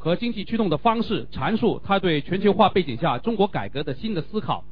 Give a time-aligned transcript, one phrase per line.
[0.00, 4.64] 和经济驱动的方式，阐述他对全球化背景下中国改革的新的思考。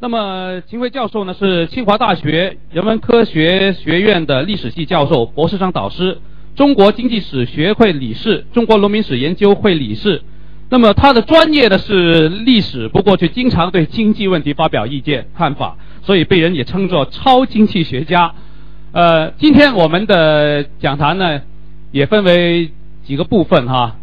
[0.00, 6.18] 那么，秦晖教授呢是清华大学人文科学学院的历史系教授、博士生导师，
[6.54, 10.22] 中国经济史学会理事，中国农民史研究会理事。
[10.68, 18.34] 那么他的专业呢是历史，不过却经常对经济问题发表意见看法，所以被人也称作超经济学家。
[18.92, 21.40] 呃，今天我们的讲坛呢
[21.92, 22.70] 也分为
[23.04, 23.96] 几个部分哈，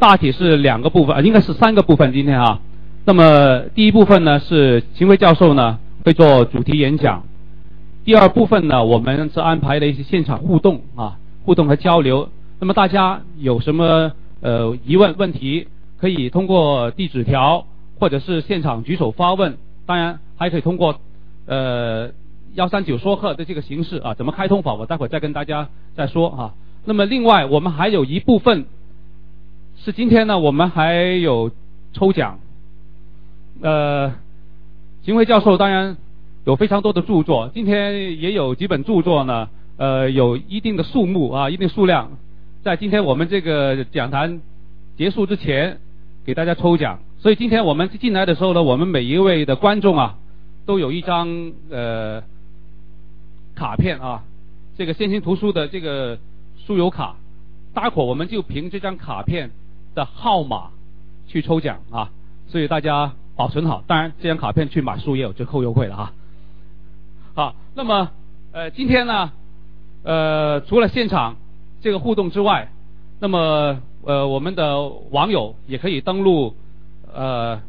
[0.00, 2.58] 大体是两个部分，应该是三个部分今天啊。
[3.04, 7.22] 那么第一部分呢是秦晖教授呢会做主题演讲，
[8.02, 12.30] 第二部分呢我们是安排了一些现场互动啊，互动和交流。
[12.58, 15.68] 那么大家有什么呃疑问问题，
[16.00, 17.66] 可以通过递纸条
[17.98, 20.98] 或者是现场举手发问，当然还可以通过
[21.44, 22.08] 呃
[22.54, 26.54] 幺三九说课的这个形式啊，怎么开通法我待会再跟大家再说啊。
[26.86, 28.64] 那么另外我们还有一部分
[29.82, 31.50] 是今天呢我们还有
[31.94, 32.38] 抽奖。
[33.62, 34.12] 呃，
[35.02, 35.96] 秦晖教授当然
[36.44, 42.10] 有非常多的著作，今天也有几本著作呢，呃，有一定的数目啊，一定数量，
[42.62, 44.42] 在今天我们这个讲坛
[44.98, 45.78] 结束之前
[46.26, 46.98] 给大家抽奖。
[47.18, 50.18] 所以今天我们进来的时候呢，我们每一位的观众啊，
[50.66, 52.22] 都有一张呃
[53.54, 54.24] 卡片啊，
[54.76, 56.18] 这个先行图书的这个
[56.66, 57.16] 书友卡，
[57.72, 59.50] 待会我们就凭这张卡片
[59.94, 60.70] 的号码
[61.26, 62.10] 去抽奖啊，
[62.48, 63.12] 所以大家。
[63.36, 66.12] 保存好，当然这张卡片去买书也有折扣优惠了哈。
[67.32, 68.10] 好，那么
[68.52, 69.32] 呃今天呢，
[70.02, 71.36] 呃除了现场
[71.80, 72.70] 这个互动之外，
[73.18, 76.54] 那么呃我们的网友也可以登录
[77.14, 77.62] 呃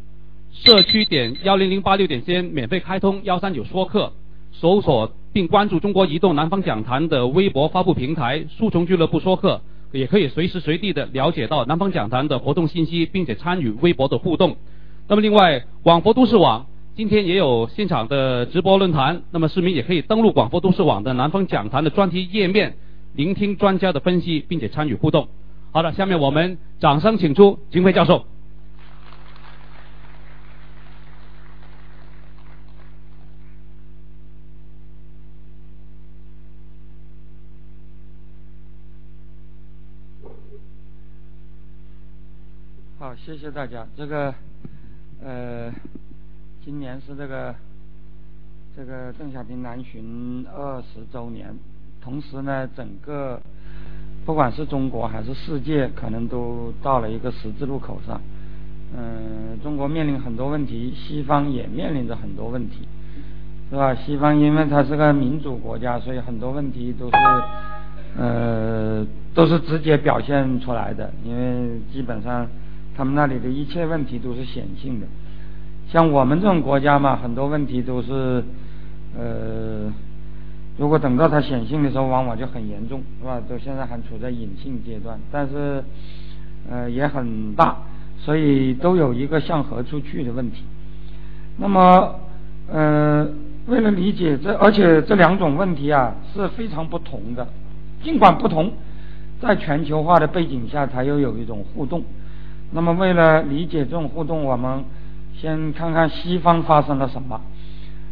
[0.52, 4.11] 社区点幺零零八六点先免费开通幺三九说课，
[4.52, 9.61] 搜索并关注中国移动南方讲坛的微博发布平台书虫俱乐部说课，
[9.92, 14.58] 也可以随时随地的了解到南方讲坛的活动信息，并且参与微博的互动。
[15.08, 22.76] 那么另外，广佛都市网今天也有现场的直播论坛，那么市民也可以登录广佛都市网的南方讲坛的专题页面，
[23.16, 25.27] 聆听专家的分析，并且参与互动。
[25.71, 28.26] 好的，下面我们掌声请出金辉教授。
[43.11, 43.86] 好，谢谢大家。
[43.98, 44.33] 这个。
[45.22, 45.70] 呃，
[46.64, 47.54] 今年是这个
[48.73, 51.54] 这个邓小平南巡二十周年，
[52.02, 53.38] 同时呢，整个
[54.26, 58.22] 不管是中国还是世界，可能都到了一个十字路口上。
[58.95, 62.88] 嗯，中国面临很多问题，西方也面临着很多问题，
[63.70, 63.93] 是吧？
[63.93, 67.17] 西方因为它是个民主国家，所以很多问题都是
[68.17, 72.48] 呃都是直接表现出来的，因为基本上。
[72.96, 75.08] 他们那里的一切问题都是显性的，
[75.88, 78.44] 像我们这种国家嘛，很多问题都是，
[79.18, 79.92] 呃，
[80.78, 83.42] 如果等到它显性的时候，往往就很严重，是吧？
[83.48, 85.84] 都现在还处在隐性阶段，但是，
[86.70, 87.78] 呃，也很大，
[88.18, 90.64] 所以都有一个向何处去的问题。
[91.58, 92.16] 那么，
[92.68, 93.28] 呃，
[93.68, 97.48] 为了理解这，而且这两种问题啊是非常不同的，
[98.04, 98.72] 尽管不同，
[99.42, 102.04] 在全球化的背景下，它又有一种互动。
[102.73, 104.86] 那么，为了理解这种互动，我们
[105.36, 107.42] 先看看西方发生了什么，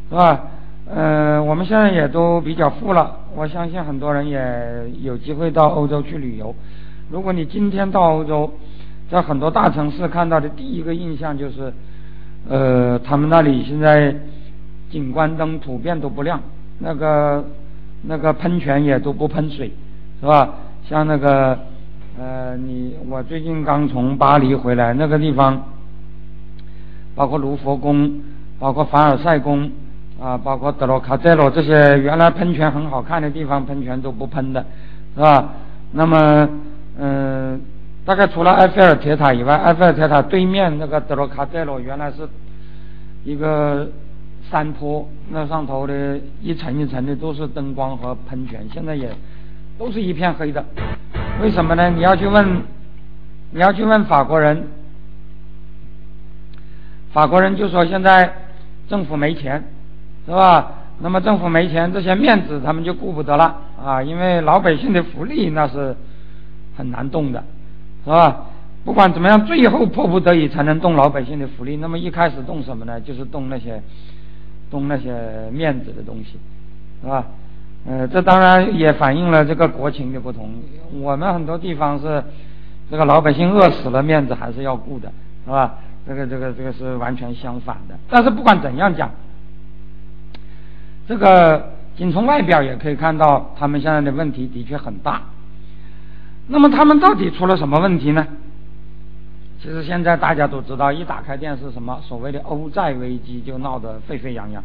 [0.09, 0.41] 是吧？
[0.85, 6.53] 呃，我们现在也都比较富了，我相信很多人也有机会到欧洲去旅游。
[7.09, 8.51] 如果你今天到欧洲，
[9.09, 11.71] 在很多大城市看到的第一个印象就是，
[12.49, 14.13] 呃，他们那里现在
[14.91, 16.37] 景观灯普遍都不亮，
[16.79, 17.45] 那个
[18.01, 19.71] 那个喷泉也都不喷水，
[20.19, 20.49] 是吧？
[20.89, 21.57] 像那个。
[22.19, 25.63] 呃，你我最近刚从巴黎回来，那个地方，
[27.15, 28.11] 包括卢浮宫，
[28.59, 29.71] 包括凡尔赛宫，
[30.21, 34.65] 啊，包括德罗卡塞罗这些原来喷泉很好看的地方，喷泉都不喷的，
[35.15, 35.49] 是吧？
[35.93, 36.49] 那么，
[36.97, 37.61] 嗯，
[38.03, 42.27] 大概除了埃菲尔铁塔以外，埃菲尔铁塔对面那个德罗卡塞罗原来是
[43.23, 43.87] 一个
[44.51, 49.09] 山坡，那上头的一层一层的都是灯光和喷泉，现在也
[49.77, 50.65] 都是一片黑的。
[51.41, 51.89] 为什么呢？
[51.89, 52.63] 你要去问，
[53.51, 54.67] 你要去问法国人，
[57.13, 58.33] 法国人就说现在
[58.89, 59.63] 政府没钱，
[60.25, 60.71] 是吧？
[61.01, 64.03] 那么政府没钱，这些面子他们就顾不得了啊！
[64.03, 65.95] 因为老百姓的福利那是
[66.75, 67.41] 很难动的，
[68.03, 68.45] 是吧？
[68.83, 71.77] 不管怎么样，最后迫不得已才能动老百姓的福利。
[71.77, 72.99] 那么一开始动什么呢？
[72.99, 73.81] 就是动那些
[74.69, 76.37] 动那些面子的东西，
[77.01, 77.25] 是吧？
[77.87, 80.53] 呃，这当然也反映了这个国情的不同。
[81.01, 82.23] 我们很多地方是
[82.91, 85.11] 这个老百姓饿死了，面子还是要顾的，
[85.45, 85.75] 是吧？
[86.07, 87.95] 这个这个这个是完全相反的。
[88.09, 89.11] 但是不管怎样讲，
[91.07, 95.21] 这个仅从外表也可以看到，他们现在的问题的确很大。
[96.47, 98.27] 那么他们到底出了什么问题呢？
[99.61, 104.63] 其实现在大家都知道，一打开电视，什么所谓的欧债危机就闹得沸沸扬扬。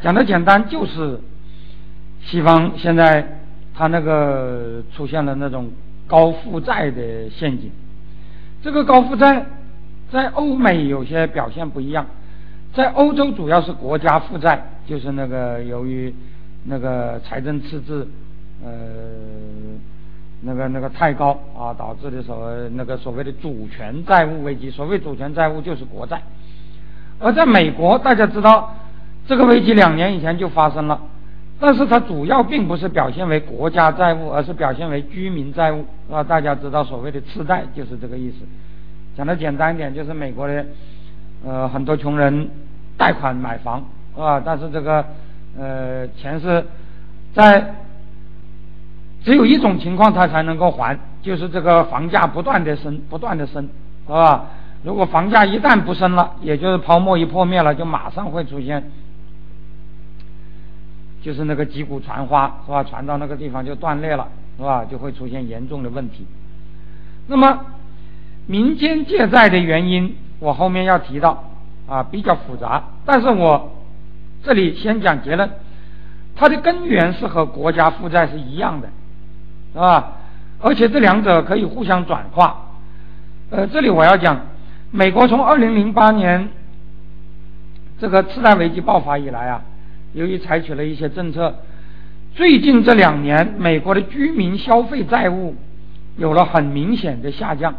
[0.00, 1.20] 讲的简单，就是
[2.22, 3.38] 西方现在
[3.74, 5.70] 它那个出现了那种
[6.06, 7.70] 高负债的陷阱。
[8.62, 9.46] 这个高负债
[10.10, 12.06] 在欧美有些表现不一样，
[12.74, 16.14] 在欧洲主要是国家负债，就是那个由于
[16.64, 18.08] 那个财政赤字，
[18.64, 18.70] 呃。
[20.42, 24.70] 那个那个太高啊，导致的所谓那个所谓的主权债务危机。
[24.70, 26.22] 所谓主权债务就是国债。
[27.18, 28.74] 而在美国，大家知道
[29.26, 30.98] 这个危机两年以前就发生了，
[31.60, 36.24] 但是它主要并不是表现为国家债务，而是表现为居民债务啊。
[36.24, 38.36] 大家知道所谓的次贷就是这个意思。
[39.16, 40.64] 讲的简单一点，就是美国的
[41.44, 42.48] 呃很多穷人
[42.96, 43.84] 贷款买房
[44.16, 45.04] 啊，但是这个
[45.58, 46.64] 呃钱是
[47.34, 47.74] 在。
[49.22, 53.62] 只有一种情况，他才能够还，就是这个房价不断的升，不断的升，
[54.06, 54.46] 是吧？
[54.82, 58.82] 如果房价一旦不升了，也就是泡沫一破灭了，就马上会出现，
[61.22, 62.82] 就是那个击鼓传花，是吧？
[62.82, 64.84] 传到那个地方就断裂了，是吧？
[64.84, 66.26] 就会出现严重的问题。
[67.26, 67.66] 那么，
[68.46, 71.44] 民间借债的原因，我后面要提到，
[71.88, 73.70] 啊，比较复杂，但是我
[74.42, 75.50] 这里先讲结论，
[76.34, 78.88] 它的根源是和国家负债是一样的。
[79.72, 80.16] 是吧？
[80.60, 82.66] 而且这两者可以互相转化。
[83.50, 84.40] 呃，这里我要讲，
[84.90, 86.48] 美国从二零零八年
[87.98, 89.62] 这个次贷危机爆发以来啊，
[90.12, 91.54] 由于采取了一些政策，
[92.34, 95.54] 最近这两年美国的居民消费债务
[96.16, 97.74] 有了很明显的下降。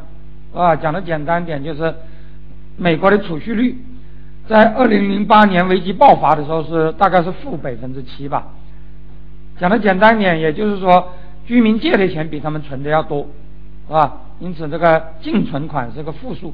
[0.54, 1.94] 啊，讲的简单点就是，
[2.78, 3.78] 美国的储蓄率
[4.48, 8.48] 在二零零八年危机爆发的时候是大概是负百分之七吧。
[9.60, 11.14] 讲的简单点，也就是说。
[11.44, 13.28] 居民借的钱比他们存的要多，
[13.88, 14.20] 是吧？
[14.40, 16.54] 因此这个净存款是个负数。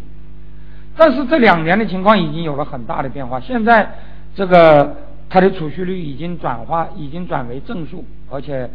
[0.95, 3.91] 但是这两年的情况已经有了很大的变化，现在
[4.33, 4.95] 这个
[5.29, 8.69] 它的储蓄率已经转化，已经转为正数，而且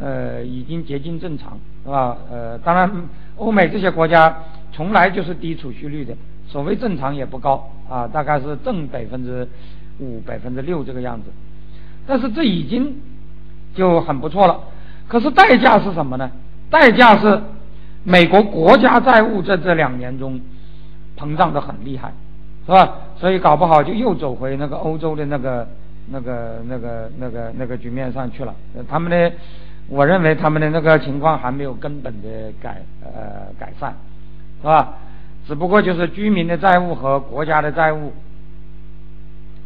[0.00, 2.16] 呃已经接近正常，是吧？
[2.30, 2.90] 呃，当然
[3.36, 4.36] 欧美这些国家
[4.72, 6.14] 从来就是低储蓄率的，
[6.48, 9.48] 所谓正常也不高啊，大概是正百分之
[9.98, 11.30] 五、百分之六这个样子。
[12.06, 13.00] 但是这已经
[13.74, 14.60] 就很不错了。
[15.08, 16.30] 可是代价是什么呢？
[16.70, 17.40] 代价是
[18.04, 20.40] 美国国家债务在这两年中
[21.18, 22.12] 膨胀的很厉害，
[22.64, 22.92] 是吧？
[23.16, 25.66] 所以搞不好就又走回那个欧洲的那个、
[26.10, 28.54] 那个、那个、那个、那个局面上去了。
[28.88, 29.32] 他们的，
[29.88, 33.94] 我认为他们的那个情况还没有根本的改呃改善，
[34.60, 34.94] 是吧？
[35.46, 38.12] 只不过就是居民的债务和国家的债务，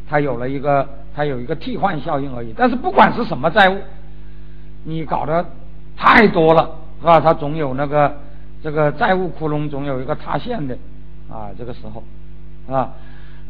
[0.08, 2.54] 它有了一个它有一个替换效应而已。
[2.56, 3.78] 但是不管是什么债务。
[4.82, 5.44] 你搞得
[5.94, 6.70] 太多了，
[7.00, 7.20] 是吧？
[7.20, 8.16] 它总有那个
[8.62, 10.74] 这个债务窟窿，总有一个塌陷的
[11.28, 12.02] 啊，这个时候，
[12.74, 12.94] 啊。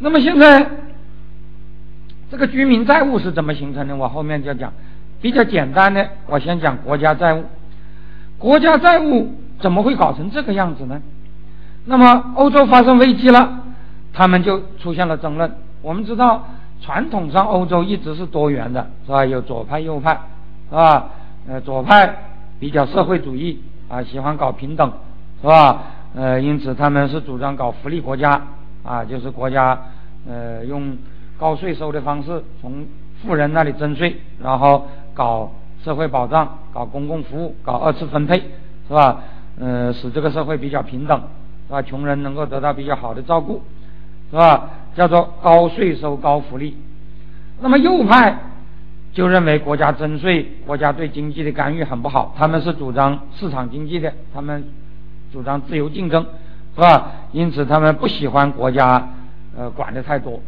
[0.00, 0.68] 那么现在
[2.30, 3.96] 这个居民债务是怎么形成的？
[3.96, 4.72] 我后面就讲。
[5.22, 7.44] 比较简单的，我先讲国家债务。
[8.38, 11.02] 国家债务怎么会搞成这个样子呢？
[11.84, 13.64] 那么欧洲发生危机了，
[14.14, 15.52] 他们就出现了争论。
[15.82, 16.46] 我们知道，
[16.80, 19.26] 传统上欧洲一直是多元的，是吧？
[19.26, 20.18] 有左派、右派，
[20.70, 21.10] 是吧？
[21.46, 22.16] 呃，左派
[22.58, 24.90] 比较社会主义啊，喜欢搞平等，
[25.42, 25.82] 是吧？
[26.14, 28.40] 呃，因此他们是主张搞福利国家
[28.82, 29.78] 啊，就是国家
[30.26, 30.96] 呃用
[31.40, 32.86] 高税收的方式从
[33.22, 35.50] 富人那里征税，然后搞
[35.82, 38.38] 社会保障、搞公共服务、搞二次分配，
[38.86, 39.22] 是吧？
[39.58, 41.18] 呃，使这个社会比较平等，
[41.66, 41.80] 是吧？
[41.80, 43.62] 穷人能够得到比较好的照顾，
[44.30, 44.68] 是吧？
[44.94, 46.76] 叫做高税收、高福利。
[47.60, 48.38] 那么右派。
[49.12, 52.32] 就认为国家征税，国家对经济的干预很不好。
[52.38, 54.64] 他们是主张市场经济的，他们
[55.32, 56.24] 主张自由竞争，
[56.76, 57.10] 是吧？
[57.32, 59.08] 因此他们不喜欢国家
[59.58, 60.40] 呃管的太多，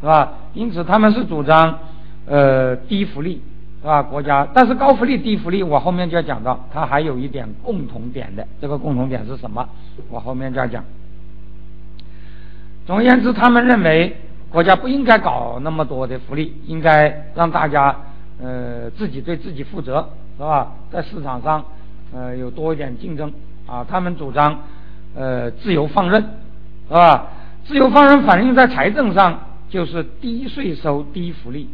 [0.00, 0.32] 是吧？
[0.54, 1.78] 因此他们是主张
[2.26, 3.42] 呃低福利，
[3.80, 4.02] 是吧？
[4.02, 8.46] 国家，但是高福利低福利，我后面就要讲到，它还有一点共同点的。
[8.60, 9.68] 这个共同点是什么？
[10.10, 10.84] 我后面就要讲。
[12.86, 14.16] 总而言之，他们认为。
[14.48, 17.94] 国家不应该搞那么多的福利，应该让大家
[18.40, 20.72] 呃自己对自己负责，是吧？
[20.90, 21.62] 在市场上
[22.14, 23.30] 呃有多一点竞争
[23.66, 23.84] 啊。
[23.86, 24.56] 他们主张
[25.16, 26.22] 呃自由放任，
[26.88, 27.26] 是吧？
[27.66, 29.36] 自由放任反映在财政上
[29.68, 31.68] 就是低税收、低福利。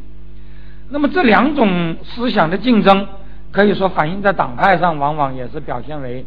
[0.90, 3.06] 那么这两种思想的竞争，
[3.50, 6.24] 可以说反映在党派上，往往也是表现为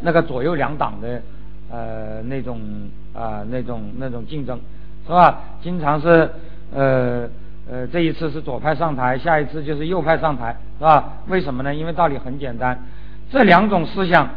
[0.00, 1.22] 那个左右两党的
[1.70, 2.60] 呃那种
[3.12, 4.58] 啊那种那种竞争，
[5.06, 5.40] 是吧？
[5.62, 6.30] 经常是
[6.72, 7.28] 呃
[7.70, 11.14] 呃这一次是左派上台，下一次就是右派上台，是吧？
[11.26, 11.74] 为什么呢？
[11.74, 12.86] 因为道理很简单，
[13.30, 14.30] 这两种思想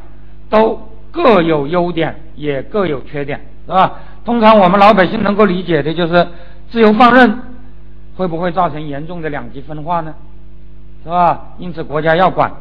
[0.50, 3.94] 都各有优点，也各有缺点，是吧？
[4.26, 6.28] 通常我们老百姓能够理解的就是
[6.70, 7.40] 自由放任
[8.18, 10.14] 会不会造成严重的两极分化呢？
[11.04, 11.42] 是吧？
[11.58, 12.52] 因此国家要管。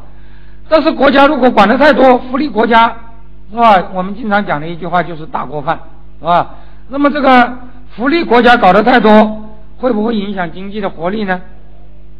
[0.69, 2.95] 但是国家如果管的太多，福利国家
[3.51, 3.89] 是吧？
[3.93, 5.79] 我们经常讲的一句话就是大锅饭，
[6.19, 6.55] 是吧？
[6.89, 7.59] 那么这个
[7.97, 11.41] 福利国家搞得太多，会不会影响经济的活力呢？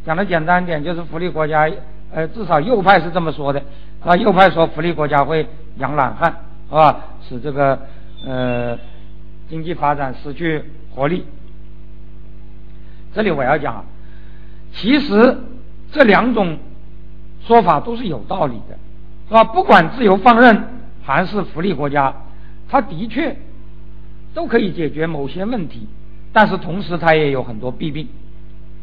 [0.05, 1.71] 讲的简单点，就是福利国家，
[2.13, 3.63] 呃，至少右派是这么说的，
[4.05, 5.47] 啊，右派说福利国家会
[5.77, 6.35] 养懒汉，
[6.69, 6.97] 是吧？
[7.29, 7.79] 使这个
[8.25, 8.79] 呃
[9.49, 11.25] 经济发展失去活力。
[13.15, 13.85] 这里我要讲，
[14.73, 15.39] 其实
[15.93, 16.59] 这两种。
[17.47, 18.79] 说法都是有道理的，
[19.27, 19.43] 是吧？
[19.45, 20.63] 不管自由放任
[21.03, 22.15] 还是福利国家，
[22.69, 23.35] 它的确
[24.35, 25.89] 都可以解决某些问题，
[26.35, 28.07] 但是同时它也有很多弊病，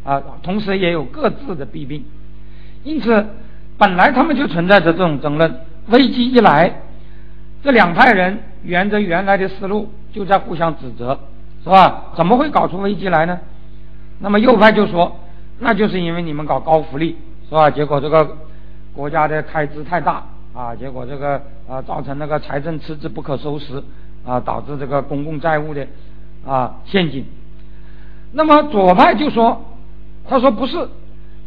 [0.03, 2.03] 啊，同时也有各自的弊病。
[2.83, 3.27] 因此，
[3.77, 5.61] 本来他们就存在着这种争论。
[5.89, 6.81] 危机一来，
[7.63, 11.19] 这两派人沿着原来的思路就在互相指责，
[11.63, 12.13] 是吧？
[12.15, 13.39] 怎么会搞出危机来呢？
[14.19, 15.19] 那么右派就说，
[15.57, 17.17] 那就是因为你们搞高福利，
[17.49, 17.71] 是吧？
[17.71, 18.37] 结果这个。
[18.97, 20.23] 国家的开支太大
[20.55, 23.83] 啊，结果这个啊造成那个财政赤字不可收拾
[24.25, 25.85] 啊，导致这个公共债务的
[26.43, 27.23] 啊陷阱。
[28.31, 29.61] 那么左派就说，
[30.27, 30.89] 他说不是，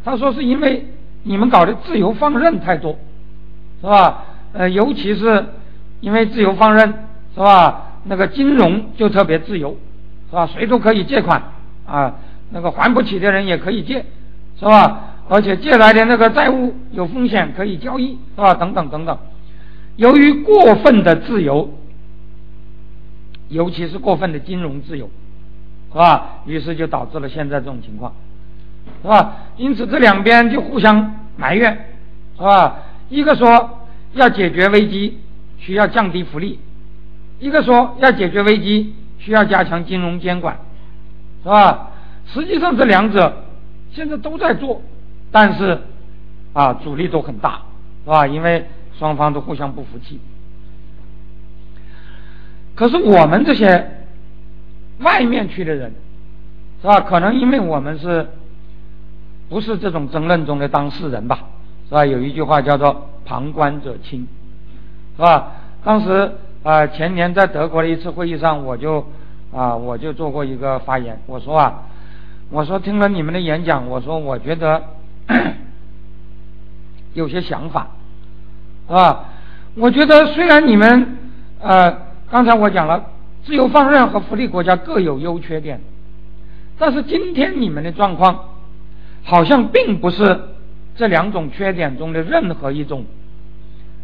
[0.05, 0.85] 他说是因为
[1.23, 2.97] 你们搞的自由放任太多，
[3.81, 4.23] 是吧？
[4.53, 5.45] 呃，尤其是
[5.99, 6.93] 因为自由放任，
[7.33, 7.87] 是吧？
[8.03, 9.77] 那个金融就特别自由，
[10.29, 10.47] 是吧？
[10.47, 11.41] 谁都可以借款
[11.85, 12.15] 啊，
[12.49, 14.05] 那个还不起的人也可以借，
[14.59, 15.15] 是吧？
[15.29, 18.53] 而且借来的那个债务有风险，可以交易，是吧？
[18.53, 19.17] 等等等等。
[19.95, 21.69] 由于过分的自由，
[23.49, 25.09] 尤其是过分的金融自由，
[25.91, 26.41] 是吧？
[26.45, 28.13] 于是就导致了现在这种情况，
[29.03, 29.35] 是吧？
[29.57, 31.71] 因此这两边就互相埋怨，
[32.35, 32.77] 是吧？
[33.09, 35.19] 一个说要解决危机
[35.57, 36.59] 需要降低福利，
[37.41, 40.57] 一个说要解决危机需要加强金融监管，
[41.43, 41.89] 是吧？
[42.27, 43.43] 实际上这两者
[43.91, 44.81] 现在都在做。
[45.33, 45.79] 但是，
[46.53, 47.61] 啊，阻力都很大，
[48.03, 48.27] 是吧？
[48.27, 48.65] 因为
[48.99, 50.19] 双方都互相不服气。
[52.75, 54.05] 可是我们这些
[54.99, 55.93] 外面去的人，
[56.81, 56.99] 是吧？
[56.99, 58.27] 可能因为我们是，
[59.49, 61.39] 不是这种争论中的当事人吧，
[61.87, 62.05] 是吧？
[62.05, 64.27] 有一句话叫做“旁观者清”，
[65.15, 65.53] 是吧？
[65.83, 66.31] 当时
[66.63, 69.05] 啊，前年在德国的一次会议上，我就
[69.53, 71.83] 啊，我就做过一个发言，我说啊，
[72.49, 74.83] 我说听了你们的演讲，我说我觉得。
[77.13, 77.89] 有些想法，
[78.87, 79.25] 是吧？
[79.75, 81.17] 我觉得虽然你们
[81.59, 81.97] 呃，
[82.29, 83.03] 刚才我讲了，
[83.43, 85.81] 自由放任和福利国家各有优缺点，
[86.77, 88.45] 但是今天你们的状况
[89.23, 90.41] 好像并不是
[90.95, 93.03] 这两种缺点中的任何一种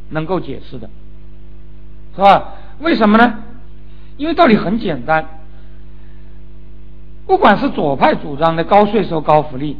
[0.09, 0.89] 能够解释的，
[2.17, 2.55] 是吧？
[2.79, 3.43] 为什么呢？
[4.17, 5.23] 因为道理很简单，
[7.27, 9.77] 不管是左派主张的高税收高福利。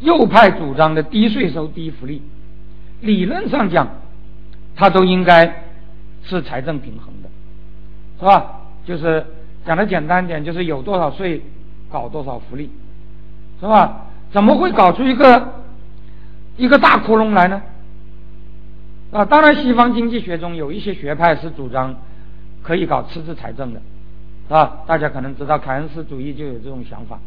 [0.00, 2.20] 右派主张的低税收低福利，
[3.00, 3.88] 理论上讲，
[4.74, 5.62] 它都应该
[6.24, 7.28] 是财政平衡的，
[8.18, 8.62] 是吧？
[8.84, 9.24] 就是
[9.64, 11.40] 讲的简单点，就是有多少税
[11.88, 12.68] 搞多少福利，
[13.60, 14.06] 是吧？
[14.32, 15.62] 怎么会搞出一个
[16.56, 17.62] 一个大窟窿来呢？
[19.12, 21.94] 啊，当然，西方经济学中有一些学派是主张
[22.62, 23.80] 可以搞赤字财政的，
[24.48, 27.20] 啊，大家可能知道凯恩斯主义就有这种想法。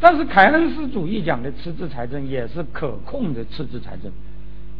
[0.00, 4.12] 但是凯恩斯主义讲的赤字财政也是可控的赤字财政，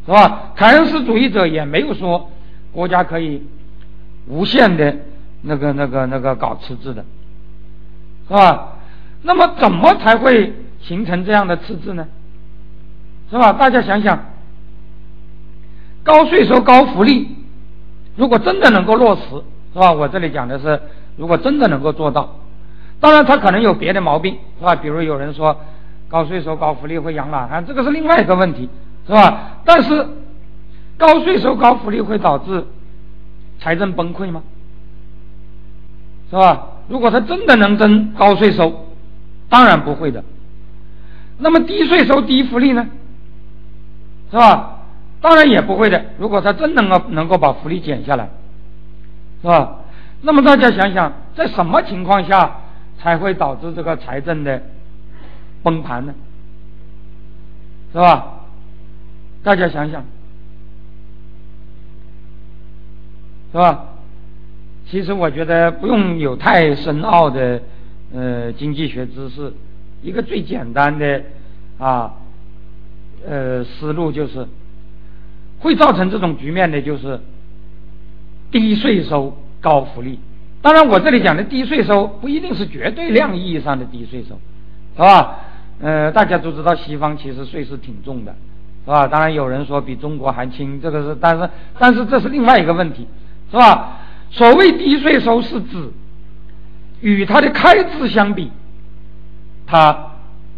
[0.07, 0.53] 是吧？
[0.55, 2.31] 凯恩斯主义者也没有说
[2.71, 3.43] 国家可以
[4.29, 4.97] 无限的
[5.43, 7.05] 那个、那个、那个搞赤字的，
[8.29, 8.77] 是吧？
[9.23, 12.07] 那么怎么才会形成这样的赤字呢？
[13.29, 13.53] 是吧？
[13.55, 14.25] 大家想想，
[16.09, 17.29] 高税收、高福利，
[18.17, 19.23] 如果真的能够落实，
[19.75, 19.93] 是吧？
[19.93, 20.81] 我这里讲的是，
[21.19, 22.35] 如果真的能够做到。
[22.99, 24.75] 当然，他可能有别的毛病，是吧？
[24.75, 25.55] 比如有人说
[26.09, 28.71] 高税收、高福利会养懒汉，这个是另外一个问题，
[29.07, 29.59] 是吧？
[29.67, 30.09] 但是
[30.97, 32.65] 高税收、高福利会导致
[33.61, 34.43] 财政崩溃吗？
[36.31, 36.69] 是吧？
[36.89, 38.87] 如果他真的能征高税收，
[39.51, 40.25] 当然不会的。
[41.37, 42.89] 那么低税收、低福利呢？
[44.31, 44.77] 是吧？
[45.21, 46.05] 当然也不会的。
[46.19, 48.29] 如果他真能够能够把福利减下来，
[49.43, 49.79] 是吧？
[50.23, 52.61] 那么大家想想，在什么情况下？
[53.01, 54.61] 才会导致这个财政的
[55.63, 56.13] 崩盘呢，
[57.93, 58.41] 是吧？
[59.45, 60.05] 大家想想，
[63.53, 63.85] 是吧？
[64.91, 67.63] 其实我觉得不用有太深奥的
[68.13, 69.53] 呃经济学知识，
[70.03, 71.23] 一个最简单的
[71.79, 72.15] 啊
[73.25, 74.45] 呃思路就是，
[75.59, 77.21] 会造成这种局面的就是
[78.51, 80.19] 低税收高福利。
[80.61, 84.39] 当然，我这里讲的低税收不一定是绝对量意义上的低税收，
[84.97, 85.37] 是吧？
[85.81, 88.35] 呃，大家都知道西方其实税是挺重的，
[88.85, 89.07] 是吧？
[89.07, 91.49] 当然有人说比中国还轻，这个是，但是
[91.79, 93.07] 但是这是另外一个问题，
[93.51, 93.99] 是吧？
[94.31, 95.91] 所谓低税收是指
[97.01, 98.51] 与它的开支相比，
[99.67, 100.11] 它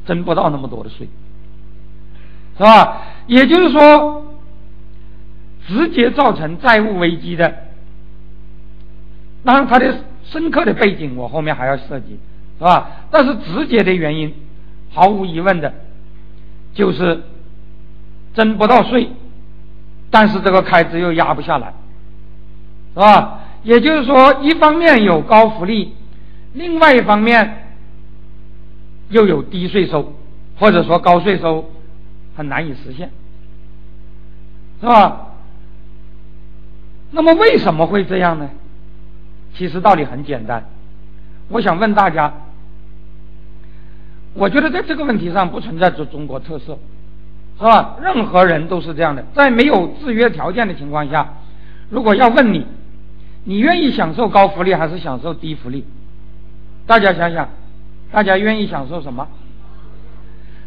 [0.07, 1.07] 征不到那么多的税，
[2.57, 3.03] 是吧？
[3.27, 4.20] 也就是说，
[5.71, 7.55] 直接造成债务危机的，
[9.45, 12.19] 当然他的深刻的背景我后面还要涉及，
[12.59, 13.07] 是吧？
[13.09, 14.35] 但是直接的原因，
[14.91, 15.73] 毫无疑问的，
[16.75, 17.23] 就是
[18.35, 19.11] 征不到税，
[20.11, 21.73] 但是这个开支又压不下来，
[22.95, 23.39] 是吧？
[23.63, 25.95] 也就是说，一方面有高福利，
[26.55, 27.69] 另外一方面
[29.11, 30.15] 又有低税收，
[30.59, 31.71] 或者说高税收
[32.37, 33.11] 很难以实现，
[34.81, 35.29] 是吧？
[37.11, 38.51] 那么为什么会这样呢？
[39.55, 40.65] 其实道理很简单，
[41.49, 42.33] 我想问大家，
[44.35, 46.79] 我觉得在这个问题上不存在着中国特色，
[47.59, 47.97] 是吧？
[48.01, 51.35] 任何人都是这样的，在没有制约条件的情况下，
[51.89, 52.67] 如果要问你。
[53.43, 55.87] 你愿意享受高福利还是享受低福利？
[56.87, 57.49] 大家想想，
[58.13, 59.27] 大家愿意享受什么？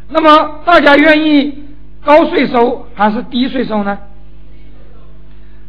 [0.09, 1.65] 那么大家愿意
[2.03, 3.99] 高税收还是低税收呢？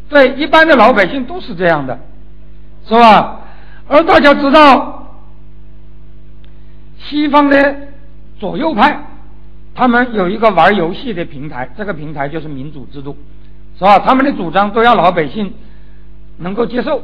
[0.08, 1.98] 对，一般的老百姓都是这样的，
[2.86, 3.40] 是吧？
[3.88, 5.16] 而大家知道，
[6.98, 7.76] 西方的
[8.38, 9.04] 左右派，
[9.74, 13.16] 他们有一个玩游戏的平台，这个平台就是民主制度，
[13.78, 13.98] 是吧？
[13.98, 15.52] 他们的主张都要老百姓。
[16.36, 17.00] 能够接受，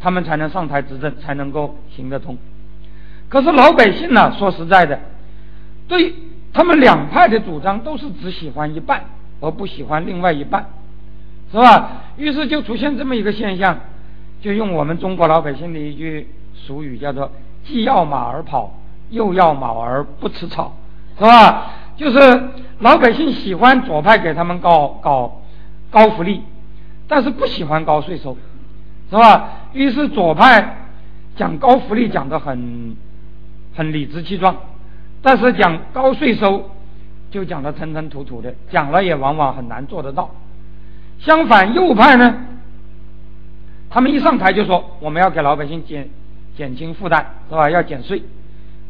[0.00, 2.38] 他们才能上台执政，才能够行得通。
[3.28, 4.32] 可是老百姓呢？
[4.38, 5.00] 说实在的，
[5.88, 6.14] 对
[6.52, 9.06] 他们两派的主张都是只喜欢一半，
[9.40, 10.64] 而不喜欢另外一半，
[11.52, 11.90] 是吧？
[12.16, 13.78] 于是就出现这么一个现象，
[14.40, 17.30] 就用我们中国老百姓的一句俗语，叫做
[17.64, 18.72] “既要马儿跑，
[19.10, 20.74] 又要马儿不吃草”，
[21.18, 21.72] 是吧？
[21.96, 22.18] 就是
[22.78, 25.42] 老百姓喜欢左派给他们搞搞
[25.90, 26.42] 高福利，
[27.08, 28.36] 但是不喜欢高税收。
[29.10, 29.48] 是吧？
[29.72, 30.86] 于是左派
[31.34, 32.96] 讲高福利讲得很
[33.74, 34.56] 很理直气壮，
[35.20, 36.70] 但是讲高税收
[37.30, 40.30] 就讲得吞吞吐吐的，讲了也往往很难做得到。
[41.20, 42.34] 相反，右派呢，
[43.88, 46.08] 他们一上台就说我们要给老百姓减
[46.56, 47.70] 减轻负担，是吧？
[47.70, 48.22] 要减税，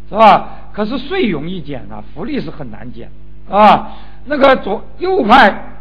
[0.08, 0.48] 是吧？
[0.72, 3.10] 可是税容易减啊，福利是很难减，
[3.48, 3.96] 啊。
[4.26, 5.78] 那个左右派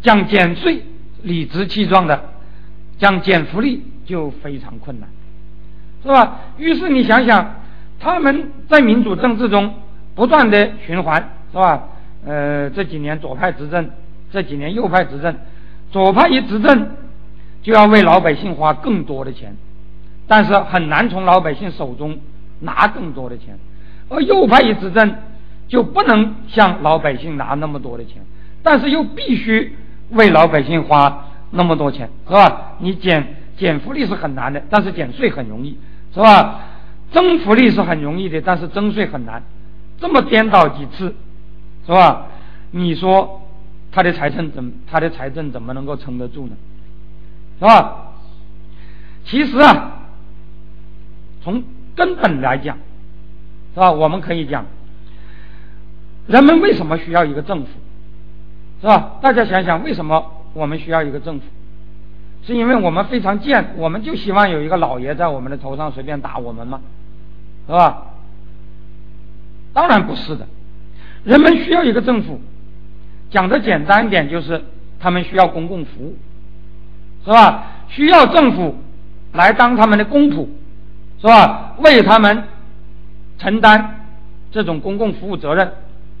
[0.00, 0.82] 讲减税，
[1.22, 2.30] 理直气壮的。
[2.96, 5.08] 讲减福利就非常困难，
[6.02, 6.40] 是吧？
[6.56, 7.56] 于是你想想，
[7.98, 9.74] 他们在民主政治中
[10.14, 11.88] 不断的循环，是吧？
[12.24, 13.90] 呃，这几年左派执政，
[14.30, 15.36] 这几年右派执政，
[15.94, 16.88] 左派一执政
[17.62, 19.56] 就要为老百姓花更多的钱，
[20.26, 22.18] 但是很难从老百姓手中
[22.58, 23.56] 拿更多的钱，
[24.08, 25.14] 而右派一执政
[25.68, 28.22] 就不能向老百姓拿那么多的钱，
[28.60, 29.76] 但是又必须
[30.10, 31.26] 为老百姓花。
[31.52, 32.72] 那么多钱是吧？
[32.80, 35.78] 你减减福利是很难的，但是减税很容易，
[36.12, 36.62] 是吧？
[37.12, 39.40] 增福利是很容易的，但是增税很难。
[40.00, 41.14] 这么颠倒几次，
[41.86, 42.26] 是吧？
[42.72, 43.42] 你说
[43.94, 46.56] 他的财政怎他的财政怎么能够撑得住呢？
[47.60, 48.12] 是吧？
[49.24, 50.08] 其实啊，
[51.40, 51.62] 从
[51.94, 52.76] 根本来讲，
[53.72, 53.92] 是吧？
[53.92, 54.66] 我们可以讲，
[56.26, 57.68] 人们为什么需要一个政府？
[58.80, 59.12] 是吧？
[59.22, 60.42] 大家想想，为什么？
[60.54, 61.44] 我们需要一个政府，
[62.44, 66.80] 是因为我们非常贱，我们就希望有一个老爷在我们的头上随便打我们吗？
[67.68, 68.06] 是吧？
[69.72, 70.48] 当然不是的。
[71.22, 72.40] 人们需要一个政府，
[73.30, 74.62] 讲的简单一点，就是
[75.00, 76.16] 他们需要公共服务，
[77.24, 77.66] 是吧？
[77.88, 78.76] 需要政府
[79.32, 80.46] 来当他们的公仆，
[81.20, 81.74] 是吧？
[81.78, 82.44] 为他们
[83.38, 84.06] 承担
[84.50, 85.72] 这种公共服务责任，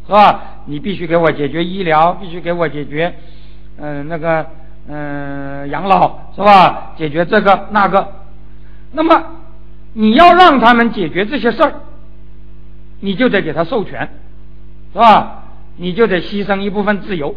[0.06, 0.40] 是吧？
[0.66, 3.14] 你必须给我解决医疗，必须给我解决。
[3.78, 4.46] 嗯，那个，
[4.88, 6.92] 嗯，养老是吧？
[6.96, 8.08] 解决这个那个，
[8.92, 9.24] 那么
[9.92, 11.72] 你要让他们解决这些事儿，
[13.00, 14.08] 你就得给他授权，
[14.92, 15.43] 是吧？
[15.76, 17.34] 你就得牺牲一部分自由，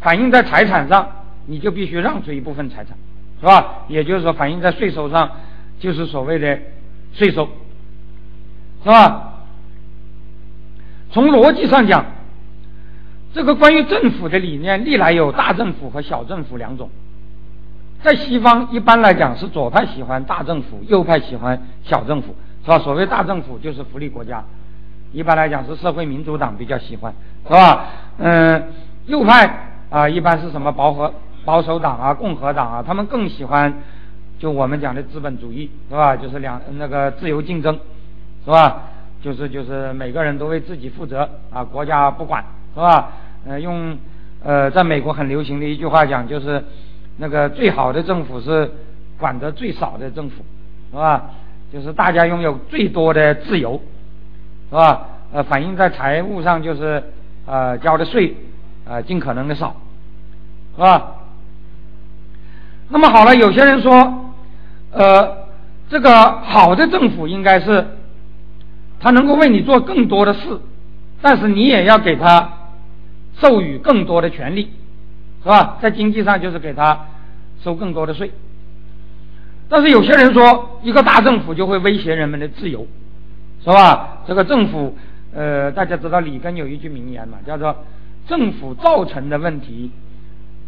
[0.00, 1.08] 反映在财产上，
[1.46, 2.96] 你就必须让出一部分财产，
[3.40, 3.84] 是吧？
[3.88, 5.30] 也就是说，反映在税收上，
[5.78, 6.58] 就是所谓的
[7.12, 7.48] 税收，
[8.82, 9.44] 是吧？
[11.10, 12.04] 从逻辑上讲。
[13.34, 16.90] 这个关于政府的理念，历来有大政府和小政府两种，
[18.02, 22.78] 在西方一般来讲是左派喜欢大政府，右派喜欢小政府，是吧？
[22.80, 24.44] 所谓大政府就是福利国家，
[25.12, 27.12] 一般来讲是社会民主党比较喜欢，
[27.46, 27.86] 是吧？
[28.18, 28.62] 嗯，
[29.06, 31.12] 右派啊，一般是什么保和
[31.44, 33.72] 保守党啊、共和党啊，他们更喜欢
[34.38, 36.16] 就我们讲的资本主义，是吧？
[36.16, 37.78] 就是两那个自由竞争，
[38.44, 38.82] 是吧？
[39.22, 42.44] 就是就是每个人都为自己负责啊，国家不管，
[42.74, 43.12] 是吧？
[43.46, 43.96] 呃，用
[44.42, 46.64] 呃，在美国很流行的一句话讲就是。
[47.18, 48.68] 那个最好的政府是
[49.18, 50.42] 管得最少的政府，
[50.90, 51.30] 是吧？
[51.70, 53.80] 就是大家拥有最多的自由，
[54.72, 55.06] 是吧？
[55.34, 57.04] 呃，反映在财务上就是
[57.44, 58.34] 呃交的税
[58.86, 59.76] 呃尽可能的少，
[60.74, 61.10] 是吧？
[62.88, 64.32] 那么好了，有些人说，
[64.90, 65.46] 呃，
[65.90, 67.86] 这个好的政府应该是
[68.98, 70.58] 他能够为你做更多的事，
[71.20, 72.48] 但是你也要给他
[73.38, 74.72] 授予更多的权利。
[75.42, 75.76] 是吧？
[75.82, 77.06] 在经济上就是给他
[77.64, 78.30] 收更多的税，
[79.68, 82.86] 但是有些人说，一个大政府就会威胁人们的自由，
[83.64, 84.22] 是吧？
[84.26, 84.96] 这个政府，
[85.34, 87.84] 呃，大家知道里根有一句名言嘛，叫做
[88.28, 89.90] “政府造成的问题，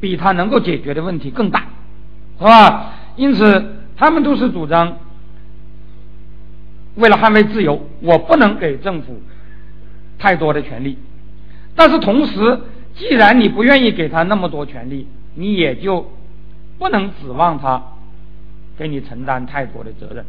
[0.01, 1.67] 比他能够解决的问题更大”，
[2.39, 2.93] 是吧？
[3.17, 4.97] 因此，他们都是主张，
[6.95, 9.21] 为了捍卫自由，我不能给政府
[10.19, 10.99] 太多的权利，
[11.75, 12.61] 但是同时。
[12.97, 16.13] 既然你不愿意给他那么多权利，你也就
[16.79, 17.83] 不能指望他
[18.79, 20.25] 给你承担太多的责任，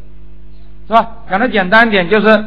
[0.87, 1.17] 是吧？
[1.29, 2.45] 讲的简单一点就是，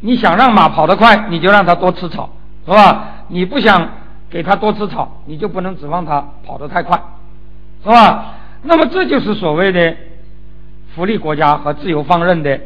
[0.00, 2.30] 你想让马跑得快，你就让它多吃草，
[2.64, 3.24] 是吧？
[3.28, 3.88] 你不想
[4.30, 7.00] 给它多吃草，你就不能指望它跑得太快，
[7.82, 8.34] 是吧？
[8.62, 9.96] 那么这就是所谓的
[10.94, 12.60] 福利国家和自由放任的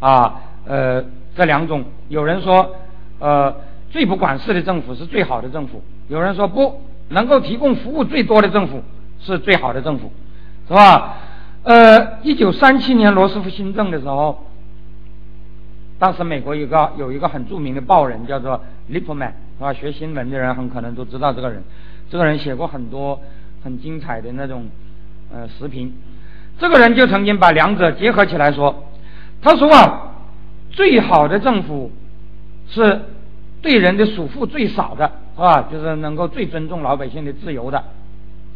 [0.00, 0.34] 啊，
[0.66, 1.04] 呃，
[1.36, 1.84] 这两种。
[2.08, 2.74] 有人说，
[3.18, 3.54] 呃。
[3.90, 5.82] 最不管事的政府是最好的政府。
[6.08, 8.84] 有人说不能够提供服务最多的政府
[9.18, 10.12] 是最好的政府，
[10.68, 11.16] 是吧？
[11.68, 14.46] 呃，一九三七年罗斯福新政的时候，
[15.98, 18.58] 当时美国有个有一个很著名的报人叫做
[18.90, 19.70] Lippmann，是吧？
[19.74, 21.62] 学新闻的人很可能都知道这个人。
[22.08, 23.20] 这个人写过很多
[23.62, 24.70] 很精彩的那种
[25.30, 25.94] 呃视频。
[26.58, 28.86] 这个人就曾经把两者结合起来说，
[29.42, 30.14] 他说啊，
[30.70, 31.92] 最好的政府
[32.66, 32.98] 是。
[33.60, 35.62] 对人的束缚最少的，是吧？
[35.62, 37.84] 就是能够最尊重老百姓的自由的，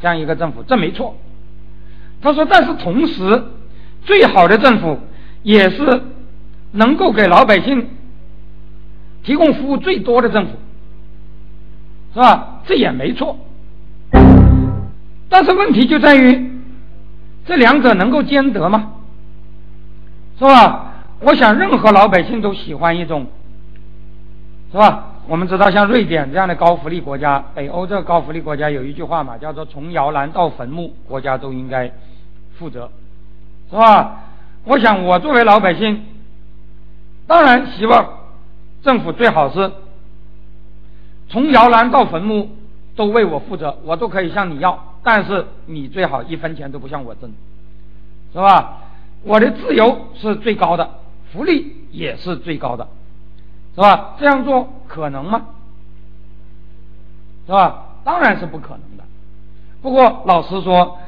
[0.01, 1.16] 这样一个政府，这没错。
[2.22, 3.44] 他说，但是同时，
[4.04, 4.98] 最好的政府
[5.42, 6.02] 也是
[6.70, 7.88] 能够给老百姓
[9.24, 10.52] 提供服务最多的政府，
[12.14, 12.61] 是吧？
[12.64, 13.37] 这也没错。
[15.28, 16.50] 但是问题就在于，
[17.44, 18.92] 这两者能够兼得吗？
[20.38, 20.94] 是吧？
[21.20, 23.26] 我想，任何老百姓都喜欢一种。
[24.70, 25.08] 是吧？
[25.28, 31.92] 我们知道，像瑞典这样的高福利国家，北欧这个高福利国家有一句话嘛，叫做“从摇篮到坟墓，国家都应该
[32.59, 32.91] 负责”，
[33.71, 34.21] 是吧？
[34.65, 36.05] 我想，我作为老百姓，
[37.27, 38.19] 当然希望
[38.83, 39.73] 政府最好是
[41.29, 42.57] 从摇篮到坟墓
[42.95, 47.33] 都为我负责，我都可以向你要，但是你最好一分钱都不向我征，
[48.33, 48.79] 是吧？
[49.25, 50.99] 我的自由是最高的，
[51.33, 52.88] 福利也是最高的。
[53.75, 54.17] 是吧？
[54.19, 55.47] 这样做可能吗？
[57.47, 57.87] 是吧？
[58.05, 59.05] 当然是不可能的。
[59.81, 60.99] 不过老实说，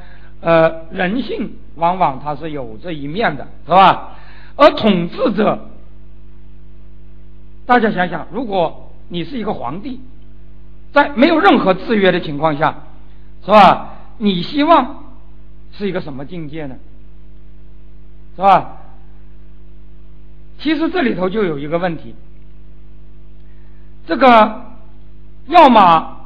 [0.45, 4.11] 呃，人性往往它是有这一面的，是吧？
[4.55, 5.67] 而统治者，
[7.65, 9.99] 大家想想，如果你是一个皇帝，
[10.93, 12.83] 在没有任何制约的情况下，
[13.43, 13.95] 是吧？
[14.19, 15.05] 你希望
[15.71, 16.75] 是一个什么境界呢？
[18.35, 18.77] 是吧？
[20.59, 22.13] 其实这里头就有一个问题。
[24.05, 24.61] 这个
[25.47, 26.17] 要马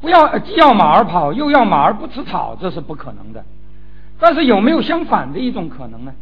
[0.00, 3.44] 不要既要马儿跑，又要马儿不吃草，这是不可能的。
[4.18, 6.14] 但是有没有相反的一种可能呢？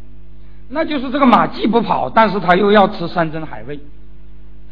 [0.67, 3.79] 那就是这个马既不跑，但是他又要吃山珍海味，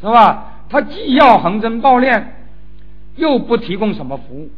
[0.00, 0.62] 是吧？
[0.68, 2.24] 他既要横征暴敛，
[3.16, 4.50] 又不提供什么服务，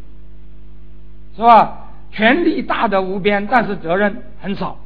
[1.37, 1.91] 是吧？
[2.11, 4.79] 权力大得无边，但是责任很少。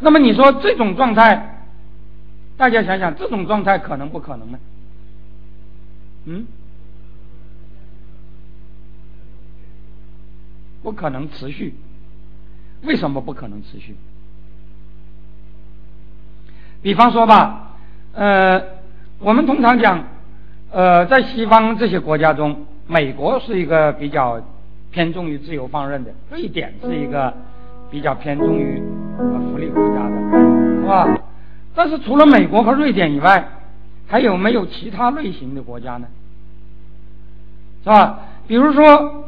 [0.00, 1.64] 那么你说这种状态，
[2.58, 4.58] 大家想想，这种状态可能不可能呢？
[6.26, 6.46] 嗯，
[10.82, 11.74] 不可能持续。
[12.82, 13.96] 为什么不可能持续？
[16.82, 17.76] 比方说吧，
[18.12, 18.62] 呃，
[19.18, 20.04] 我们通常讲，
[20.70, 24.40] 呃，在西方这些国家中，美国是一个比较
[24.92, 27.34] 偏重于自由放任的，瑞典是一个
[27.90, 28.80] 比较偏重于
[29.20, 30.16] 福利国家的，
[30.80, 31.18] 是吧？
[31.74, 33.48] 但是除了美国和瑞典以外，
[34.06, 36.06] 还有没有其他类型的国家呢？
[37.82, 38.20] 是吧？
[38.46, 39.24] 比如说，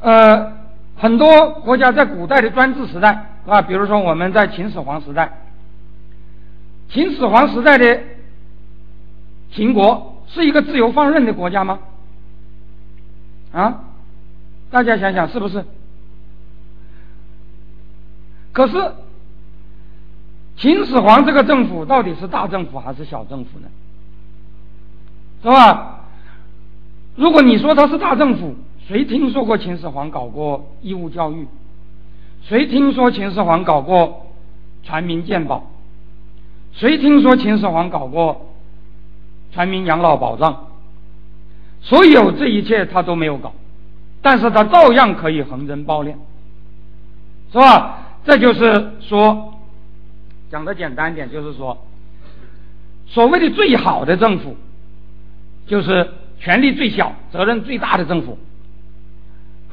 [0.00, 0.52] 呃，
[0.96, 3.60] 很多国家在古代的专制时代，啊？
[3.62, 5.40] 比如说我们在秦始皇时代，
[6.88, 8.00] 秦始皇时代的
[9.52, 11.78] 秦国是一个自由放任的国家吗？
[13.52, 13.80] 啊，
[14.70, 15.64] 大家想想是不是？
[18.52, 18.92] 可是
[20.56, 23.68] 秦始皇这个政府到底是大政府还是小政府呢？
[25.42, 26.04] 是吧？
[27.16, 31.46] 如果你说他是大政府，谁听说过秦始皇搞过义务教育？
[32.46, 34.26] 谁听说秦始皇搞过
[34.82, 35.70] 全民健保？
[36.72, 38.50] 谁听说秦始皇搞过
[39.52, 40.66] 全民养老保障？
[41.80, 43.52] 所有这一切他都没有搞，
[44.20, 46.14] 但是他照样可以横征暴敛，
[47.52, 48.00] 是吧？
[48.26, 49.54] 这就是说，
[50.50, 51.78] 讲的简单一点，就是说，
[53.06, 54.56] 所谓的最好的政府，
[55.66, 58.38] 就是权力最小、责任最大的政府，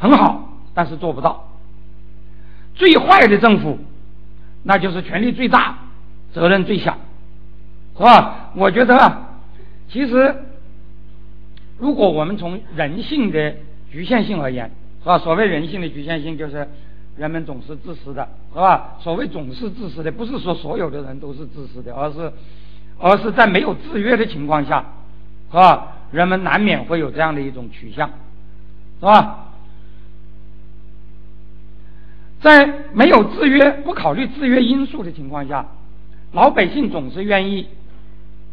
[0.02, 1.48] 很好，但是做不到。
[2.76, 3.78] 最坏的政府，
[4.64, 5.78] 那就是权力最大、
[6.34, 6.98] 责任最小，
[7.96, 8.50] 是吧？
[8.56, 9.30] 我觉得啊，
[9.88, 10.36] 其实。
[11.78, 13.56] 如果我们从人性的
[13.92, 14.70] 局限性而言，
[15.02, 15.18] 是吧？
[15.18, 16.68] 所谓人性的局限性，就是
[17.18, 18.98] 人们总是自私的，是吧？
[19.00, 22.32] 所谓总是自私的，不是说所有的人都是自私的，而是
[23.00, 24.86] 而是在没有制约的情况下，
[25.50, 25.88] 是吧？
[26.12, 28.08] 人们难免会有这样的一种取向，
[29.00, 29.51] 是吧？
[32.42, 35.66] 在没有制约、不考虑制约因素的情况下，
[36.34, 37.68] 老百姓总是愿意，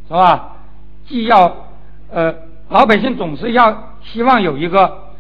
[0.07, 0.57] 是吧？
[1.07, 1.67] 既要
[2.11, 2.35] 呃。
[2.71, 5.15] 老百姓总是要希望有一个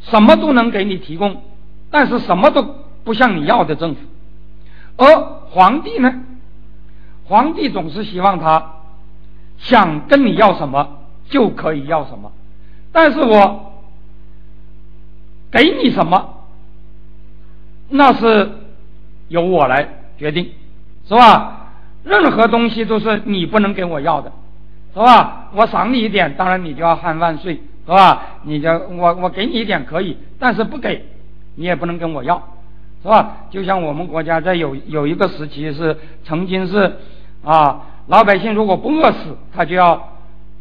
[0.00, 1.42] 什么都能给你提供，
[1.90, 2.62] 但是什么都
[3.04, 4.00] 不向你要的政府。
[4.96, 5.04] 而
[5.50, 6.22] 皇帝呢，
[7.26, 8.76] 皇帝总是希望他
[9.58, 12.32] 想跟你要什么就可以要什么，
[12.92, 13.74] 但是我
[15.50, 16.35] 给你什么，
[17.88, 18.50] 那是
[19.28, 20.50] 由我来决定，
[21.08, 21.72] 是吧？
[22.04, 24.32] 任何东西都是你不能给我要的。
[24.94, 25.50] 是吧？
[25.54, 27.52] 我赏你一点，当然你就要喊万岁，
[27.84, 28.22] 是吧？
[28.44, 31.04] 你就我我给你一点可以，但是不给，
[31.56, 32.42] 你也不能跟我要，
[33.02, 33.36] 是吧？
[33.50, 35.94] 就像我们国家在有有一个时期是
[36.24, 36.96] 曾经是
[37.44, 40.12] 啊，老百姓如果不饿死，他就要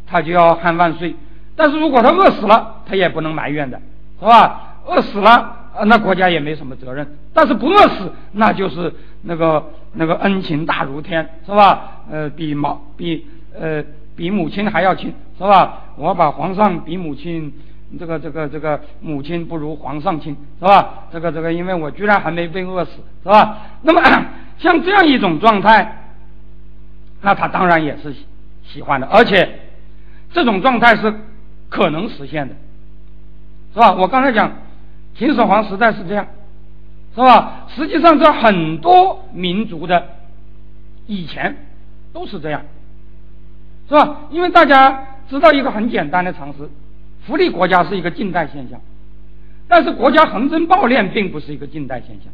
[0.05, 1.15] 他就要喊万岁，
[1.55, 3.79] 但是如果他饿死了，他也不能埋怨的，
[4.19, 4.79] 是吧？
[4.85, 12.01] 饿死了，啊那国家也没什么责任，但是不饿死，那就是那个那个恩情大如天，是吧？
[12.11, 13.25] 呃，比毛比
[13.59, 13.83] 呃。
[14.17, 15.81] 比母亲还要亲，是吧？
[15.97, 17.51] 我把皇上比母亲，
[17.99, 21.03] 这个这个这个母亲不如皇上亲，是吧？
[21.11, 22.91] 这个这个，因为我居然还没被饿死，
[23.23, 23.57] 是吧？
[23.81, 24.01] 那么
[24.57, 26.13] 像这样一种状态，
[27.23, 28.15] 那他当然也是
[28.63, 29.59] 喜欢的，而且
[30.31, 31.13] 这种状态是
[31.67, 32.55] 可能实现的，
[33.73, 33.91] 是吧？
[33.95, 34.49] 我刚才讲
[35.17, 36.27] 秦始皇时代是这样，
[37.13, 37.67] 是吧？
[37.69, 40.09] 实际上，这很多民族的
[41.07, 41.55] 以前
[42.13, 42.61] 都是这样。
[43.87, 44.21] 是吧？
[44.31, 46.69] 因为大家知道一个很简单的常识，
[47.25, 48.81] 福利国家是一个近代现象，
[49.67, 52.33] 但是国家横征暴敛并不是一个近代现象，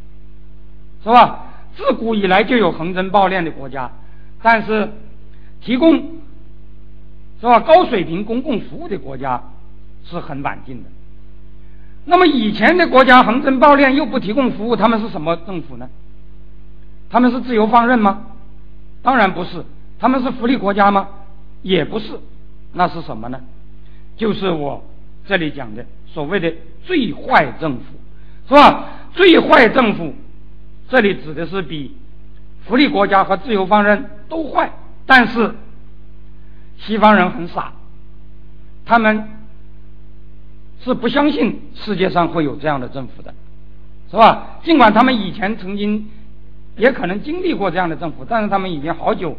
[1.04, 1.48] 是吧？
[1.76, 3.91] 自古以来就有横征暴敛的国家，
[4.41, 4.89] 但是
[5.62, 5.94] 提供
[7.41, 9.44] 是吧高水平公共服务的国家
[10.06, 10.89] 是很晚近的。
[12.06, 15.90] 那么以前的国家横征暴敛又不提供服务，他们是什么政府呢？
[17.10, 18.28] 他们是自由放任吗？
[19.04, 19.64] 当然不是，
[20.00, 21.08] 他们是福利国家吗？
[21.62, 22.20] 也不是，
[22.74, 23.40] 那是什么呢？
[24.18, 24.84] 就是我
[25.26, 27.84] 这里讲的所谓的最坏政府，
[28.48, 28.90] 是吧？
[29.14, 30.14] 最坏政府，
[30.90, 31.96] 这里指的是比
[32.66, 34.72] 福利国家和自由放任都坏，
[35.06, 35.54] 但是
[36.78, 37.74] 西方人很傻，
[38.86, 39.28] 他们
[40.84, 43.34] 是不相信世界上会有这样的政府的，
[44.10, 44.60] 是吧？
[44.63, 46.10] 尽管他们以前曾经
[46.78, 49.38] 也可能经历过这样的政府，但是他们已经好久。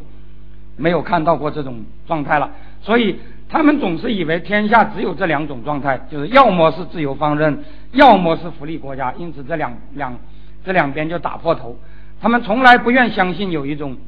[0.75, 2.51] 没有看到过这种状态了，
[2.81, 9.13] 所以他们总是以为天下只有这两种状态，就是要么是自由放任，要么是福利国家。
[9.19, 10.19] 因此，这两两
[10.65, 11.77] 这两边就打破头。
[12.23, 13.99] 他们从来不愿相信有一种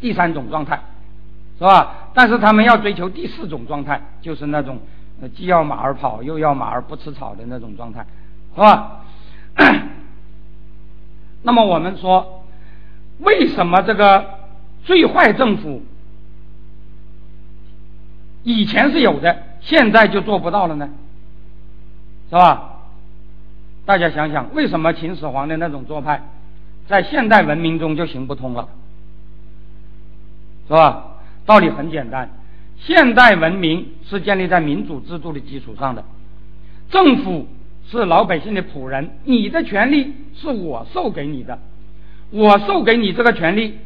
[0.00, 0.80] 第三种状态，
[1.58, 2.08] 是吧？
[2.14, 4.80] 但是他们要追求第四种状态，就是那种
[5.20, 8.06] 那既要马儿跑又要马儿不吃草的那种状态，
[8.54, 9.04] 是吧？
[11.42, 12.44] 那么我们说，
[13.18, 14.40] 为什么这个？
[14.82, 15.82] 最坏政府
[18.42, 20.88] 以前是有的，现在就做不到了呢，
[22.30, 22.78] 是吧？
[23.84, 26.22] 大家想想，为什么秦始皇的那种做派
[26.88, 28.68] 在现代文明中就行不通了，
[30.66, 31.04] 是吧？
[31.44, 32.30] 道理很简单，
[32.86, 36.04] 现代文明是建立在民主制度的基础上的，
[36.90, 37.46] 政府
[37.90, 41.58] 是老百姓的仆人，你的权利是我授给你的，
[42.30, 43.78] 我授给你这个权利，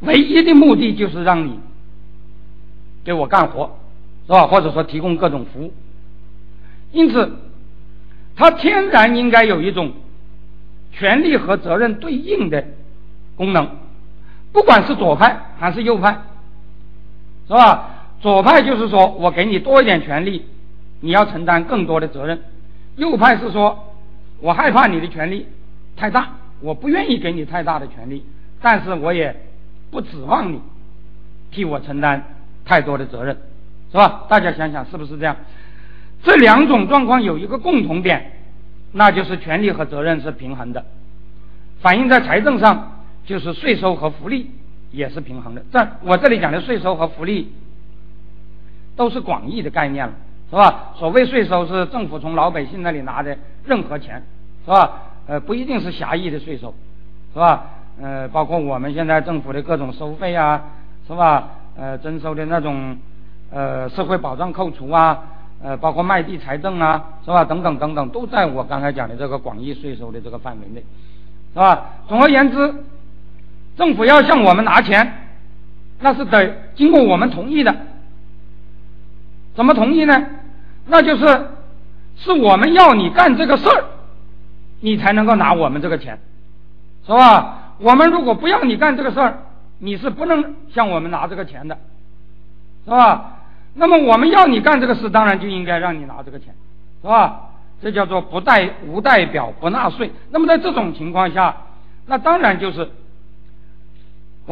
[0.00, 1.60] 唯一的目的就是让你
[3.04, 3.78] 给我干活，
[4.26, 4.46] 是吧？
[4.46, 5.72] 或者说提供各种服务。
[6.90, 7.38] 因此，
[8.34, 9.92] 它天然应该有一种
[10.92, 12.64] 权利和责任对应的
[13.36, 13.68] 功能，
[14.52, 16.20] 不管是左派还是右派，
[17.46, 17.88] 是吧？
[18.20, 20.46] 左派就是说我给你多一点权利，
[21.00, 22.38] 你要承担更多的责任；
[22.96, 23.94] 右派是说
[24.40, 25.46] 我害怕你的权利
[25.96, 28.24] 太大，我不愿意给你太大的权利，
[28.60, 29.34] 但是我也
[29.90, 30.60] 不指望你
[31.50, 32.24] 替我承担
[32.64, 33.36] 太多的责任，
[33.90, 34.24] 是吧？
[34.28, 35.36] 大家想想是不是这样？
[36.22, 38.32] 这两种状况有一个共同点，
[38.92, 40.84] 那就是权利和责任是平衡的，
[41.80, 44.48] 反映在财政上就是税收和福利
[44.92, 45.62] 也是平衡的。
[45.72, 47.52] 这我这里讲的税收和福利
[48.94, 50.12] 都是广义的概念了，
[50.50, 50.92] 是吧？
[50.94, 54.22] 所谓税收是政府从老百姓那里拿的任何钱，
[54.64, 54.90] 是吧？
[55.26, 56.72] 呃，不一定是狭义的税收，
[57.32, 57.64] 是吧？
[58.00, 60.62] 呃，包括我们现在政府的各种收费啊，
[61.08, 61.48] 是吧？
[61.76, 62.96] 呃，征收的那种
[63.50, 65.24] 呃社会保障扣除啊。
[65.64, 67.44] 呃，包括卖地财政啊，是吧？
[67.44, 70.84] 等等等等，都在我刚才讲的这个广义税收的这个范围内，
[71.52, 71.84] 是吧？
[72.08, 72.74] 总而言之，
[73.76, 75.28] 政府要向我们拿钱，
[76.00, 77.74] 那是得经过我们同意的。
[79.54, 80.26] 怎么同意呢？
[80.86, 81.48] 那就是
[82.16, 83.84] 是我们要你干这个事儿，
[84.80, 86.18] 你才能够拿我们这个钱，
[87.06, 87.74] 是吧？
[87.78, 89.38] 我们如果不要你干这个事儿，
[89.78, 91.78] 你是不能向我们拿这个钱的，
[92.84, 93.38] 是吧？
[93.74, 96.54] 那么我们要你干这个事，当然就应该让你拿这个钱，
[97.00, 97.48] 是吧？
[97.82, 100.12] 这叫做不代无代表不纳税。
[100.30, 101.56] 那么在这种情况下，
[102.06, 102.88] 那当然就是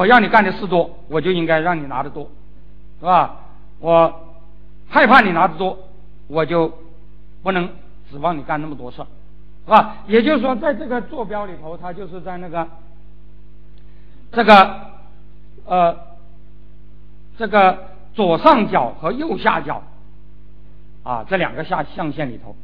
[0.00, 2.26] 我要你干的事多，我就应该让你拿的多，
[3.00, 3.36] 是吧？
[3.80, 4.10] 我
[4.88, 5.76] 害怕你拿的多，
[6.26, 6.72] 我就
[7.42, 7.68] 不能
[8.10, 9.06] 指望你干那么多事儿，
[9.66, 9.98] 是吧？
[10.06, 12.66] 也就是说，在这个坐标里头，它就是在那个
[14.32, 14.80] 这个
[15.66, 15.94] 呃
[17.36, 17.90] 这个。
[18.12, 19.82] 左上角和右下角，
[21.04, 22.56] 啊，这两个下象限里头，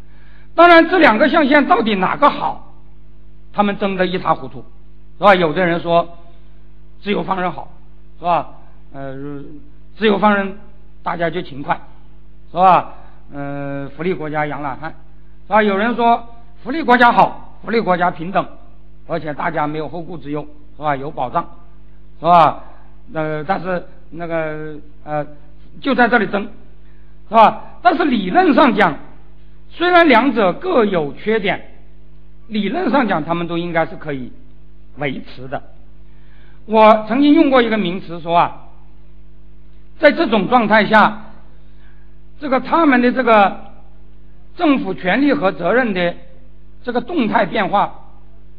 [0.57, 2.73] 当然这两个象限到底哪个好，
[3.53, 4.65] 他们争得一塌糊涂，
[5.19, 5.37] 是吧？
[5.37, 6.19] 有的人说
[7.03, 7.69] 自由放任好，
[8.19, 8.51] 是吧？
[8.93, 9.15] 呃，
[9.97, 10.59] 自由放任
[11.03, 11.81] 大家就勤快，
[12.51, 12.95] 是吧？
[13.33, 14.91] 呃，福利国家养懒汉，
[15.47, 15.63] 是吧？
[15.63, 16.27] 有人说
[16.63, 18.47] 福利国家好，福利国家平等，
[19.07, 20.97] 而且大家没有后顾之忧，是吧？
[20.97, 21.49] 有保障，
[22.21, 22.65] 是吧？
[23.13, 23.87] 呃，但是。
[24.09, 25.27] 那个呃，
[25.81, 26.49] 就在这里争，
[27.29, 27.81] 是吧？
[27.83, 28.97] 但是理论上讲，
[29.69, 31.73] 虽然两者各有缺点，
[32.47, 34.33] 理论上讲他们都应该是可以
[34.99, 35.61] 维持的。
[36.67, 38.69] 我曾经用过一个名词说啊，
[39.99, 41.27] 在这种状态下，
[42.39, 43.73] 这个他们的这个
[44.57, 46.15] 政府权力和责任的
[46.83, 47.95] 这个动态变化，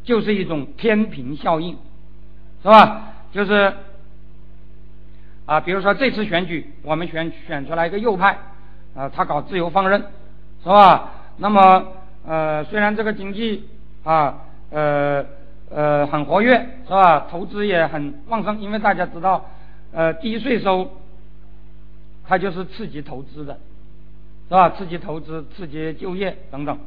[0.03, 1.77] 就是一种天平效应，
[2.63, 3.13] 是吧？
[3.31, 3.73] 就是。
[5.45, 8.37] 啊，比如说这次选举，我们选选出来一个右派，
[8.93, 9.97] 啊，他搞自由放任，
[10.61, 11.09] 是吧？
[11.37, 11.85] 那么，
[12.25, 13.63] 呃，虽然这个经济
[14.03, 14.41] 啊，
[14.71, 15.25] 呃
[15.69, 17.27] 呃很活跃，是吧？
[17.29, 19.45] 投资也很旺盛，因为大家知道，
[19.91, 20.89] 呃，低税收，
[22.27, 23.57] 它就是刺激投资的，
[24.49, 24.69] 是吧？
[24.71, 26.77] 刺激投资，刺激就业等等。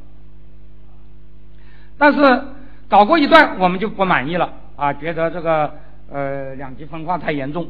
[1.97, 2.43] 但是
[2.89, 5.73] 搞过一段，我们就不满意了，啊，觉得这个
[6.11, 7.67] 呃两极分化太严重。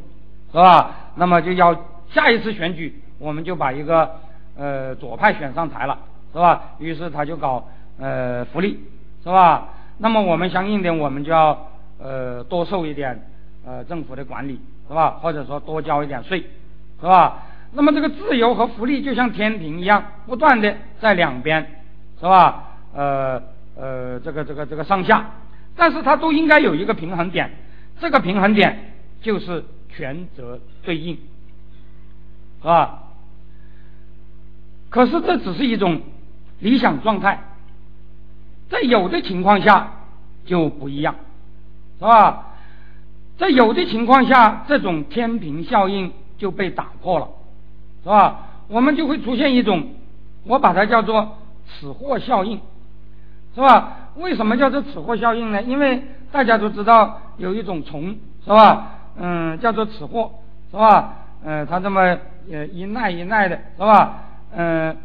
[0.53, 1.13] 是吧？
[1.15, 1.73] 那么就要
[2.09, 4.19] 下一次选举，我们就把一个
[4.57, 5.97] 呃左派选上台了，
[6.33, 6.73] 是吧？
[6.77, 7.65] 于是他就搞
[7.97, 8.77] 呃福利，
[9.23, 9.69] 是吧？
[10.01, 13.29] 那么我们相应的，我们就要呃多受一点
[13.65, 15.11] 呃政府的管理，是吧？
[15.21, 16.41] 或者说多交一点税，
[16.99, 17.43] 是吧？
[17.71, 21.65] 那么这个自由和福利就像天平一样，不断的在两边，
[22.19, 22.63] 是吧？
[22.93, 23.41] 呃
[23.77, 25.31] 呃这个这个这个上下，
[25.75, 27.51] 但是它都应该有一个平衡点，
[27.99, 29.63] 这个平衡点就是。
[29.93, 31.15] 权责对应，
[32.61, 33.09] 是吧？
[34.89, 36.01] 可是这只是一种
[36.59, 37.37] 理想状态，
[38.71, 39.91] 在有的情况下
[40.45, 41.13] 就不一样，
[41.99, 42.47] 是吧？
[43.37, 47.27] 在有的情况下，这种天平效应就被打破了，
[48.03, 48.47] 是吧？
[48.69, 49.89] 我们就会出现一种，
[50.45, 52.61] 我把它叫做“此货效应”，
[53.53, 53.97] 是吧？
[54.15, 55.61] 为什么叫做“此货效应”呢？
[55.61, 56.01] 因为
[56.31, 58.15] 大家都知道有一种虫，
[58.45, 58.87] 是吧？
[59.17, 60.31] 嗯，叫做此货，
[60.71, 61.15] 是吧？
[61.43, 62.17] 嗯，它这么
[62.51, 64.19] 呃一耐一耐的，是吧？
[64.55, 64.95] 嗯，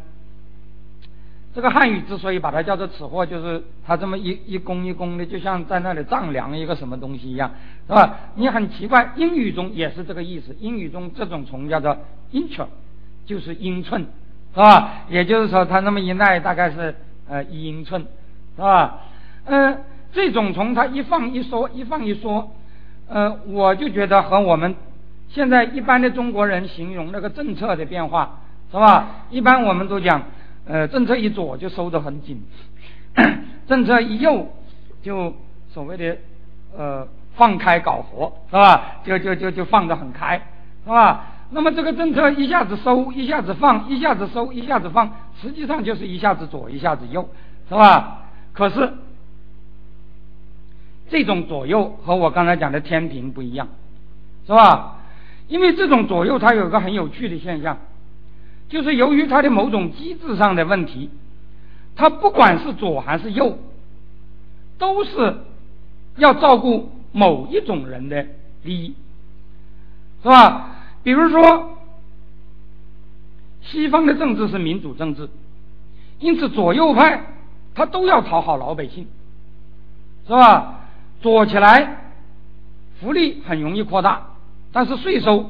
[1.57, 7.49] 这个汉语之所以把它叫做此货，就是它这么一一弓一弓的，就像在那里丈量一个什么东西一样，
[7.87, 8.15] 是吧？
[8.35, 10.55] 你很奇怪，英语中也是这个意思。
[10.59, 11.97] 英语中这种虫叫做
[12.31, 12.63] inch，
[13.25, 14.05] 就是英寸，
[14.53, 15.05] 是吧？
[15.09, 16.93] 也就是说，它那么一耐大概是
[17.27, 18.05] 呃一英寸，
[18.55, 18.99] 是吧？
[19.45, 19.79] 呃，
[20.13, 22.51] 这种虫它一放一缩，一放一缩，
[23.09, 24.75] 呃，我就觉得和我们
[25.27, 28.41] 现在一般的中国人形容那个政策的变化，
[28.71, 29.25] 是吧？
[29.31, 30.21] 一般我们都讲，
[30.67, 32.43] 呃，政策一左就收得很紧，
[33.67, 34.51] 政策一右
[35.01, 35.33] 就
[35.69, 36.17] 所谓的
[36.77, 38.97] 呃放开搞活，是吧？
[39.03, 40.37] 就就就就放得很开，
[40.83, 41.25] 是吧？
[41.51, 45.09] 那么这个政策一下子收，一下子放，一下子收，一下子放，
[45.41, 47.29] 实际上就是一下子左，一下子右，
[47.69, 48.23] 是吧？
[48.51, 48.91] 可是
[51.09, 53.69] 这种左右和我刚才讲的天平不一样，
[54.45, 54.97] 是吧？
[55.47, 57.77] 因为这种左右它有个很有趣的现象，
[58.69, 61.09] 就是由于它的某种机制上的问题，
[61.95, 63.57] 它不管是左还是右，
[64.77, 65.37] 都是
[66.17, 68.25] 要照顾某一种人的
[68.63, 68.95] 利益，
[70.21, 70.75] 是吧？
[71.03, 71.77] 比如说，
[73.61, 75.29] 西方的政治是民主政治，
[76.19, 77.23] 因此左右派
[77.73, 79.07] 他都要讨好老百姓，
[80.25, 80.81] 是吧？
[81.21, 82.11] 左起来，
[82.99, 84.27] 福利很容易扩大，
[84.73, 85.49] 但是税收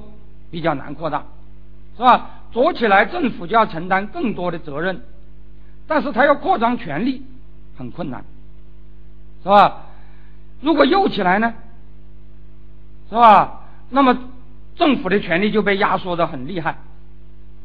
[0.52, 1.26] 比较难扩大，
[1.98, 2.37] 是吧？
[2.58, 5.04] 左起来，政府就要承担更多的责任，
[5.86, 7.24] 但是他要扩张权力
[7.78, 8.26] 很困难，
[9.44, 9.86] 是吧？
[10.62, 11.54] 如果右起来呢，
[13.10, 13.62] 是吧？
[13.92, 14.18] 那么。
[14.76, 16.78] 政府的权力就被压缩的很厉害，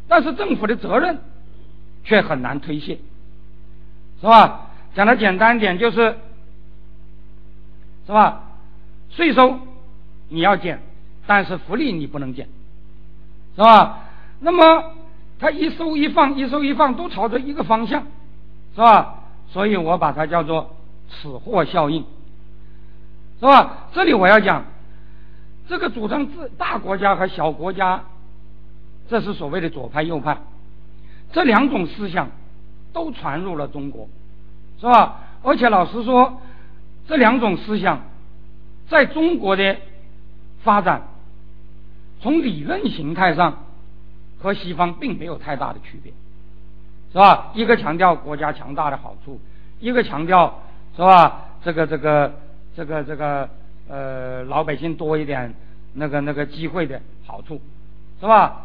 [0.09, 1.19] 但是政府的责任
[2.05, 2.99] 却很难推卸，
[4.19, 4.71] 是吧？
[4.95, 6.17] 讲的简单一点就是，
[8.07, 8.45] 是吧？
[9.11, 9.59] 税收
[10.31, 10.81] 你要减，
[11.27, 12.49] 但是福利你不能减，
[13.57, 14.02] 是吧？
[14.43, 14.93] 那么
[15.39, 18.03] 它一收一放，一收一放都朝着一个方向，
[18.75, 19.21] 是吧？
[19.49, 20.77] 所以我把它叫做
[21.09, 22.05] 此货效应，
[23.41, 23.89] 是吧？
[23.93, 24.65] 这里我要讲。
[25.69, 28.03] 这个主张自大国家和小国家，
[29.09, 30.37] 这是所谓的左派右派，
[31.33, 32.29] 这两种思想
[32.93, 34.09] 都传入了中国，
[34.81, 35.21] 是吧？
[35.43, 36.43] 而且老实说，
[37.07, 38.01] 这两种思想
[38.89, 39.77] 在中国的
[40.63, 41.09] 发展，
[42.21, 43.65] 从理论形态上
[44.43, 46.13] 和西方并没有太大的区别，
[47.13, 47.53] 是吧？
[47.55, 49.41] 一个强调国家强大的好处，
[49.81, 50.61] 一个强调
[50.97, 51.45] 是吧？
[51.65, 52.35] 这个这个
[52.77, 53.49] 这个这个。
[53.89, 55.53] 呃，老百姓多一点
[55.95, 57.61] 那个那个机会的好处，
[58.21, 58.63] 是吧？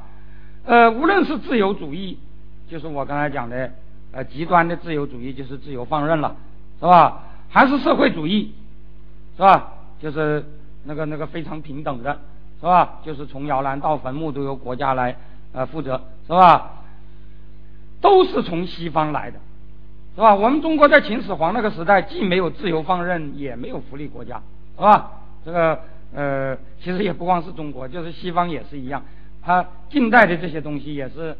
[0.64, 2.18] 呃，无论是自由主义，
[2.70, 3.70] 就是我刚才讲的
[4.14, 6.34] 呃极端的自由主义，就是自由放任了，
[6.80, 7.24] 是吧？
[7.50, 8.54] 还是社会主义，
[9.36, 9.74] 是吧？
[10.00, 10.46] 就是
[10.86, 12.14] 那个那个非常平等的，
[12.62, 13.00] 是吧？
[13.04, 15.18] 就是从摇篮到坟墓都由国家来
[15.54, 16.84] 呃负责，是吧？
[18.02, 19.40] 都是从西方来的，
[20.16, 20.36] 是吧？
[20.36, 24.42] 我们中国在秦始皇那个时代，既没有自由放任，也没有福利国家。
[24.76, 25.12] 是吧？
[25.44, 25.80] 这个
[26.14, 29.04] 呃，其实也不光是中国，就是西方也是一样。
[29.42, 31.36] 它近代的这些东西也是，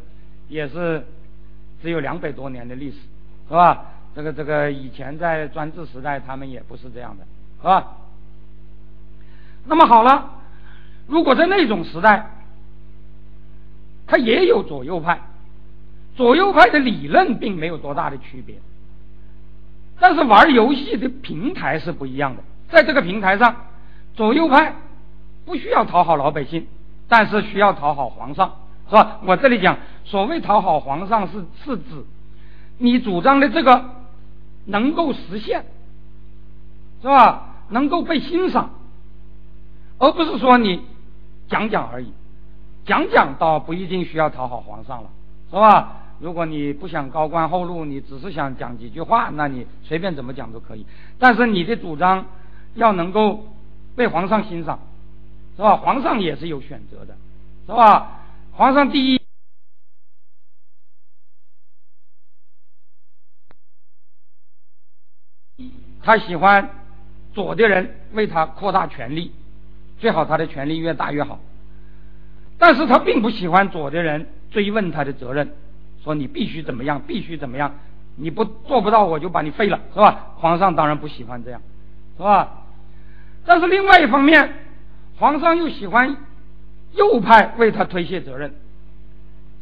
[0.48, 1.06] 也是
[1.82, 2.98] 只有两百多年的历史，
[3.48, 3.86] 是吧？
[4.16, 7.24] 这个这个以前在专制时代，他们也不是这样的，
[7.62, 7.98] 是吧？
[9.66, 10.32] 那么好了，
[11.06, 12.32] 如果在那种时代，
[14.08, 15.20] 它也有左右派，
[16.16, 18.56] 左右派的理论并没有多大的区别，
[20.00, 22.44] 但是玩游戏的平台是不一样的。
[22.70, 23.68] 在这个平台上，
[24.16, 24.76] 左右派
[25.46, 26.68] 不需要讨好老百姓，
[27.08, 28.56] 但是需要讨好皇上，
[28.90, 29.20] 是吧？
[29.26, 32.06] 我这里讲，所谓讨好皇上，是是指
[32.78, 33.86] 你主张的这个
[34.66, 35.66] 能够实现，
[37.02, 37.44] 是吧？
[37.70, 38.72] 能够被欣赏，
[39.98, 40.82] 而不是说你
[41.50, 42.14] 讲讲而已，
[42.88, 45.10] 讲讲倒不一定需要讨好皇上了，
[45.52, 46.02] 是吧？
[46.20, 50.84] 如果你不想高官厚禄，你只是想讲几句话，那你随便怎么讲都可以。
[51.20, 52.26] 但是你的主张。
[52.76, 53.44] 要能够
[53.96, 54.80] 被皇上欣赏，
[55.56, 55.78] 是吧？
[55.78, 57.16] 皇上也是有选择的，
[57.66, 58.20] 是吧？
[58.52, 59.22] 皇上第一，
[66.04, 66.70] 他喜欢
[67.34, 69.32] 左的人为他扩大权力，
[69.98, 71.40] 最好他的权力越大越好。
[72.58, 75.52] 但是他并不喜欢左的人追问他的责任，
[76.04, 77.74] 说你必须怎么样，必须怎么样，
[78.16, 80.34] 你不做不到我就把你废了，是吧？
[80.38, 81.62] 皇上当然不喜欢这样，
[82.18, 82.64] 是吧？
[83.46, 84.54] 但是另外一方面，
[85.18, 86.18] 皇上又喜欢
[86.94, 88.54] 右派为他推卸责任，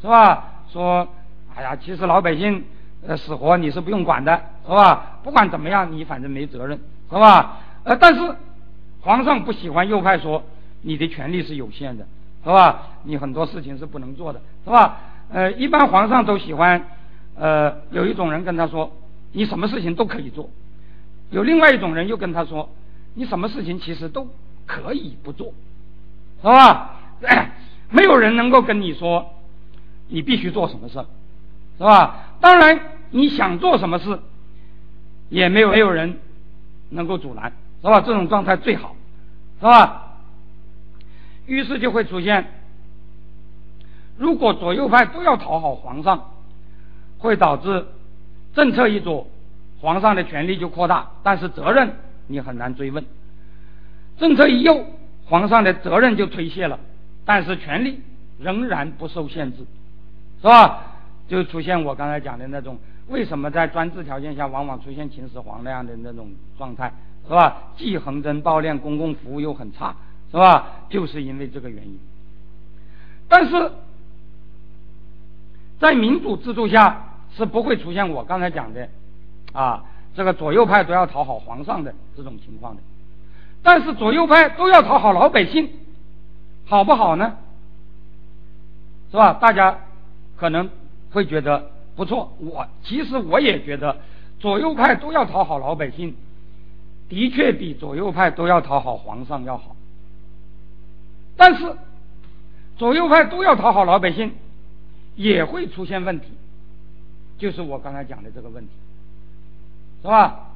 [0.02, 0.64] 是吧？
[0.72, 1.08] 说，
[1.56, 2.64] 哎呀，其实老百姓
[3.06, 5.20] 呃死活你是不用管的，是吧？
[5.24, 6.80] 不管怎么样，你反正没责任，
[7.10, 7.60] 是吧？
[7.84, 8.36] 呃，但是
[9.02, 10.44] 皇上不喜欢右派说
[10.82, 12.08] 你的权利是有限的，
[12.46, 12.84] 是吧？
[13.04, 15.00] 你很多事情是不能做的，是吧？
[15.30, 16.82] 呃，一般皇上都喜欢，
[17.36, 18.92] 呃，有一种人跟他说，
[19.34, 20.46] 你什么事情都可以做；
[21.32, 22.70] 有另外一种人又跟他说。
[23.18, 24.28] 你什么事情其实都
[24.66, 25.54] 可以不做，
[26.42, 26.96] 是吧？
[27.90, 29.26] 没有人能够跟你说
[30.10, 30.96] 你必须做什么事，
[31.78, 32.36] 是吧？
[32.42, 32.78] 当然
[33.12, 34.20] 你想做什么事，
[35.30, 36.20] 也没有没有人
[36.90, 38.02] 能够阻拦，是吧？
[38.02, 38.94] 这种状态最好，
[39.62, 40.05] 是吧？
[41.46, 42.46] 于是就会出现，
[44.18, 46.32] 如果左右派都要讨好皇上，
[47.20, 47.86] 会导致
[48.54, 49.28] 政策一左，
[49.80, 51.94] 皇上的权力就扩大，但是责任
[52.28, 53.04] 你很难追问；
[54.18, 54.86] 政策一右，
[55.26, 56.80] 皇上的责任就推卸了，
[57.26, 58.02] 但是权力
[58.40, 59.66] 仍然不受限制，
[60.42, 60.94] 是吧？
[61.28, 62.78] 就出现我刚才讲的那种，
[63.08, 66.94] 为什么在专制条件下往往出现秦始皇那样的那种状态，
[67.28, 67.72] 是吧？
[67.76, 69.96] 既横征暴敛，公共服务又很差，
[70.36, 70.68] 是吧？
[70.90, 71.98] 就是因为这个原因。
[73.30, 73.72] 但是
[75.80, 78.90] 在民主制度下是不会出现我刚才讲的
[79.54, 82.82] 啊，这个左右派都要讨好皇上的这种情况的。
[83.64, 85.70] 但是左右派都要讨好老百姓，
[86.66, 87.38] 好不好呢？
[89.12, 89.34] 是吧？
[89.34, 89.80] 大家
[90.36, 90.70] 可能。
[91.12, 93.96] 会觉得不错，我其实我也觉得
[94.38, 96.14] 左右派都要讨好老百姓，
[97.08, 99.75] 的确比左右派都要讨好皇上要好。
[101.38, 101.76] 但是
[102.78, 104.34] 左右派都要讨好老百姓，
[105.16, 106.28] 也会出现问题，
[107.38, 108.72] 就是我刚才讲的这个问题，
[110.02, 110.50] 是吧？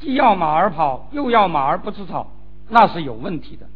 [0.00, 2.30] 既要马儿跑，又要马儿不吃草，
[2.68, 3.66] 那是有问题的，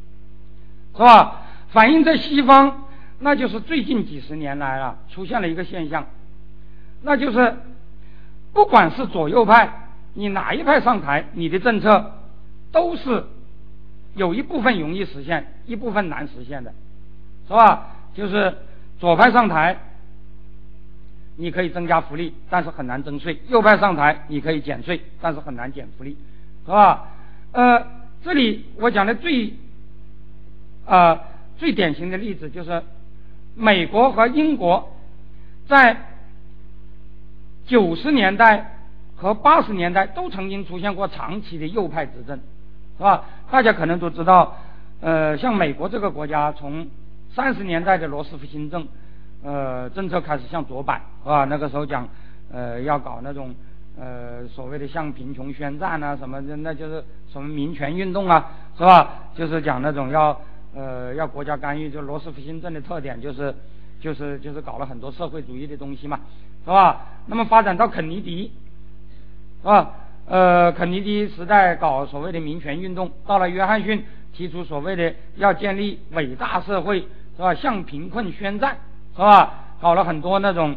[0.95, 1.43] 是吧？
[1.71, 2.85] 反映在西方。
[3.25, 6.07] 那就是最近几十年来啊，出现了一个现象，
[7.03, 7.57] 那就是
[8.53, 12.19] 不管是左右派，你哪一派上台，你的政策
[12.73, 13.25] 都是
[14.15, 16.73] 有一部分容易实现，一部分难实现的，
[17.47, 17.97] 是吧？
[18.15, 18.55] 就是
[18.99, 19.77] 左派上台，
[21.37, 26.17] 你可以增加福利，但是很难征税；右派上台，你可以减税，但是很难减福利，
[26.65, 27.09] 是吧？
[27.53, 27.87] 呃，
[28.25, 29.55] 这里我讲的最
[30.87, 31.21] 啊
[31.59, 32.83] 最典型的例子就是。
[33.55, 34.97] 美国和英国
[35.69, 35.95] 在
[37.67, 38.79] 九十年代
[39.15, 42.41] 和八十年代都曾经出现过长期的右派执政，
[43.03, 43.25] 是吧？
[43.51, 44.57] 大家可能都知道，
[45.01, 46.87] 呃，像美国这个国家，从
[47.35, 48.87] 三十年代的罗斯福新政，
[49.43, 51.45] 呃，政策开始向左摆，是吧？
[51.47, 52.09] 那个时候讲，
[52.53, 53.53] 呃，要搞那种
[53.99, 58.49] 呃所谓的向贫穷宣战啊，什么的，那就是什么民权运动啊，
[58.79, 59.11] 是吧？
[59.35, 60.41] 就是讲那种要。
[60.75, 63.55] 呃，要国家干预，就罗斯福新政的特点就是，
[64.01, 66.19] 就是就是搞了很多社会主义的东西嘛，
[66.65, 67.09] 是吧？
[67.27, 68.51] 那么发展到肯尼迪，
[69.61, 69.91] 是吧？
[70.33, 74.03] 呃，肯尼迪时代搞所谓的民权运动，到了约翰逊
[74.33, 77.01] 提出所谓的要建立伟大社会，
[77.37, 77.53] 是吧？
[77.55, 78.79] 向贫困宣战，
[79.15, 79.77] 是吧？
[79.79, 80.75] 搞了很多那种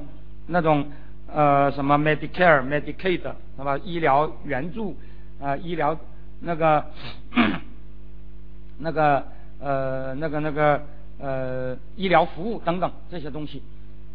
[0.48, 0.86] 那种
[1.34, 3.78] 呃什么 Medicare、Medicaid，是吧？
[3.86, 4.94] 医疗援助
[5.42, 5.98] 啊，医疗
[6.42, 6.84] 那个
[8.80, 9.26] 那个。
[9.58, 10.82] 呃，那个那个
[11.18, 13.64] 呃，医疗服务等等这些东西，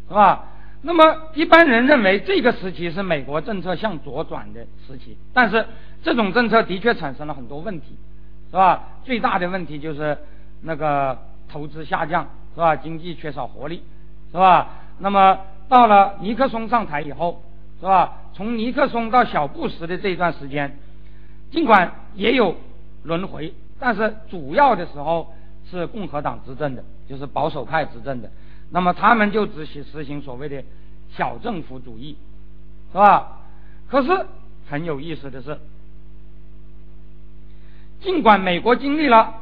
[0.07, 0.45] 是吧？
[0.83, 5.65] 那么一般人认为这个时期是美国政策向左转的时期，但是
[6.01, 7.95] 这种政策的确产生了很多问题，
[8.49, 8.89] 是吧？
[9.03, 10.17] 最大的问题就是
[10.61, 11.17] 那个
[11.49, 12.75] 投资下降，是吧？
[12.75, 13.83] 经济缺少活力，
[14.31, 14.69] 是吧？
[14.99, 17.43] 那么到了尼克松上台以后，
[17.79, 18.17] 是吧？
[18.33, 20.77] 从尼克松到小布什的这一段时间，
[21.51, 22.55] 尽管也有
[23.03, 23.53] 轮回。
[23.79, 25.33] 但是主要的时候
[25.69, 28.29] 是共和党执政的，就是保守派执政的，
[28.71, 30.63] 那么他们就只实实行所谓的
[31.15, 32.17] 小政府主义，
[32.91, 33.41] 是吧？
[33.89, 34.25] 可是
[34.69, 35.59] 很有意思的是，
[38.01, 39.35] 尽管美国经历了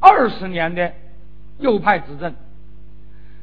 [0.00, 0.92] 二十年的
[1.58, 2.32] 右派执政，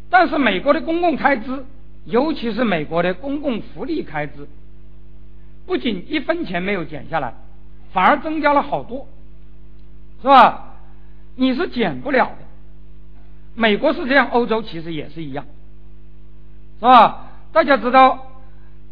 [0.09, 1.65] 但是美国的公共开支，
[2.05, 4.47] 尤其是美国的公共福利开支，
[5.65, 7.33] 不仅一分钱没有减下来，
[7.91, 9.07] 反而增加了好多。
[10.21, 10.75] 是吧？
[11.35, 12.37] 你是减不了的。
[13.55, 15.45] 美国是这样，欧洲其实也是一样，
[16.79, 17.31] 是吧？
[17.51, 18.27] 大家知道，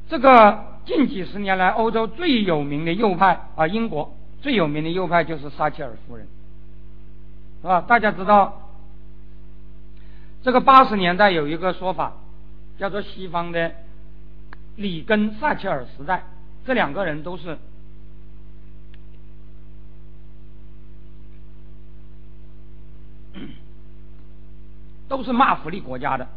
[0.10, 6.28] 这个近几十年来，欧洲最有名的右派啊，英国最有名的右派就是撒切尔夫人，
[7.62, 7.82] 是吧？
[7.82, 8.70] 大家知道，
[10.44, 12.14] 这个八十年代有一个说法，
[12.78, 13.72] 叫做西方的
[14.76, 16.24] 里根撒切尔时代，
[16.66, 17.58] 这两个人都是。
[25.10, 26.28] 都是骂福利国家的，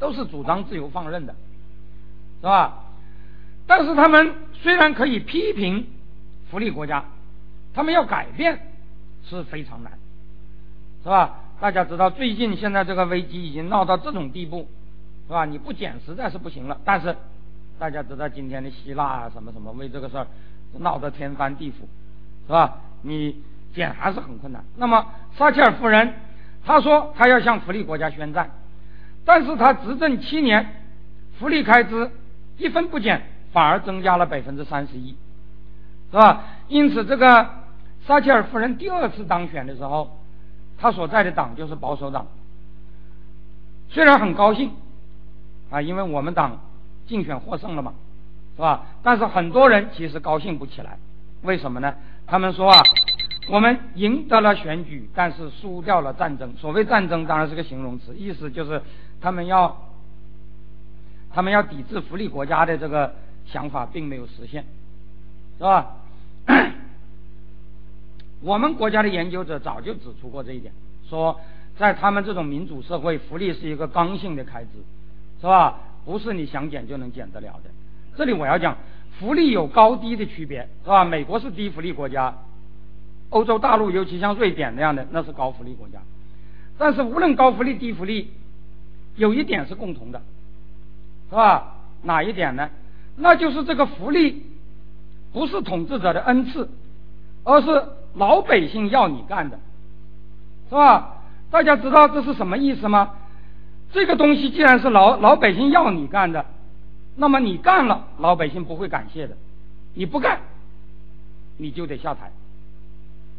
[0.00, 1.34] 都是主张自由放任的，
[2.40, 2.86] 是吧？
[3.66, 5.86] 但是他们虽然可以批评
[6.50, 7.04] 福利国家，
[7.74, 8.58] 他们要改变
[9.24, 9.92] 是非常难，
[11.04, 11.38] 是吧？
[11.60, 14.66] 大家知道最近现在这个危机已经闹到这种地步，
[15.28, 15.44] 是吧？
[15.44, 16.78] 你不减实在是不行了。
[16.84, 17.14] 但是
[17.78, 20.26] 大家知道今天的希腊啊什么什么为这个事儿
[20.78, 21.74] 闹得天翻地覆，
[22.46, 22.78] 是吧？
[23.02, 23.42] 你
[23.74, 24.64] 减还是很困难。
[24.76, 25.06] 那么
[25.36, 26.14] 撒切尔夫人。
[26.64, 28.50] 他说他要向福利国家宣战，
[29.24, 30.82] 但是他执政七年，
[31.38, 32.10] 福利开支
[32.56, 35.16] 一分不减，反而增加了百分之三十一，
[36.10, 36.44] 是吧？
[36.68, 37.48] 因此，这个
[38.06, 40.18] 撒切尔夫人第二次当选的时候，
[40.78, 42.26] 她所在的党就是保守党，
[43.88, 44.72] 虽然很高兴
[45.70, 46.60] 啊，因为我们党
[47.08, 47.92] 竞选获胜了嘛，
[48.54, 48.86] 是吧？
[49.02, 50.96] 但是很多人其实高兴不起来，
[51.42, 51.94] 为什么呢？
[52.26, 52.80] 他们说啊。
[53.48, 56.54] 我们赢得了选举，但是输掉了战争。
[56.56, 58.80] 所谓战争当然是个形容词，意思就是
[59.20, 59.88] 他们要
[61.34, 63.14] 他们要抵制福利国家的这个
[63.46, 64.64] 想法并没有实现，
[65.58, 65.96] 是吧？
[68.42, 70.72] 我们国家的研究者早就指出过这一点，
[71.08, 71.40] 说
[71.76, 74.70] 在他们这种民主社会，福利是一个刚性的开支，
[75.40, 75.80] 是吧？
[76.04, 77.70] 不是你想减就能减得了的。
[78.16, 78.76] 这里我要讲，
[79.18, 81.04] 福利有高低的区别，是吧？
[81.04, 82.32] 美国是低福利国家。
[83.32, 85.98] 欧洲大陆，尤其像瑞典那样的，那是高福利国家。
[86.78, 88.30] 但是无论高福利低福利，
[89.16, 90.20] 有一点是共同的，
[91.30, 91.76] 是吧？
[92.02, 92.68] 哪一点呢？
[93.16, 94.46] 那就是这个福利
[95.32, 96.68] 不是统治者的恩赐，
[97.44, 99.58] 而是老百姓要你干的，
[100.68, 101.22] 是吧？
[101.50, 103.14] 大家知道这是什么意思吗？
[103.92, 106.44] 这个东西既然是老老百姓要你干的，
[107.16, 109.34] 那么你干了，老百姓不会感谢的；
[109.94, 110.40] 你不干，
[111.56, 112.30] 你就得下台。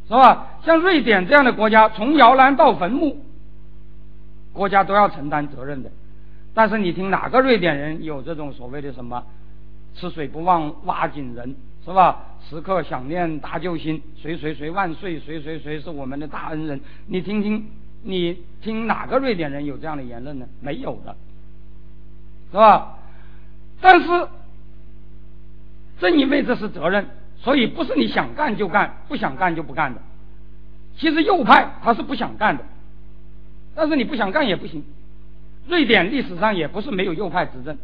[0.08, 0.60] 是吧？
[0.66, 3.24] 像瑞典这样的国家，从摇篮到坟墓，
[4.52, 5.90] 国家都要承担责任的。
[6.54, 9.24] 但是你听哪个瑞典人有这种所谓的什么
[9.96, 12.20] “吃水不忘挖井人”是吧？
[12.50, 16.80] 时刻想念大救星，谁谁谁万岁，谁谁谁是我们的大恩人。
[17.08, 17.66] 你听听，
[18.04, 20.46] 你听哪个瑞典人有这样的言论呢？
[20.62, 21.16] 没有的，
[22.52, 22.98] 是吧？
[23.82, 24.28] 但是
[26.00, 27.08] 正因为这是责任。
[27.44, 30.02] 所以不是你想干就干，不想干就不干的。
[30.98, 32.64] 其实右派他是不想干的，
[33.76, 34.84] 但是你不想干也不行。
[35.68, 37.78] 瑞典历史上也不是没有右派执政，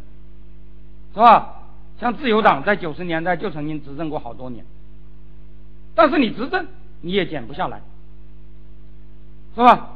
[1.12, 1.56] 是吧？
[2.00, 4.64] 像自由党在九十年代就曾经执政过好多年，
[5.94, 6.66] 但是你执政
[7.02, 7.82] 你也减不下来，
[9.54, 9.90] 是吧？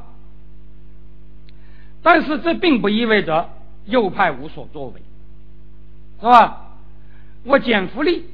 [2.03, 3.49] 但是这并不意味着
[3.85, 5.01] 右派无所作为，
[6.19, 6.77] 是吧？
[7.43, 8.25] 我减福利。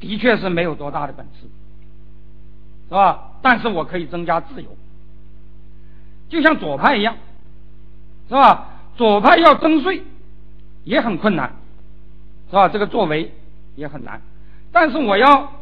[0.00, 1.48] 的确是没有多大的本事，
[2.88, 3.32] 是吧？
[3.42, 4.76] 但是我可以增加自由，
[6.28, 7.16] 就像左派一样，
[8.28, 8.66] 是吧？
[8.96, 10.04] 左派要征税
[10.84, 11.52] 也很困难，
[12.48, 12.68] 是吧？
[12.68, 13.32] 这个作为
[13.74, 14.20] 也很难，
[14.70, 15.52] 但是我要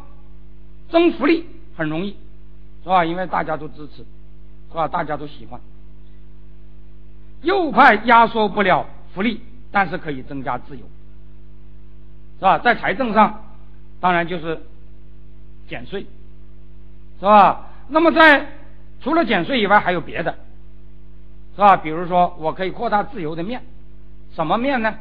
[0.89, 2.15] 征福利很容易，
[2.83, 3.03] 是吧？
[3.05, 4.05] 因为大家都支持，
[4.69, 4.87] 是吧？
[4.87, 5.59] 大家都喜欢。
[7.41, 8.85] 右派压缩不了
[9.15, 10.85] 福利，但是可以增加自由，
[12.37, 12.59] 是吧？
[12.59, 13.45] 在财政上。
[13.99, 14.61] 当然就是
[15.67, 16.05] 减税，
[17.19, 17.67] 是吧？
[17.89, 18.47] 那么在
[19.01, 20.35] 除了减税以外，还有别的，
[21.55, 21.77] 是吧？
[21.77, 23.63] 比如说，我可以扩大自由的面，
[24.35, 24.95] 什么面呢？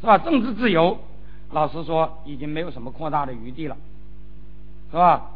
[0.00, 0.18] 是吧？
[0.18, 0.98] 政治自由，
[1.52, 3.76] 老实说，已经没有什么扩大的余地了，
[4.90, 5.30] 是吧？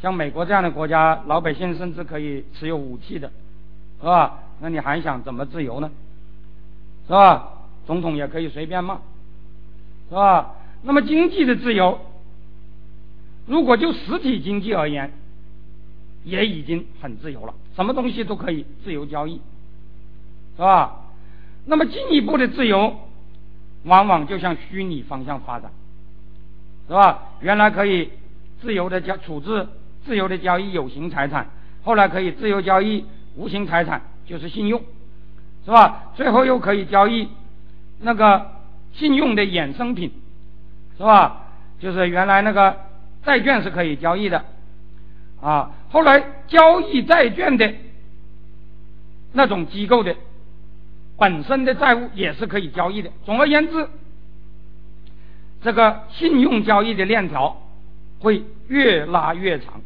[0.00, 3.30] 像美国这样的国家，老百姓甚至可以持有武器的，
[4.00, 4.38] 是吧？
[4.60, 5.90] 那你还想怎么自由呢？
[7.06, 7.50] 是吧？
[7.86, 8.98] 总统也可以随便骂，
[10.08, 10.54] 是吧？
[10.82, 11.98] 那么经济的自由，
[13.48, 15.12] 如果就实体经济而言，
[16.24, 19.40] 也已经很自由了，什么东西都可以自由交易，
[20.56, 20.96] 是吧？
[21.66, 22.94] 那么进一步的自由，
[23.84, 25.70] 往往就向虚拟方向发展，
[26.86, 27.22] 是吧？
[27.40, 28.10] 原来可以
[28.60, 29.66] 自由的交处置、
[30.04, 31.48] 自由的交易有形财产，
[31.82, 34.82] 后来可以自由交易无形财产，就是信用，
[35.64, 36.12] 是吧？
[36.14, 37.28] 最后又可以交易
[38.00, 38.52] 那个
[38.92, 40.12] 信用的衍生品。
[40.98, 41.44] 是吧？
[41.78, 42.76] 就是原来那个
[43.24, 44.44] 债券是可以交易的，
[45.40, 47.74] 啊，后来交易债券的
[49.32, 50.16] 那种机构的
[51.18, 53.10] 本身的债务也是可以交易的。
[53.24, 53.88] 总而言之，
[55.62, 57.60] 这个信用交易的链条
[58.20, 59.80] 会越拉越长，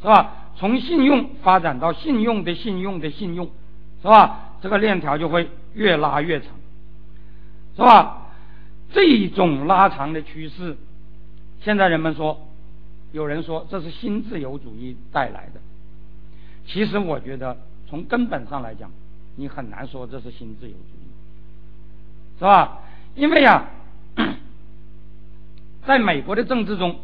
[0.00, 0.34] 是吧？
[0.56, 3.48] 从信用发展到信用的信用的信用，
[4.02, 4.54] 是吧？
[4.60, 6.48] 这个链条就会越拉越长，
[7.76, 8.26] 是吧？
[8.90, 10.76] 这种拉长的趋势，
[11.60, 12.47] 现在人们说，
[13.12, 15.60] 有人说这是新自由主义带来的。
[16.66, 17.56] 其实我觉得
[17.88, 18.90] 从根本上来讲，
[19.36, 22.80] 你很难说这是新自由主义，是吧？
[23.14, 23.64] 因为呀，
[25.86, 27.00] 在美国的政治中，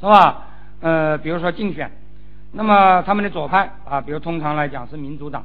[0.00, 0.48] 是吧？
[0.80, 1.90] 呃，比如说竞选，
[2.52, 5.44] 那么他们的左派啊，比如通常来讲是民主党，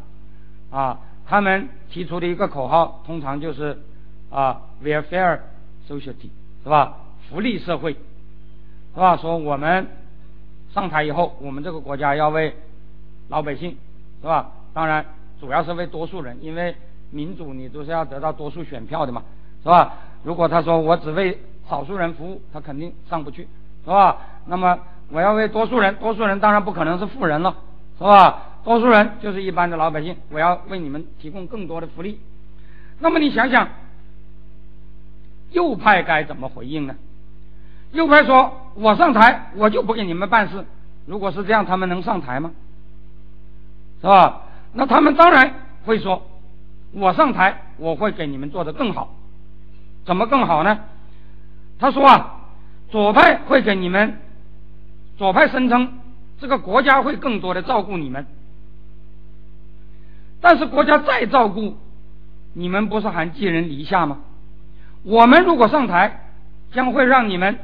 [0.69, 3.81] 啊，他们提出的一个口号，通常就是
[4.29, 5.39] 啊，welfare。
[5.87, 6.29] society
[6.61, 6.97] 是吧？
[7.27, 7.95] 福利社会
[8.93, 9.17] 是吧？
[9.17, 9.87] 说我们
[10.73, 12.55] 上台以后，我们这个国家要为
[13.29, 13.77] 老百姓
[14.21, 14.51] 是吧？
[14.73, 15.05] 当然
[15.39, 16.75] 主要是为多数人，因为
[17.11, 19.23] 民主你都是要得到多数选票的嘛，
[19.63, 19.93] 是吧？
[20.23, 21.37] 如果他说我只为
[21.67, 23.47] 少数人服务，他肯定上不去，
[23.83, 24.17] 是吧？
[24.45, 24.77] 那么
[25.09, 27.55] 我要为多数人，多数人当然不可能是富人了，
[27.97, 28.43] 是吧？
[28.63, 32.19] 多数人就是一般的老百姓，我要为你们提供更多的福利。
[32.99, 33.69] 那么你想想，
[35.51, 36.95] 右派该怎么回应呢？
[37.91, 40.65] 右派说：“我上台，我就不给你们办事。”
[41.07, 42.51] 如果是这样，他们能上台吗？
[44.01, 44.41] 是吧？
[44.73, 45.53] 那他们当然
[45.85, 46.21] 会说
[46.93, 49.15] ：“我上台，我会给你们做得更好。”
[50.05, 50.79] 怎么更好呢？
[51.79, 52.35] 他说啊，
[52.89, 54.19] 左派会给你们，
[55.17, 55.99] 左派声称
[56.39, 58.25] 这个国家会更多的照顾你们，
[60.41, 61.77] 但是国家再照顾，
[62.53, 64.19] 你们不是还寄人篱下吗？
[65.03, 66.21] 我们如果上台，
[66.71, 67.59] 将会让你们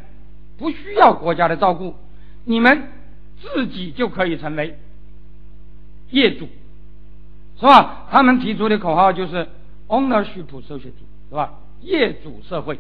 [0.58, 1.96] 不需要国家的照顾，
[2.46, 2.90] 你们
[3.42, 4.78] 自己就可以成为
[6.12, 6.48] 业主，
[7.60, 8.08] 是吧？
[8.10, 9.48] 他们提出的口号就是
[9.88, 10.94] ownership society，
[11.30, 11.54] 是吧？
[11.82, 12.80] 业主社会。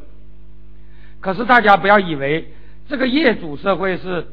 [1.19, 2.53] 可是大家不要以为
[2.87, 4.27] 这个业主社会是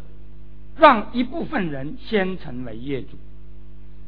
[0.76, 3.16] 让一部分人先成为业主，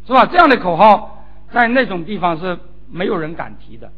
[0.06, 0.26] 是吧？
[0.26, 2.58] 这样的口号在那种地方是
[2.90, 3.90] 没有人敢提的，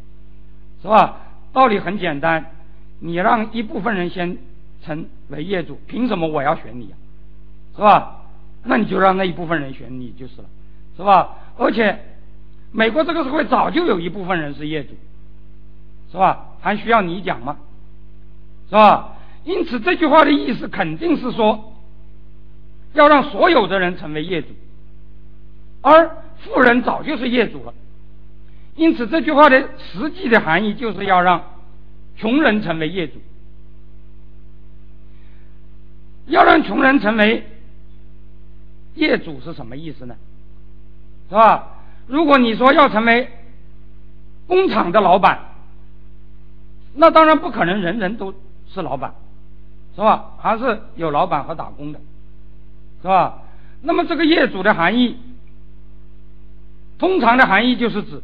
[0.81, 1.21] 是吧？
[1.53, 2.53] 道理很简单，
[3.01, 4.39] 你让一部分人先
[4.83, 6.97] 成为业主，凭什么我要选你啊？
[7.75, 8.23] 是吧？
[8.65, 10.49] 那你就让那一部分人选你就是了，
[10.97, 11.37] 是吧？
[11.57, 11.99] 而且
[12.73, 14.91] 美国这个社会早就有一部分人是业主，
[16.11, 16.47] 是吧？
[16.61, 17.57] 还需要你讲吗？
[18.69, 19.13] 是吧？
[19.45, 21.75] 因此这句话的意思肯定是说，
[22.95, 24.49] 要让所有的人成为业主，
[25.83, 27.73] 而富人早就是业主了。
[28.75, 31.43] 因此这句话的实际的含义就是要让
[32.17, 33.15] 穷人成为业主，
[36.27, 37.47] 要让穷人成为
[38.95, 40.17] 业主是什么意思呢？
[41.29, 41.69] 是吧？
[42.07, 43.31] 如果你说要成为
[44.47, 45.41] 工厂的老板，
[46.95, 48.35] 那当然不可能人人都。
[48.69, 49.15] 是老板，
[49.95, 50.33] 是吧？
[50.39, 52.01] 还是有老板和打工的，
[53.01, 53.43] 是吧？
[53.81, 55.17] 那么这个业主的含义，
[56.99, 58.21] 通常的含义就是指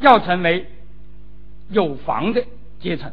[0.00, 0.68] 要成为
[1.68, 2.44] 有房的
[2.80, 3.12] 阶层，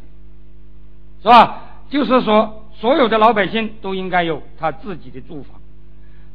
[1.22, 1.62] 是吧？
[1.90, 5.62] 就是说，所有的老百姓都应该有他自己的住房。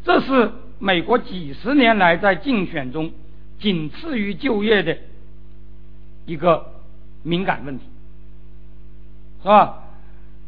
[0.03, 3.13] 这是美国几十年来在竞选中
[3.61, 4.97] 仅次于就业的
[6.25, 6.65] 一个
[7.23, 7.85] 敏感问题。
[9.43, 9.75] 是吧？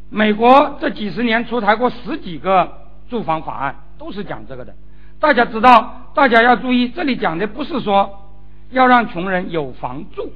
[0.09, 4.73] 美国这几十年出台过十几个住房法案，都是讲这个的。
[5.19, 8.27] 大家知道，大家要注意，这里讲的不是说
[8.71, 10.33] 要让穷人有房住，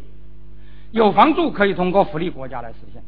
[0.91, 3.01] 有房住可以通过福利国家来实现，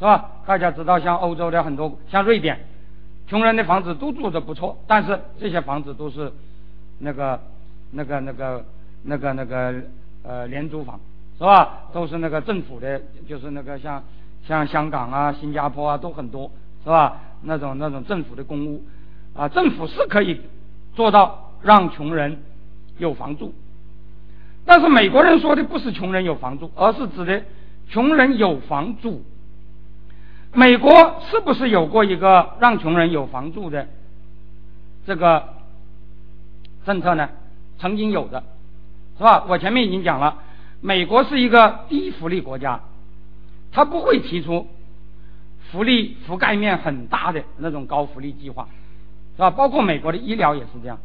[0.00, 0.30] 是吧？
[0.44, 2.58] 大家知道，像欧洲的很多，像瑞典，
[3.28, 6.32] 穷人的房子都住的不错，但是这些房子都是
[6.98, 7.38] 那个、
[7.92, 8.64] 那个、那个、
[9.04, 9.74] 那个、那个
[10.24, 10.98] 呃廉租房，
[11.38, 11.82] 是吧？
[11.92, 14.02] 都是那个政府的，就是那个像。
[14.48, 16.50] 像香港啊、新加坡啊都很多，
[16.82, 17.20] 是吧？
[17.42, 18.82] 那种那种政府的公屋，
[19.34, 20.40] 啊，政府是可以
[20.94, 22.42] 做到让穷人
[22.96, 23.52] 有房住，
[24.64, 27.42] 但是美国人说的不是穷人有房住，而是指的
[27.90, 29.22] 穷人有房住。
[30.52, 33.86] 美国是不是有过一个让穷人有房住的
[35.06, 35.44] 这个
[36.84, 37.28] 政策呢？
[37.78, 38.42] 曾经有的，
[39.16, 39.44] 是吧？
[39.48, 40.36] 我前面已经讲了，
[40.80, 42.80] 美国是一个低福利国家。
[43.72, 44.66] 他不会提出
[45.70, 48.68] 福利覆盖面很大的那种高福利计划，
[49.36, 49.50] 是吧？
[49.50, 50.98] 包括美国的医疗也是这样。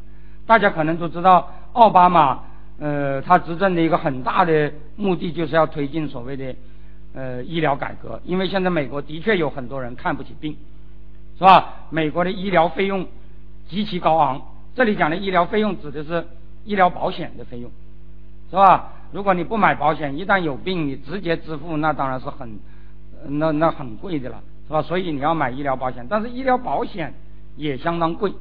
[0.47, 2.39] 大家可能都知道，奥巴马
[2.79, 6.55] 呃，他执政的一个很大的目的就是要推进所谓的
[7.15, 10.57] 呃医疗改革，因为现在美国的确有很多人看不起病，
[11.37, 11.87] 是吧？
[11.89, 13.07] 美国的医疗费用
[13.69, 14.41] 极其高昂。
[14.75, 16.27] 这里讲的医疗费用指的是
[16.65, 17.71] 医疗保险的费用，
[18.49, 18.91] 是吧？
[19.13, 22.59] 如果你不买保险，一旦有病，你直接支付，那当然是很，
[23.29, 24.81] 那那很贵的了，是吧？
[24.81, 27.13] 所以你要买医疗保险，但是医疗保险
[27.55, 28.31] 也相当贵，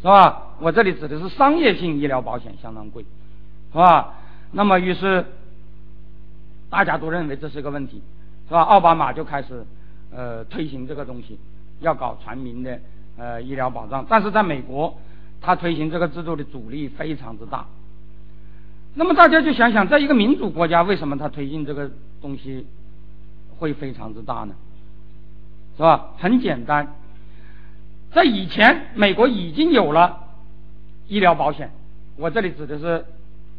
[0.00, 0.56] 是吧？
[0.58, 3.04] 我这里指的是商业性医疗保险相当贵，
[3.70, 4.14] 是吧？
[4.50, 5.24] 那么于是
[6.74, 8.02] 大家都认为这是个问题，
[8.48, 8.62] 是吧？
[8.62, 9.64] 奥巴马就开始
[10.10, 11.38] 呃推行这个东西，
[11.78, 12.80] 要搞全民的
[13.16, 14.92] 呃医疗保障，但是在美国，
[15.40, 17.64] 他推行这个制度的阻力非常之大。
[18.94, 21.88] 那么大家就想想，在一个民主国家，为什么他推进这个
[22.20, 22.66] 东西
[23.58, 24.56] 会非常之大呢？
[25.76, 26.08] 是吧？
[26.18, 26.92] 很简单，
[28.10, 30.24] 在以前，美国已经有了
[31.06, 31.70] 医疗保险。
[32.16, 33.04] 我这里指的是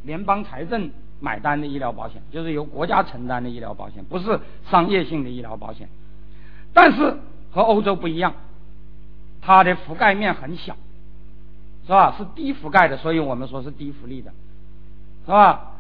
[0.04, 0.92] 联邦财政
[1.26, 5.90] 买单的医疗保险，就是由国家承担的医疗保险，不是商业性的医疗保险。
[6.72, 7.18] 但是
[7.52, 8.32] 和欧洲不一样，
[9.42, 10.78] 它的覆盖面很小，
[11.88, 12.14] 是吧？
[12.16, 14.32] 是低覆盖的，所以我们说是低福利的。
[15.26, 15.72] 是吧？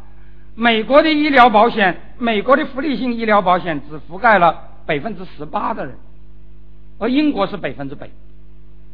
[0.55, 5.95] 美国的医疗保险，美国的福利性医疗保险只覆盖了百分之十八的人，
[6.97, 8.07] 而英国是百分之百，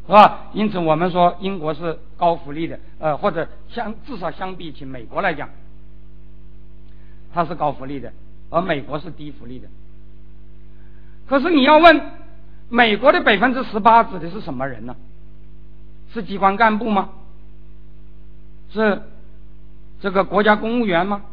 [0.08, 0.48] 是吧？
[0.54, 5.48] 因此我们说英国是高福利的，呃，或者相至少相比起美国来讲，
[7.34, 8.12] 它是高福利的，
[8.50, 9.68] 而美国是低福利的。
[11.28, 12.02] 可是你要问，
[12.70, 14.96] 美国的百分之十八指的是什么人呢？
[16.14, 17.10] 是机关干部吗？
[18.74, 19.02] 是
[20.02, 21.24] 这个国家公务员吗？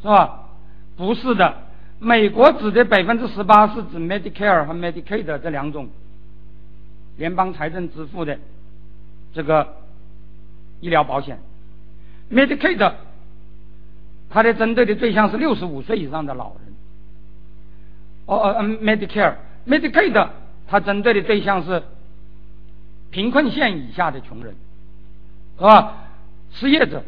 [0.00, 0.48] 是吧？
[0.96, 1.58] 不是的，
[2.00, 5.88] 美国指的百分之十八是指 Medicare 和 Medicaid 这两种
[7.16, 8.38] 联邦财政支付的
[9.32, 9.76] 这个
[10.80, 11.38] 医疗保险。
[12.30, 12.92] Medicaid
[14.32, 16.74] 它的针对的对象是六十五岁以上的老人。
[18.26, 20.28] 哦哦，Medicare，Medicaid
[20.66, 21.82] 它针对的对象是
[23.10, 24.54] 贫困线以下的穷人，
[25.58, 25.94] 是吧？
[26.52, 27.02] 失业者，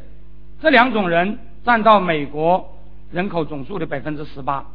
[0.61, 2.71] 这两种人占到美国。
[3.13, 4.67] 人口总数的百分之十八，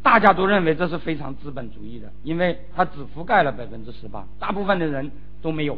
[0.00, 5.10] 大家都认为这是非常资本主义的，因为它只覆盖了百分之十八，大部分的人
[5.42, 5.76] 都没有，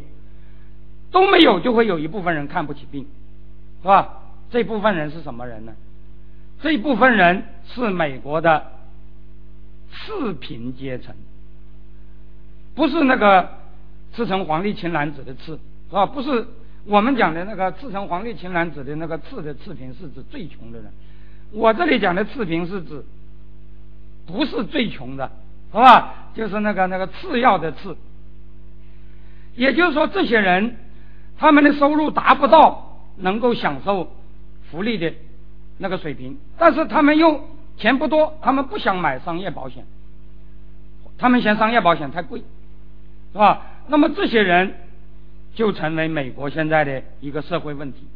[1.11, 3.07] 都没有就会有一部分人看不起病，
[3.81, 4.20] 是吧？
[4.51, 5.73] 这部分人是什么人呢？
[6.63, 8.67] 这部分人是美国的
[9.91, 11.15] 次贫阶层，
[12.75, 13.49] 不是那个
[14.15, 15.53] 赤橙黄绿青蓝紫的赤，
[15.89, 16.05] 是吧？
[16.05, 16.47] 不是
[16.85, 20.93] 我们讲的那个赤橙黄绿青蓝紫的那个赤的次贫，是指最穷的人。
[21.53, 23.05] 我这里讲的次贫是指，
[24.27, 25.31] 不是最穷的，
[25.73, 26.31] 是吧？
[26.35, 27.97] 就是那个那个次要的次。
[29.57, 30.77] 也就是说，这些人
[31.39, 34.13] 他们的收入达不到能够享受
[34.71, 35.13] 福利的
[35.79, 39.85] 那个水平，但是他们又钱不多，他们不想买商业保险，
[41.19, 42.41] 他们嫌商业保险太贵，
[43.33, 43.63] 是吧？
[43.89, 44.75] 那么这些人
[45.55, 48.07] 就成为美国现在的一个社会问题，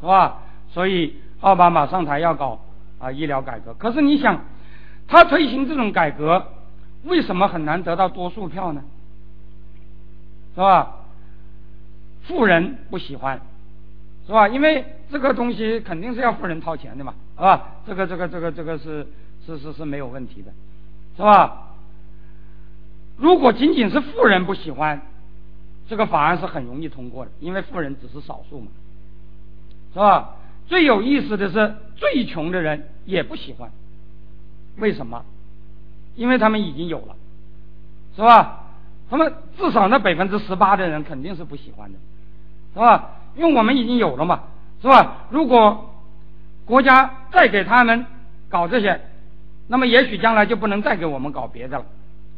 [0.00, 0.38] 是吧？
[0.72, 1.16] 所以。
[1.42, 2.60] 奥巴马上台要搞
[3.00, 4.44] 啊医疗改革，可是你想，
[5.08, 6.46] 他推行这种改革，
[7.02, 8.84] 为什么很难得到多数票呢？
[10.54, 10.98] 是吧？
[12.22, 13.40] 富人不喜欢，
[14.32, 14.48] 是吧？
[14.48, 17.68] 因为这个东西肯定是要富人掏钱的嘛，是吧？
[17.86, 19.06] 这个这个这个这个是
[19.44, 20.50] 是是是没有问题的，
[21.14, 21.74] 是吧？
[23.18, 25.02] 如果仅仅是富人不喜欢，
[25.86, 28.68] 这个法案是很容易通过的，因为富人只是少数嘛，
[29.92, 30.36] 是吧？
[30.66, 33.70] 最有意思的是，最穷的人也不喜欢。
[34.78, 35.26] 为什么？
[36.16, 37.14] 因为他们已经有了，
[38.16, 38.60] 是吧？
[39.10, 41.98] 他们至少那百分之十八的人肯定是不喜欢的，
[42.72, 43.10] 是吧？
[43.36, 44.40] 因为我们已经有了嘛，
[44.80, 45.26] 是吧？
[45.30, 45.94] 如果
[46.64, 48.06] 国家再给他们
[48.48, 49.00] 搞这些，
[49.68, 51.84] 那么也许将来就不能再给我们搞别的了，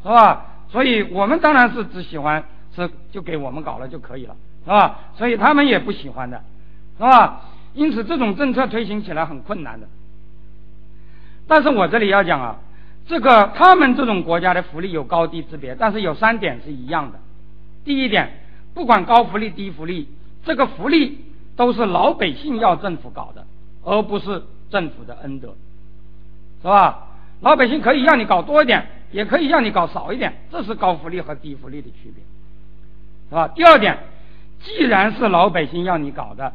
[0.03, 0.47] 是吧？
[0.70, 5.01] 所以我们当然是只喜欢是就给我们搞了就可以了，是吧？
[5.16, 6.42] 所以他们也不喜欢的，
[6.97, 7.42] 是吧？
[7.74, 9.86] 因此，这种政策推行起来很困难的。
[11.47, 12.57] 但是我这里要讲啊，
[13.07, 17.18] 这个他们这种国家的福利有高低之别，但是有三点是一样的。
[17.84, 18.30] 第一点，
[18.72, 20.09] 不管高福利低福利，
[20.45, 21.24] 这个福利
[21.57, 23.47] 都是老百姓要政府搞的，
[23.84, 25.55] 而不是政府的恩德，
[26.62, 27.09] 是吧？
[27.40, 32.22] 老百姓可以让你搞多一点，也可以让你搞少一点，这是高福利和低福利的区别，
[33.28, 33.49] 是吧？
[33.49, 33.99] 第二点，
[34.62, 36.53] 既然是老百姓要你搞的。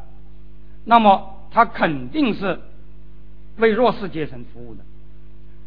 [0.86, 2.60] 那么他肯定是
[3.58, 4.82] 为弱势阶层服务的，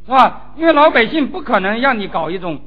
[0.06, 0.52] 是吧？
[0.56, 2.60] 因为老百姓不可能让你搞一种，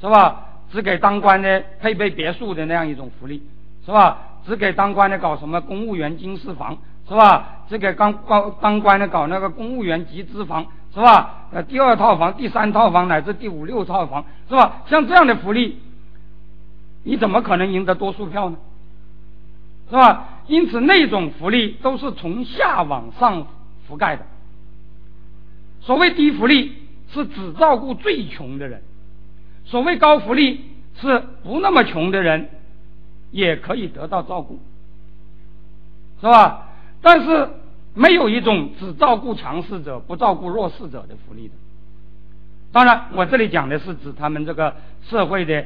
[0.00, 0.46] 是吧？
[0.72, 3.42] 只给当官的配备别墅的那样一种福利，
[3.84, 4.18] 是吧？
[4.46, 6.78] 只给当官的搞什么公务员经适房，
[7.08, 7.64] 是吧？
[7.68, 11.46] 只给当当当官的搞那个公务员集资房，是吧？
[11.52, 14.82] 呃，第二套房、第三套房乃至第五六套房，是吧？
[14.86, 15.78] 像这样的福利，
[17.04, 18.56] 你怎么可能赢得多数票呢？
[19.88, 20.28] 是吧？
[20.46, 23.46] 因此，那种福利都是从下往上
[23.88, 24.26] 覆盖的。
[25.80, 26.72] 所谓低福利，
[27.12, 28.80] 是只照顾最穷的人；
[29.64, 30.64] 所谓高福利，
[31.00, 32.50] 是不那么穷的人
[33.30, 34.58] 也可以得到照顾，
[36.20, 36.68] 是吧？
[37.02, 37.48] 但是，
[37.94, 41.54] 没有一种只照顾强势者不照顾弱势者的福利的。
[42.72, 44.74] 当然，我这里讲的是指他们这个
[45.08, 45.64] 社会的。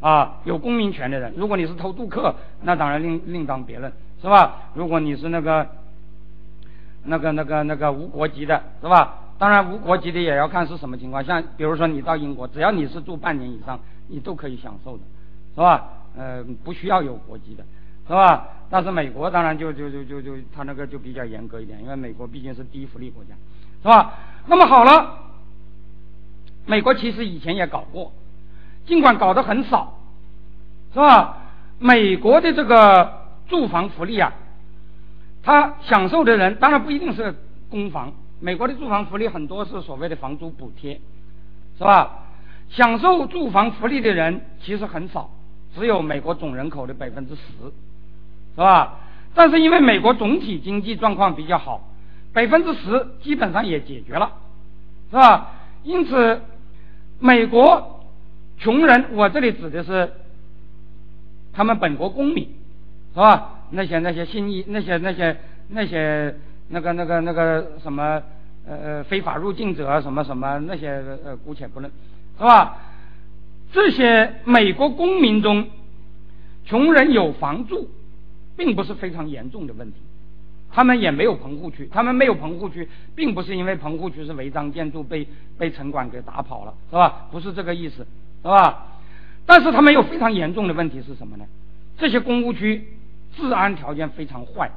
[0.00, 2.32] 啊，有公民权的人，如果你是偷渡客，
[2.62, 3.92] 那当然另另当别论，
[4.22, 4.70] 是吧？
[4.74, 5.66] 如果你是那个、
[7.02, 9.16] 那个、那个、那个无国籍的，是吧？
[9.38, 15.02] 当然无国籍的也要看是什么情况，像比如说你到英国，只要你是住半年以上，你都可以享受的，
[15.56, 15.88] 是吧？
[16.18, 17.64] 呃，不需要有国籍的，
[18.06, 18.48] 是吧？
[18.68, 23.30] 但是美国当然就就就就就他那个就比较严格一点，因为美国毕竟是低福利国家，
[23.82, 24.14] 是吧？
[24.46, 25.18] 那么好了，
[26.66, 28.12] 美国其实以前也搞过。
[28.84, 29.98] 尽管搞得很少，
[30.92, 31.36] 是吧？
[31.78, 34.32] 美国的这个住房福利啊，
[35.42, 37.34] 他享受的人当然不一定是
[37.70, 38.12] 公房。
[38.40, 41.00] 美国的住房福利很多是所谓的房租补贴，
[41.76, 42.24] 是吧？
[42.70, 45.30] 享受住房福利的人其实很少，
[45.74, 47.42] 只有美国总人口的百分之十，
[48.54, 49.00] 是吧？
[49.34, 51.88] 但是因为美国总体经济状况比较好，
[52.32, 54.32] 百分之十基本上也解决了，
[55.10, 55.52] 是吧？
[55.84, 56.40] 因此，
[57.20, 58.04] 美国
[58.58, 60.12] 穷人，我这里指的是
[61.52, 62.44] 他们本国公民，
[63.14, 63.54] 是吧？
[63.70, 65.36] 那些那些新移那些那些
[65.68, 66.34] 那些
[66.68, 68.22] 那个那个那个什么
[68.66, 71.92] 呃非法入境者什么什么那些呃姑且不论，
[72.38, 72.78] 是吧？
[73.72, 75.68] 这些美国公民中，
[76.64, 77.88] 穷人有房住，
[78.56, 79.98] 并不是非常严重的问题。
[80.70, 87.26] 他们也没有棚户区，他们没有棚户区，并不是因为棚户区是违章建筑被被城管给打跑了，是吧？
[87.30, 88.06] 不是这个意思，
[88.42, 88.86] 是吧？
[89.46, 91.46] 但是他们有非常严重的问题是什么呢？
[91.96, 92.86] 这些公务区
[93.34, 94.70] 治安条件非常坏，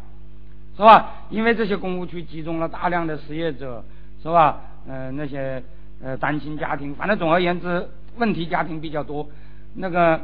[0.77, 1.25] 是吧？
[1.29, 3.83] 因为这些公务区集中了大量的失业者，
[4.23, 4.61] 是吧？
[4.87, 5.61] 呃，那些
[6.01, 7.85] 呃单亲家庭，反正总而言之，
[8.17, 9.27] 问题家庭比较多，
[9.75, 10.19] 那个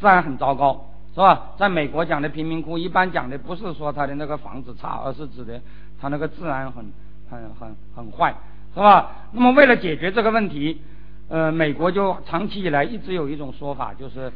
[0.00, 0.88] 治安很糟糕。
[1.14, 1.52] 是吧？
[1.58, 5.60] 在美国讲的贫民窟，一般讲的不是说他的那个房子差，而是指的
[6.00, 6.90] 他那个治安很、
[7.28, 8.34] 很、很、很坏，
[8.72, 9.10] 是吧？
[9.32, 10.80] 那么为了解决这个问题，
[11.28, 14.32] 呃，美国就长期以来一直有一种说法，就是，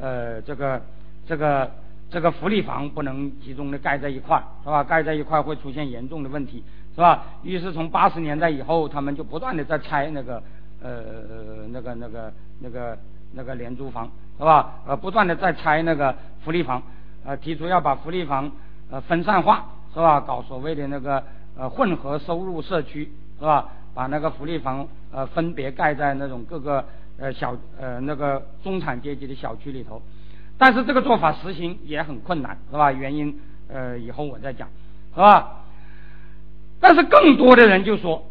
[0.00, 0.82] 呃，这个、
[1.28, 1.70] 这个、
[2.10, 4.82] 这个福利房不能集中的盖在一块儿，是吧？
[4.82, 6.64] 盖在一块儿会出现严重的问题，
[6.96, 7.22] 是吧？
[7.44, 10.42] 于是从八十年代以后，他们就不断的在拆那个，
[10.82, 12.98] 呃，那个、那个、那个、
[13.32, 14.10] 那个廉租房。
[14.38, 14.80] 是吧？
[14.86, 16.14] 呃，不断的在拆那个
[16.44, 16.82] 福利房，
[17.24, 18.52] 呃，提出要把福利房
[18.90, 19.64] 呃分散化，
[19.94, 20.20] 是吧？
[20.20, 21.24] 搞所谓的那个
[21.56, 23.68] 呃混合收入社区，是吧？
[23.94, 26.84] 把那个福利房呃分别盖在那种各个
[27.18, 30.02] 呃小呃那个中产阶级的小区里头，
[30.58, 32.92] 但是这个做法实行也很困难，是吧？
[32.92, 33.40] 原因
[33.72, 34.68] 呃以后我再讲，
[35.14, 35.64] 是吧？
[36.78, 38.22] 但是更多的人就说，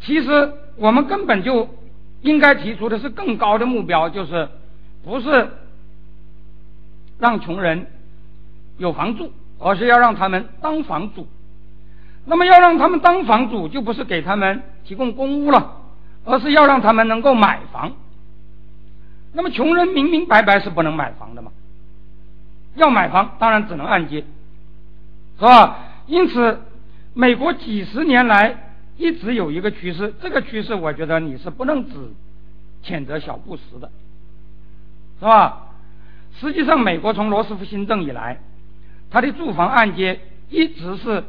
[0.00, 1.68] 其实我们根本就
[2.22, 4.48] 应该提出的是更高的目标，就是。
[5.04, 5.50] 不是
[7.20, 7.86] 让穷人
[8.76, 11.28] 有房住，而是要让他们当房主。
[12.24, 15.76] 那么要让他们当房主，就不是给他们提供公屋了，
[16.24, 17.92] 而是要让他们能够买房。
[19.32, 21.52] 那么穷人明明白白是不能买房的嘛，
[22.74, 24.24] 要买房当然只能按揭，
[25.38, 25.78] 是吧？
[26.08, 26.62] 因此，
[27.14, 28.65] 美国几十年来
[28.96, 32.12] 一直有一个趋势，这个趋势我觉得你是不能只
[32.84, 33.90] 谴责小布什的。
[35.18, 35.68] 是吧？
[36.38, 38.38] 实际上，美国从罗斯福新政以来，
[39.10, 40.20] 它的住房按揭
[40.50, 41.24] 一直是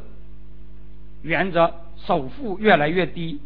[1.22, 3.40] 沿着首付越来越低、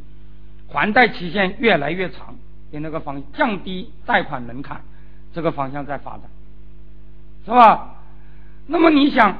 [0.67, 2.35] 还贷期限越来越长
[2.73, 4.83] 的那个方降低贷款门槛
[5.33, 6.23] 这个方向在发展，
[7.45, 7.95] 是吧？
[8.67, 9.39] 那么你想，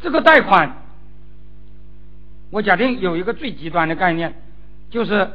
[0.00, 0.76] 这个贷款，
[2.50, 4.34] 我假定有一个最极端的概念，
[4.90, 5.30] 就是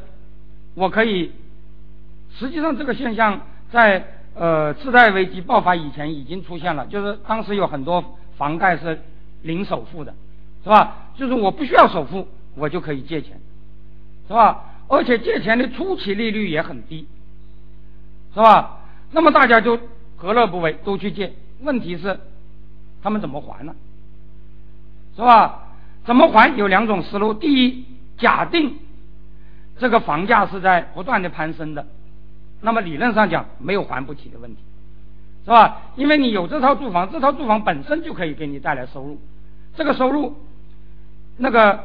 [0.73, 1.31] 我可以，
[2.37, 3.41] 实际上这个现象。
[3.71, 4.05] 在
[4.35, 8.03] 呃次贷危机爆发以前已经出现了，就是当时有很多
[8.35, 8.99] 房贷是
[9.43, 10.13] 零首付的，
[10.61, 11.07] 是吧？
[11.15, 13.39] 就是我不需要首付，我就可以借钱，
[14.27, 14.65] 是吧？
[14.89, 17.07] 而且借钱的初期利率也很低，
[18.33, 18.79] 是吧？
[19.11, 19.79] 那么大家就
[20.17, 21.31] 何乐不为，都去借。
[21.61, 22.19] 问题是
[23.01, 23.73] 他们怎么还呢？
[25.15, 25.70] 是吧？
[26.05, 27.85] 怎么还有两种思路：第一，
[28.17, 28.77] 假定
[29.77, 31.85] 这个房价是在不断的攀升的。
[32.61, 34.61] 那么理论上讲，没有还不起的问题，
[35.45, 35.81] 是吧？
[35.95, 39.19] 因为你有这套住房，这套住房本身就可以给你带来收入，
[39.75, 40.37] 这个收入，
[41.37, 41.83] 那个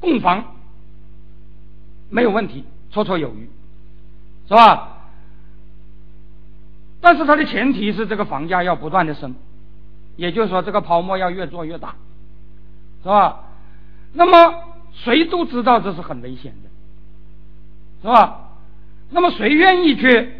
[0.00, 0.56] 供房
[2.10, 3.48] 没有问题，绰绰有余，
[4.48, 4.88] 是吧？
[7.00, 9.34] 但是它的前提是这个房价要不断的升，
[10.16, 11.94] 也就是说这个泡沫要越做越大，
[13.02, 13.40] 是吧？
[14.12, 14.54] 那么
[14.92, 16.68] 谁都知道这是很危险的，
[18.02, 18.50] 是吧？
[19.10, 20.32] 那么谁愿意去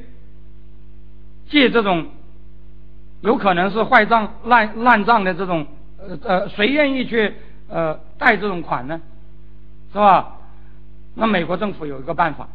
[1.48, 2.06] 借这种
[3.20, 5.66] 有可能是坏账烂烂账的这种
[5.98, 7.34] 呃呃谁愿意去
[7.68, 9.00] 呃贷这种款呢？
[9.92, 10.36] 是吧？
[11.14, 12.48] 那美国政府有一个办法，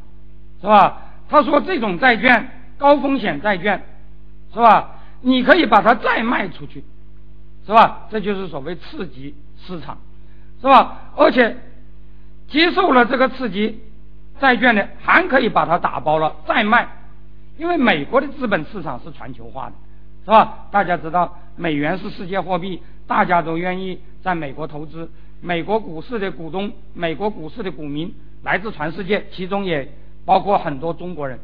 [0.61, 1.01] 是吧？
[1.29, 3.83] 他说这种债券高风险债券，
[4.53, 4.95] 是吧？
[5.21, 6.83] 你可以把它再卖出去，
[7.67, 8.07] 是吧？
[8.09, 9.97] 这就是所谓刺激市场，
[10.59, 11.11] 是吧？
[11.15, 11.57] 而且
[12.47, 13.83] 接受了这个刺激。
[14.39, 16.87] 债券呢，还可以把它打包了再卖，
[17.57, 19.73] 因为美国的资本市场是全球化的，
[20.25, 20.67] 是吧？
[20.69, 25.09] 大家知道，美元是世界货币，大家都愿意在美国投资。
[25.41, 28.13] 美国股市的股东，美国股市的股民
[28.43, 29.91] 来自全世界，其中也
[30.23, 31.39] 包括很多中国人，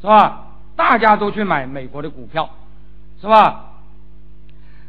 [0.00, 0.46] 是吧？
[0.76, 2.48] 大家都去买美国的股票，
[3.20, 3.72] 是吧？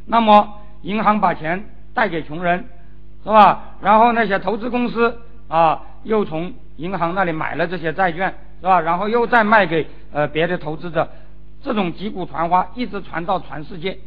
[0.05, 2.67] 那么银行把钱贷给穷人，
[3.23, 3.75] 是吧？
[3.81, 5.81] 然后那些投资公司啊。
[6.05, 8.31] 又从银行那里买了这些债券，
[8.61, 8.79] 是吧？
[8.79, 11.09] 然后又再卖给呃别的投资者，
[11.63, 13.97] 这种击鼓传花一直传到全世界，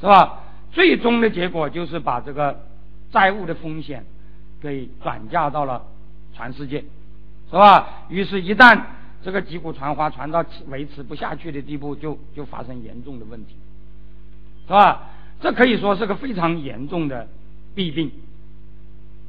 [0.00, 0.40] 是吧？
[0.72, 2.64] 最终的结果就是把这个
[3.12, 4.04] 债务的风险
[4.60, 5.84] 给转嫁到了
[6.34, 6.80] 全世界，
[7.48, 7.86] 是吧？
[8.08, 8.80] 于是，一旦
[9.22, 13.54] 这个击鼓传花传到维持不下去的地步，就就发生严重的问题，
[14.66, 15.09] 是吧？
[15.40, 17.26] 这可以说是个非常严重的
[17.74, 18.10] 弊病，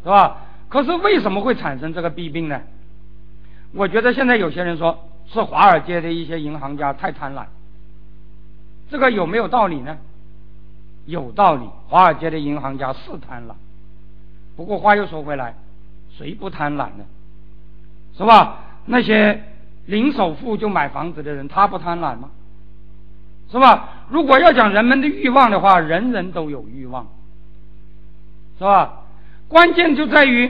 [0.03, 0.37] 是吧？
[0.69, 2.61] 可是为什么会产生这个弊病呢？
[3.73, 7.45] 我觉得现在有些人说是华尔街的一些银行家太贪婪，
[8.89, 9.97] 这个有没有道理呢？
[11.05, 13.53] 有道理，华尔街的银行家是贪婪。
[14.55, 15.55] 不过话又说回来，
[16.17, 17.05] 谁不贪婪呢？
[18.17, 18.59] 是吧？
[18.85, 19.43] 那些
[19.85, 22.29] 零首付就买房子的人，他不贪婪吗？
[23.51, 23.89] 是吧？
[24.09, 27.07] 如果要讲人们的欲望的话，人人都有欲望，
[28.57, 29.03] 是吧？
[29.49, 30.49] 关键就在于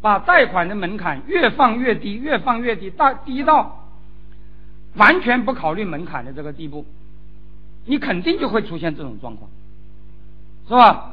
[0.00, 3.84] 把贷款的门槛越放越低，越放越低，到低到
[4.94, 6.84] 完全不考虑门槛的这个地步，
[7.84, 9.48] 你肯定就会出现这种状况，
[10.66, 11.12] 是吧？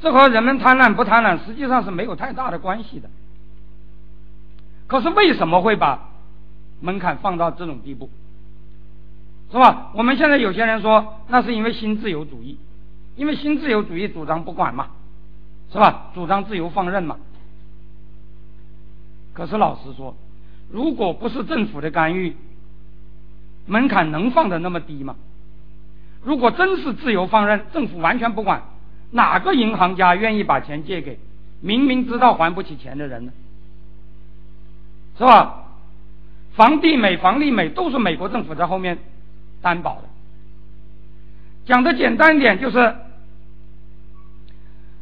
[0.00, 3.10] 这和人们贪婪不贪婪实际上是没有太大的关系的。
[4.86, 6.10] 可是为什么会把
[6.80, 8.08] 门槛放到这种地步？
[9.50, 9.90] 是吧？
[9.94, 12.58] 我们现在有些人说，那是因为新自由主义，
[13.16, 14.88] 因为新自由主义主张不管嘛。
[15.70, 16.10] 是吧？
[16.14, 17.18] 主张自由放任嘛。
[19.34, 20.16] 可是老实说，
[20.70, 22.34] 如果不是政府的干预，
[23.66, 25.14] 门槛能放的那么低吗？
[26.24, 28.62] 如果真是自由放任，政府完全不管，
[29.10, 31.18] 哪个银行家愿意把钱借给
[31.60, 33.32] 明明知道还不起钱的人呢？
[35.18, 35.64] 是吧？
[36.54, 38.98] 房地美、房利美都是美国政府在后面
[39.62, 40.02] 担保的。
[41.66, 42.94] 讲的简单一点，就是。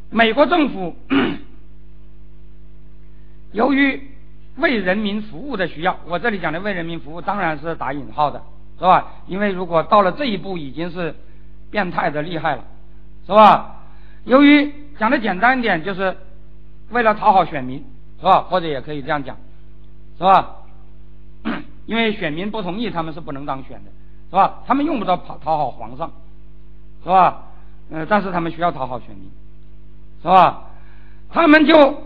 [0.08, 0.96] 美国政府
[3.52, 4.08] 由于
[4.56, 8.40] 为人民服务的需要，我这里讲的为人民服务当然是打引号的，
[8.78, 9.14] 是吧？
[9.26, 11.12] 因为如果到了这一步，已经是
[11.72, 12.64] 变态的厉害了，
[13.26, 13.82] 是吧？
[14.24, 16.16] 由于讲的简单一点，就是
[16.90, 17.84] 为了讨好选民，
[18.20, 18.42] 是吧？
[18.42, 19.36] 或者也可以这样讲，
[20.16, 20.58] 是吧？
[21.84, 23.90] 因为选民不同意，他们是不能当选的，
[24.30, 24.62] 是吧？
[24.66, 26.10] 他们用不着讨讨好皇上，
[27.02, 27.42] 是吧？
[27.90, 29.30] 呃，但是他们需要讨好选民。
[30.22, 30.64] 是吧？
[31.30, 32.02] 他们就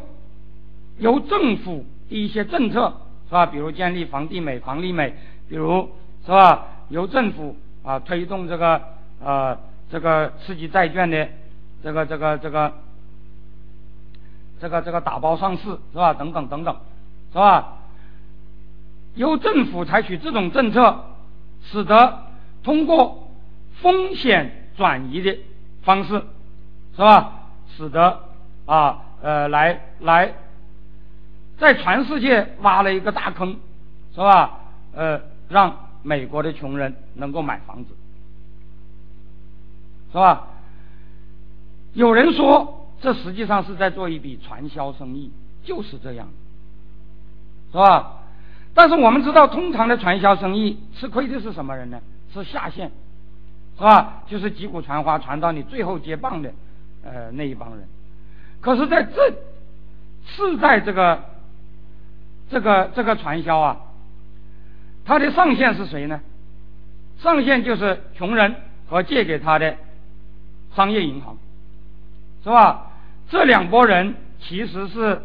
[0.99, 2.93] 由政府的一些政策，
[3.29, 3.47] 是吧？
[3.47, 5.15] 比如建立房地美、房利美，
[5.49, 5.89] 比如
[6.27, 6.67] 是吧？
[6.91, 8.81] 由政府啊推动这个
[9.23, 9.57] 呃
[9.91, 11.29] 这个刺激债券的
[11.83, 12.73] 这个这个这个
[14.61, 15.63] 这个这个打包上市，
[15.93, 16.13] 是吧？
[16.13, 16.77] 等等等等，
[17.33, 17.77] 是吧？
[19.15, 21.05] 由政府采取这种政策，
[21.63, 22.27] 使得
[22.63, 23.31] 通过
[23.81, 25.39] 风险转移的
[25.83, 26.23] 方式，
[26.95, 27.47] 是吧？
[27.77, 28.25] 使得
[28.67, 30.35] 啊呃来来，
[31.59, 33.57] 在全世界挖了一个大坑，
[34.15, 34.61] 是吧？
[34.93, 37.95] 呃，让美国的穷人能够买房子，
[40.13, 40.49] 是吧？
[41.93, 45.33] 有人说，这实际上是在做一笔传销生意，
[45.63, 46.29] 就是这样，
[47.73, 48.20] 是吧？
[48.75, 52.01] 但是我们知道，通常的传销生意吃亏的是什么人呢？
[52.33, 52.91] 是下线，
[53.77, 54.23] 是吧？
[54.29, 56.53] 就是击鼓传花，传到你最后接棒的。
[57.03, 57.89] 呃，那一帮人，
[58.61, 59.33] 可是在这
[60.27, 61.25] 是在这个
[62.51, 63.79] 这个这个传销啊，
[65.07, 66.21] 它的上线是谁呢？
[67.23, 68.55] 上线就是穷人
[68.87, 69.77] 和借给他的
[70.77, 71.39] 商业银行，
[72.45, 72.91] 是吧？
[73.31, 75.23] 这两拨人其实是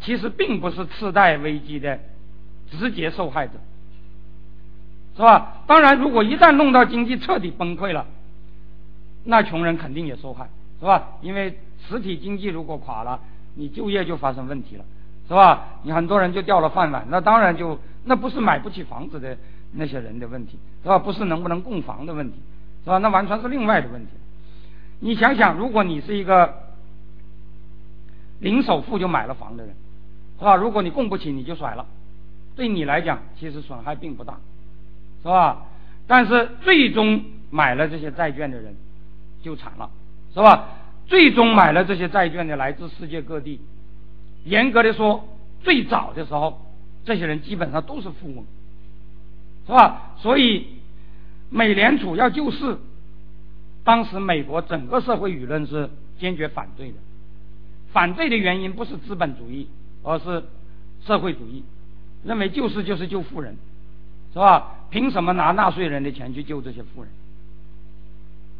[0.00, 1.98] 其实并不是次贷危机的
[2.70, 3.54] 直接受害者，
[5.16, 5.62] 是吧？
[5.66, 8.06] 当然，如果一旦弄到经济彻底崩溃了，
[9.24, 10.48] 那穷人肯定也受害。
[10.80, 11.08] 是吧？
[11.20, 13.20] 因为实体经济如果垮了，
[13.54, 14.84] 你就业就发生问题了，
[15.28, 15.78] 是吧？
[15.82, 19.36] 你很多人就掉了饭碗，那当然就那不是买不起房子的
[19.72, 20.98] 那些人的问题，是吧？
[20.98, 22.38] 不是能不能供房的问题，
[22.82, 22.96] 是吧？
[22.96, 24.12] 那完全是另外的问题。
[25.00, 26.54] 你想想，如果你是一个
[28.38, 29.74] 零首付就买了房的人，
[30.38, 30.56] 是吧？
[30.56, 31.84] 如果你供不起，你就甩了，
[32.56, 34.38] 对你来讲其实损害并不大，
[35.22, 35.66] 是吧？
[36.06, 38.76] 但是最终买了这些债券的人
[39.42, 39.90] 就惨了。
[40.32, 40.68] 是吧？
[41.08, 43.60] 最终买了这些债券的来自世界各地。
[44.44, 45.28] 严格的说，
[45.60, 46.64] 最早的时候，
[47.04, 48.44] 这些人基本上都是富翁，
[49.66, 50.12] 是吧？
[50.18, 50.66] 所以，
[51.48, 52.78] 美联储要救市，
[53.82, 55.90] 当时美国整个社会舆论是
[56.20, 56.94] 坚决反对的。
[57.92, 59.66] 反对的原因不是资本主义，
[60.04, 60.44] 而是
[61.04, 61.64] 社会主义，
[62.24, 63.56] 认为救市就是救富人，
[64.32, 64.74] 是吧？
[64.90, 67.10] 凭什么拿纳税人的钱去救这些富人？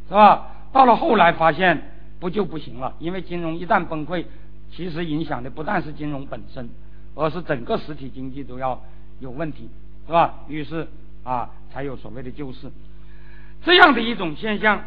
[0.09, 0.47] 是吧？
[0.73, 4.24] 到了后来发现不就不行了，因为金融一旦崩溃，
[4.73, 6.69] 其实影响的不但是金融本身，
[7.15, 8.81] 而是整个实体经济都要
[9.19, 9.69] 有问题，
[10.07, 10.35] 是吧？
[10.49, 10.87] 于是
[11.24, 12.70] 啊，才有所谓的救市
[13.62, 14.82] 这样的一种现象。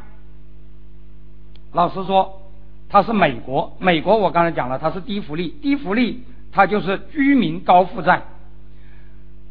[1.74, 2.42] 老实说，
[2.90, 8.24] 它是美国，美国我刚才讲了，它是低福利，低福利它就是居民高负债。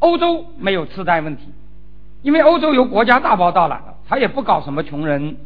[0.03, 1.43] 欧洲没有次贷问题，
[2.23, 5.37] 因为欧洲由国家大包大揽的，他也不搞什么穷人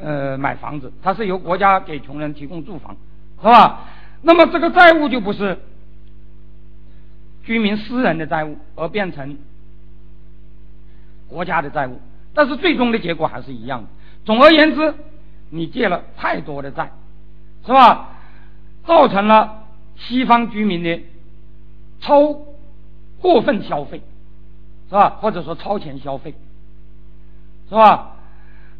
[0.00, 2.96] 呃买房子，它是由国家给穷人提供住房，
[3.40, 3.84] 是吧？
[4.22, 5.56] 那么这个债务就不是
[7.44, 9.38] 居民私人的债务，而变成
[11.28, 12.00] 国家的债务，
[12.34, 13.88] 但是最终的结果还是一样的。
[14.24, 14.92] 总而言之，
[15.50, 16.90] 你借了太多的债，
[17.64, 18.08] 是吧？
[18.84, 19.66] 造成了
[19.96, 21.00] 西方居民的
[22.00, 22.36] 超
[23.20, 24.02] 过分消费，
[24.88, 25.18] 是吧？
[25.20, 26.34] 或者说超前消费，
[27.68, 28.16] 是吧？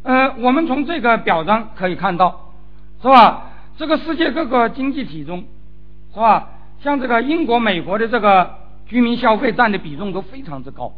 [0.02, 2.52] 呃，我们从这个表彰可以看到，
[3.02, 3.50] 是吧？
[3.76, 5.44] 这个世界各个经济体中，
[6.12, 6.48] 是吧？
[6.82, 8.56] 像这个英国、美国的这个
[8.86, 10.92] 居民消费占的比重都非常之高，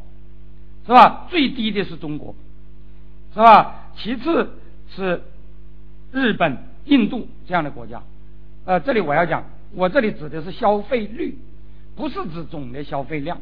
[0.86, 1.27] 是吧？
[1.28, 2.35] 最低的是中国，
[3.35, 3.89] 是吧？
[3.97, 4.51] 其次
[4.94, 5.23] 是
[6.12, 8.02] 日本、印度这样的国家。
[8.64, 9.44] 呃，这里我要讲，
[9.74, 11.36] 我这里指的是消费率，
[11.97, 13.39] 不是指总的消费量，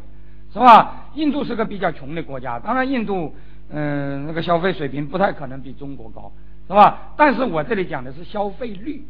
[0.53, 1.07] 是吧？
[1.15, 3.35] 印度是个比较穷的国家，当然印度，
[3.71, 6.33] 嗯，那个消费水平不太可能比中国高，
[6.69, 7.13] 是吧？
[7.17, 9.05] 但是我这里讲的是消费率。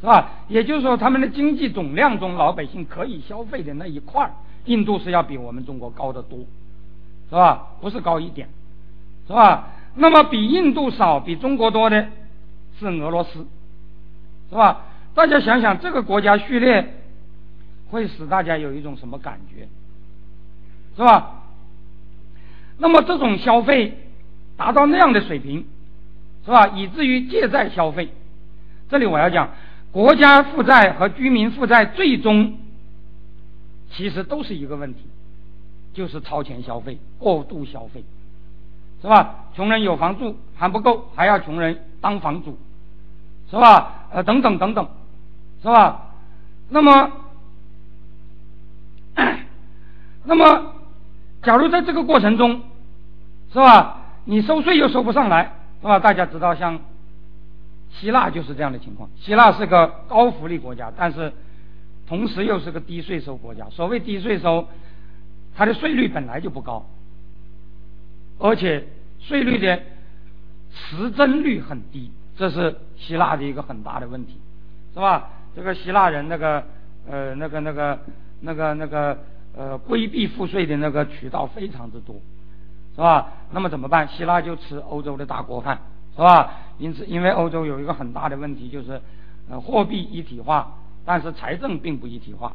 [0.00, 0.30] 是吧？
[0.48, 4.28] 也就是说，他们的经济总量中，老百姓可以消费的那一块
[4.64, 6.40] 印度是要比我们中国高得多，
[7.30, 7.68] 是吧？
[7.80, 8.48] 不是高一点，
[9.28, 9.68] 是吧？
[9.94, 12.08] 那么比印度少、比中国多的
[12.80, 13.46] 是俄罗斯，
[14.50, 14.86] 是吧？
[15.14, 17.01] 大家想想，这个国家序列
[17.92, 19.68] 会使大家有一种什么感觉，
[20.96, 21.42] 是吧？
[22.78, 24.08] 那么这种消费
[24.56, 25.66] 达到那样的水平，
[26.44, 26.68] 是吧？
[26.68, 28.08] 以至于借债消费，
[28.88, 29.50] 这里我要讲。
[29.92, 32.58] 国家负债和居民负债最终
[33.90, 35.00] 其实都是一个问题，
[35.92, 38.02] 就是超前消费、过度消费，
[39.02, 39.50] 是吧？
[39.54, 42.56] 穷人有房住还不够，还要穷人当房主，
[43.50, 44.06] 是吧？
[44.12, 44.88] 呃，等等等等，
[45.60, 46.14] 是吧？
[46.70, 47.12] 那么，
[50.24, 50.74] 那么，
[51.42, 52.62] 假如在这个过程中，
[53.52, 54.00] 是吧？
[54.24, 55.98] 你收税又收不上来，是吧？
[55.98, 56.80] 大家知道像。
[57.94, 59.10] 希腊就是这样的情况。
[59.20, 61.30] 希腊是个高福利国家，但是
[62.08, 63.66] 同时又是个低税收国家。
[63.68, 64.66] 所谓低税收，
[65.54, 66.86] 它的税率本来就不高，
[68.38, 68.88] 而且
[69.20, 69.78] 税率的
[70.72, 74.40] 实增率很低，这是希腊的一个很大的问题，
[74.94, 75.28] 是吧？
[75.54, 76.64] 这个希腊人那个
[77.06, 78.00] 呃那个那个
[78.42, 79.18] 那个那个
[79.56, 82.14] 呃规避赋税的那个渠道非常之多，
[82.94, 83.32] 是吧？
[83.50, 84.06] 那么怎么办？
[84.06, 85.78] 希腊就吃欧洲的大锅饭。
[86.14, 86.50] 是吧？
[86.76, 89.00] 因此，因为欧洲有一个很大的问题，就是，
[89.48, 90.74] 呃，货币一体化，
[91.06, 92.52] 但是财政并不一体化，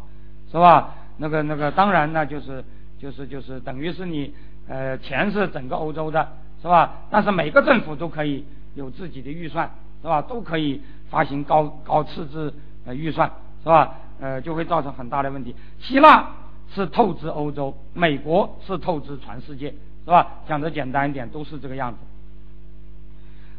[0.51, 0.93] 是吧？
[1.17, 2.63] 那个那个，当然呢，就是
[2.99, 4.31] 就是就是等于是你，
[4.67, 6.97] 呃，钱是整个欧洲的，是吧？
[7.09, 8.45] 但是每个政府都可以
[8.75, 9.67] 有自己的预算，
[10.03, 10.21] 是吧？
[10.21, 12.53] 都可以发行高高赤字
[12.85, 13.27] 呃预算，
[13.63, 13.95] 是吧？
[14.19, 15.55] 呃，就会造成很大的问题。
[15.79, 16.31] 希腊
[16.73, 19.69] 是透支欧洲，美国是透支全世界，
[20.05, 20.27] 是吧？
[20.47, 21.97] 讲的简单一点，都是这个样子。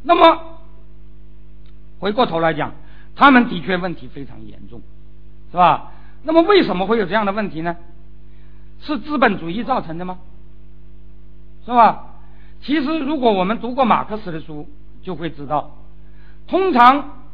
[0.02, 0.58] 那么，
[2.00, 2.72] 回过头来讲，
[3.16, 4.80] 他们的确问题非常严重，
[5.50, 5.92] 是吧？
[6.22, 7.76] 那么为什么会有这样的问题呢？
[8.80, 10.18] 是资本主义造成的吗？
[11.64, 12.04] 是吧？
[12.60, 14.68] 其实，如果我们读过马克思的书，
[15.02, 15.76] 就会知道，
[16.46, 17.24] 通常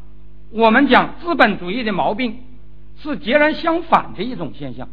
[0.51, 2.43] 我们讲资本主义的毛病
[3.03, 4.89] 是截然相反的一种现象，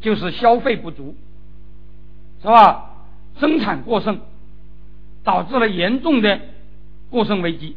[0.00, 1.14] 就是消费不足，
[2.42, 2.90] 是吧？
[3.38, 4.20] 生产过剩，
[5.24, 6.40] 导致了严重的。
[7.10, 7.74] 过剩危机，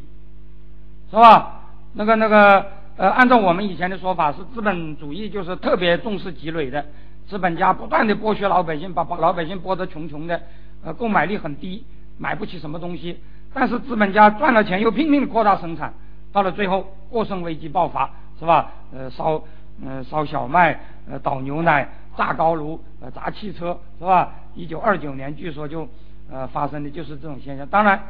[1.10, 1.62] 是吧？
[1.94, 2.68] 那个那个
[2.98, 6.86] 呃，按照我们以前的说法，是资本主义就是特别重视积累的，
[7.28, 10.40] 资本家不断的剥削老百姓，把把老百姓剥得穷穷的，
[10.84, 11.84] 呃，购买力很低，
[12.20, 13.18] 买不起什么东西。
[13.56, 15.92] 但是资本家赚了钱又拼命的扩大生产，
[16.32, 18.12] 到了最后过剩危机爆发，
[18.44, 18.72] 是吧？
[18.94, 19.42] 呃，烧
[19.86, 20.78] 呃烧小麦，
[21.10, 21.88] 呃倒牛奶，
[22.18, 24.34] 炸高炉，呃砸汽车，是吧？
[24.54, 25.88] 一九二九年据说就
[26.30, 27.66] 呃发生的就是这种现象。
[27.68, 28.02] 当然。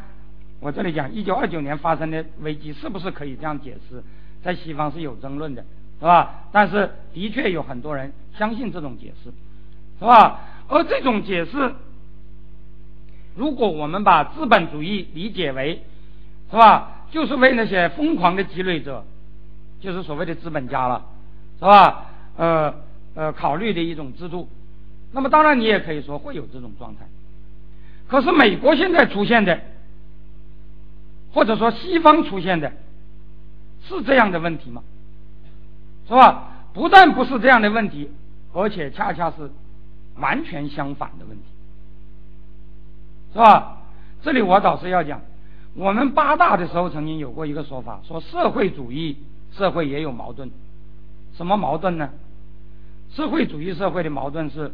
[0.59, 4.01] 我这里讲，一九二九年发生的危机是不是可以这样解释？
[4.41, 5.61] 在西方是有争论的，
[5.99, 6.45] 是吧？
[6.53, 9.29] 但是的确有很多人相信这种解释，
[9.99, 10.39] 是吧？
[10.69, 11.75] 而这种解释，
[13.35, 15.83] 如果我们把资本主义理解为，
[16.49, 17.07] 是吧？
[17.11, 19.03] 就是为那些疯狂的积累者，
[19.83, 21.05] 就是所谓的资本家了，
[21.59, 22.05] 是吧？
[22.37, 22.73] 呃
[23.15, 24.47] 呃，考虑的一种制度。
[25.11, 27.05] 那么当然，你也可以说会有这种状态。
[28.07, 29.59] 可是美国现在出现的。
[31.33, 32.71] 或者说西方出现的
[33.87, 34.83] 是这样的问题吗？
[36.07, 36.67] 是吧？
[36.75, 38.11] 不但不是这样的问题，
[38.53, 39.49] 而且恰恰是
[40.17, 41.43] 完全相反的问题，
[43.33, 43.77] 是吧？
[44.21, 45.21] 这里我倒是要讲，
[45.73, 49.17] 我们八大的时候曾经有过一个说法，说社会主义
[49.57, 50.49] 社会也有矛盾，
[51.35, 52.09] 什么矛盾呢？
[53.15, 54.71] 社会主义社会的矛盾是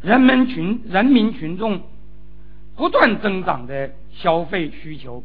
[0.00, 1.80] 人们群人民群众
[2.74, 5.22] 不断增长的消费需求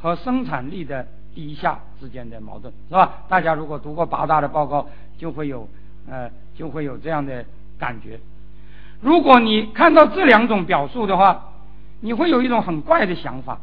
[0.00, 3.24] 和生产力的低下之间的矛盾，是吧？
[3.28, 4.88] 大家如果读过八大的报告，
[5.18, 5.68] 就会有
[6.08, 7.44] 呃就会有这样的
[7.78, 8.20] 感觉。
[9.00, 11.48] 如果你看到这两种表述的话，
[12.00, 13.58] 你会有一种很怪的想法：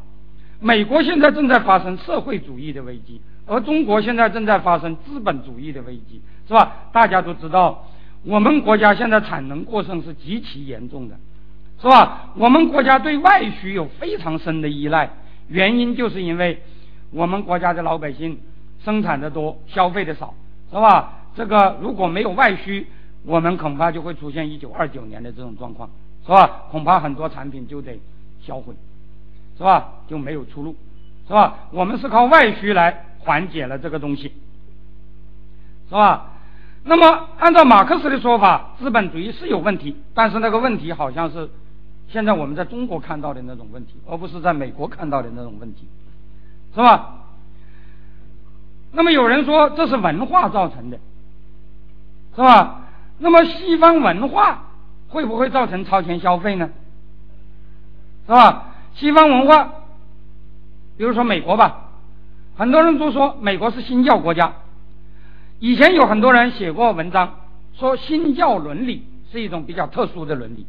[0.60, 6.72] 美国现在正在发生社会主义的危机，而中国现在正在发生资本主义的危机，是吧？
[6.92, 7.84] 大家都知道。
[8.22, 11.16] 我们国家现在产能过剩是极其严重的，
[11.82, 12.30] 是吧？
[12.36, 15.10] 我们国家对外需有非常深的依赖，
[15.48, 16.62] 原因就是因为
[17.10, 18.38] 我们国家的老百姓
[18.84, 20.32] 生产的多，消费的少，
[20.70, 21.14] 是吧？
[21.34, 22.86] 这个如果没有外需，
[23.24, 25.90] 我们恐怕就会出现一九二九年的这种状况，
[26.24, 26.66] 是吧？
[26.70, 27.98] 恐怕很多产品就得
[28.40, 28.74] 销毁，
[29.58, 29.88] 是吧？
[30.06, 30.76] 就没有出路，
[31.26, 31.58] 是吧？
[31.72, 34.32] 我们是靠外需来缓解了这个东西，
[35.88, 36.26] 是吧？
[36.82, 41.50] 那么，按照马克思的说法，资本主义是有问题，但是那个问题好像是
[42.08, 45.86] 现在我们在中国看到的那种问题，而不是在美国看到的那种问题，
[46.74, 47.16] 是吧？
[48.92, 50.98] 那么有人说这是文化造成的，
[52.34, 52.88] 是吧？
[53.18, 54.70] 那么西方文化
[55.10, 56.70] 会不会造成超前消费呢？
[58.26, 58.68] 是吧？
[58.94, 59.72] 西方文化，
[60.96, 61.89] 比如说美国吧，
[62.60, 64.52] 很多人都说美国是新教国家。
[65.60, 67.40] 以前有很多人写过文章，
[67.72, 70.66] 说新教伦理是一种比较特殊的伦理，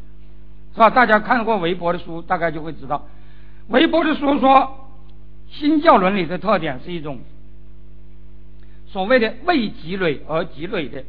[0.73, 0.89] 是吧？
[0.89, 3.09] 大家看过韦伯的书，大概就会知道，
[3.67, 4.87] 韦伯的书说，
[5.49, 7.19] 新教伦理的特点是一种
[8.87, 11.03] 所谓的为积累而积累的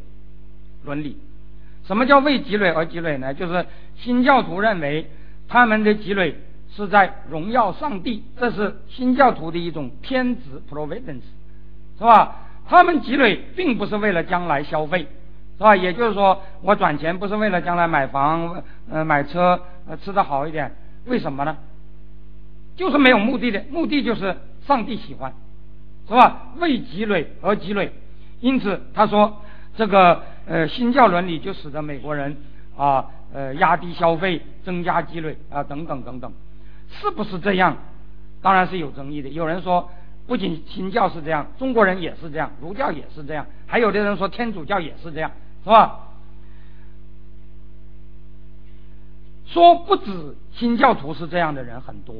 [0.84, 1.16] 伦理。
[1.86, 3.32] 什么叫为积累而积累呢？
[3.34, 3.66] 就是
[3.98, 5.08] 新教徒认为
[5.46, 6.34] 他们的积累
[6.74, 11.20] 是在荣耀上帝，这是新教徒的一种天职 （providence），
[11.98, 12.36] 是吧？
[12.68, 15.06] 他们积累并不是为了将来消费，
[15.58, 15.76] 是吧？
[15.76, 20.74] 也就是说，我赚钱不是为了将来买房、呃买车、呃吃的好一点，
[21.06, 21.56] 为什么呢？
[22.74, 24.34] 就是没有目的的，目的就是
[24.66, 25.34] 上帝喜欢，
[26.08, 26.52] 是吧？
[26.58, 27.92] 为积累而积累，
[28.40, 29.42] 因此他说
[29.76, 32.34] 这个呃新教伦理就使得美国人
[32.76, 36.32] 啊呃压低消费、增加积累啊等等等等，
[37.00, 37.76] 是不是这样？
[38.40, 39.28] 当然是有争议的。
[39.28, 39.90] 有人说。
[40.24, 45.32] 不仅新教是这样，中国人也是这样，儒教也是这样，还有的人说天主教也是这样，
[45.64, 45.98] 是吧？
[49.46, 52.14] 说不止新教徒是这样的人很多，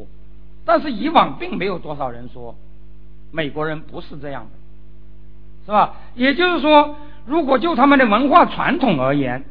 [0.65, 2.57] 但是以往并没有多少人说
[3.31, 4.51] 美国人不是这样的，
[5.67, 5.95] 是吧？
[6.17, 9.45] 也就是说，如果就他们的文化传统而言，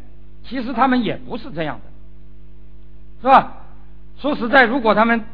[0.43, 1.83] 其实他们也不是这样的，
[3.21, 3.60] 是吧？
[4.21, 5.25] 说实在，如果他们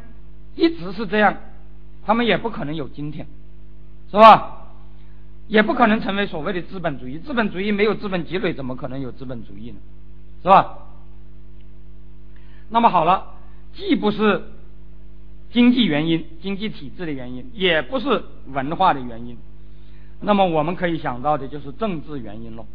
[0.55, 1.38] 一直是这样。
[2.05, 3.27] 他们也不可能有今天，
[4.09, 4.69] 是吧？
[5.49, 7.19] 也不可能成为所谓的资本主义。
[7.19, 9.77] 资本主义没有资本积累，怎么可能有资本主义呢？
[10.41, 10.77] 是吧？
[12.69, 13.34] 那么好了，
[13.73, 14.41] 既不是
[15.51, 18.23] 经济原因、经济体制的原因，也不是
[18.53, 19.38] 文化的原因，
[20.22, 22.65] 那么我们可以想到的就是政治原因喽，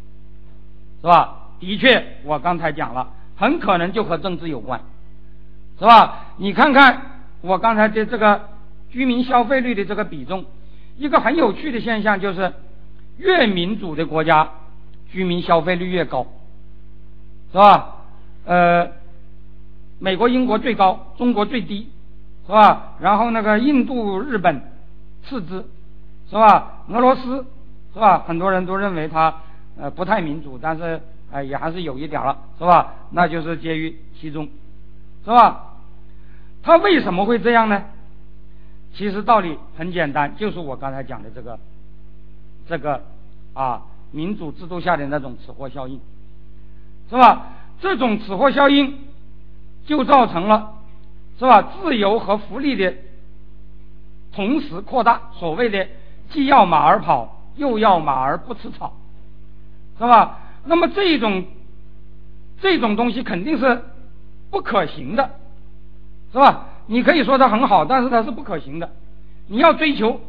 [1.01, 1.49] 是吧？
[1.59, 4.79] 的确，我刚才讲了，很可能就和政治有关，
[5.79, 6.33] 是吧？
[6.37, 8.49] 你看看我刚才的这个。
[8.93, 10.45] 居民消费率的这个比重，
[10.97, 12.53] 一个很有趣的现象就是，
[13.17, 14.47] 越民主的国家，
[15.11, 16.27] 居民消费率越高，
[17.51, 17.95] 是吧？
[18.45, 18.91] 呃，
[19.97, 21.89] 美国、英国最高，中国最低，
[22.45, 22.93] 是吧？
[22.99, 24.61] 然后那个印度、日本
[25.27, 25.65] 次之，
[26.29, 26.83] 是吧？
[26.89, 27.47] 俄罗斯，
[27.95, 28.19] 是吧？
[28.27, 29.33] 很多人都认为它
[29.75, 31.01] 呃不太民主，但是
[31.31, 32.93] 呃也还是有一点了，是吧？
[33.09, 34.47] 那就是介于其中，
[35.23, 35.75] 是吧？
[36.61, 37.83] 它为什么会这样呢？
[38.95, 41.59] 其实道理很简单，就是我刚才讲的这个，
[42.67, 43.03] 这个
[43.53, 43.81] 啊
[44.11, 45.99] 民主制度下的那种此货效应，
[47.09, 47.47] 是吧？
[47.81, 48.99] 这种此货效应
[49.85, 50.73] 就造成了，
[51.39, 51.73] 是吧？
[51.81, 52.93] 自由和福利的
[54.31, 55.87] 同时扩大，所谓的
[56.29, 58.93] 既要马儿跑，又要马儿不吃草，
[59.97, 60.39] 是吧？
[60.65, 61.45] 那么这种
[62.61, 63.83] 这种东西肯定是
[64.53, 65.31] 不可行的，
[66.31, 66.67] 是吧？
[66.85, 68.91] 你可以说它很好，但是它是不可行的。
[69.47, 70.21] 你要追求，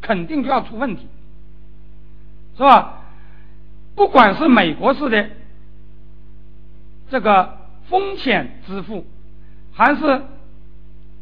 [0.00, 1.06] 肯定就要出问题，
[2.56, 3.04] 是吧？
[3.94, 5.30] 不管是美国式的
[7.08, 7.56] 这个
[7.88, 9.06] 风险支付，
[9.72, 10.22] 还是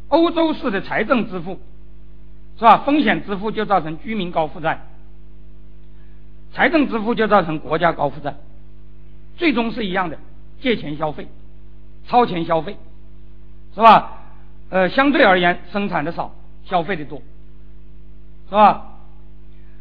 [0.08, 1.60] 欧洲式的财政支付，
[2.56, 2.78] 是吧？
[2.86, 4.80] 风险支付就造成居民高负债，
[6.54, 8.34] 财政支付就造成国家高负债，
[9.36, 10.18] 最终是一样的，
[10.62, 11.28] 借钱消费，
[12.06, 12.76] 超前消费，
[13.74, 14.20] 是吧？
[14.70, 16.32] 呃，相对而言，生产的少，
[16.64, 17.22] 消费的多，
[18.48, 18.90] 是吧？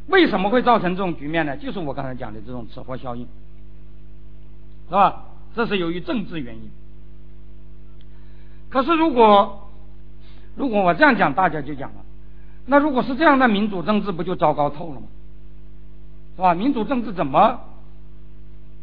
[0.07, 1.57] 为什么会造成这种局面呢？
[1.57, 3.27] 就是我刚才讲的这种吃货效应，
[4.87, 5.25] 是吧？
[5.55, 6.69] 这是由于政治原因。
[8.69, 9.69] 可是如果
[10.55, 12.01] 如果我这样讲，大家就讲了，
[12.65, 15.07] 那如果是这样，的民主政治不就糟糕透了吗？
[16.35, 16.53] 是吧？
[16.53, 17.61] 民主政治怎么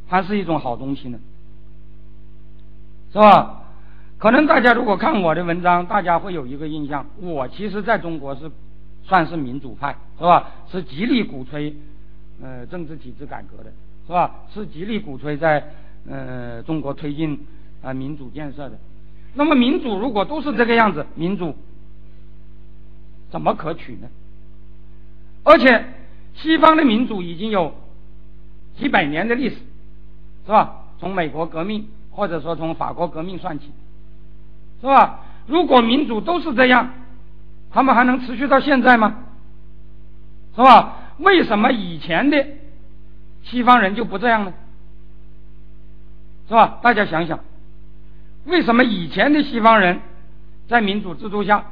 [0.08, 1.18] 还是一种好东西呢？
[3.12, 3.62] 是吧？
[4.18, 8.50] 可能大家如果看我的文章，大家会有一个印象，我其实在中国是。
[9.02, 10.50] 算是民主派是吧？
[10.70, 11.74] 是极力鼓吹
[12.40, 13.72] 呃政治体制改革的，
[14.06, 14.42] 是吧？
[14.54, 15.72] 是极力鼓吹在
[16.08, 17.44] 呃中国推进
[17.82, 18.78] 啊民主建设的。
[19.34, 21.56] 那么民主如果都是这个样子，民主
[23.30, 24.08] 怎么可取呢？
[25.42, 25.84] 而且
[26.34, 27.74] 西方的民主已经有
[28.76, 29.56] 几百年的历史，
[30.46, 30.84] 是吧？
[31.00, 33.72] 从美国革命或者说从法国革命算起，
[34.80, 35.20] 是吧？
[35.46, 36.90] 如果民主都是这样。
[37.72, 39.18] 他们还能持续到现在吗？
[40.56, 40.96] 是吧？
[41.18, 42.44] 为什么以前的
[43.44, 44.52] 西方人就不这样呢？
[46.48, 46.80] 是吧？
[46.82, 47.38] 大家想想，
[48.44, 50.00] 为什么以前的西方人
[50.66, 51.64] 在民主制度下，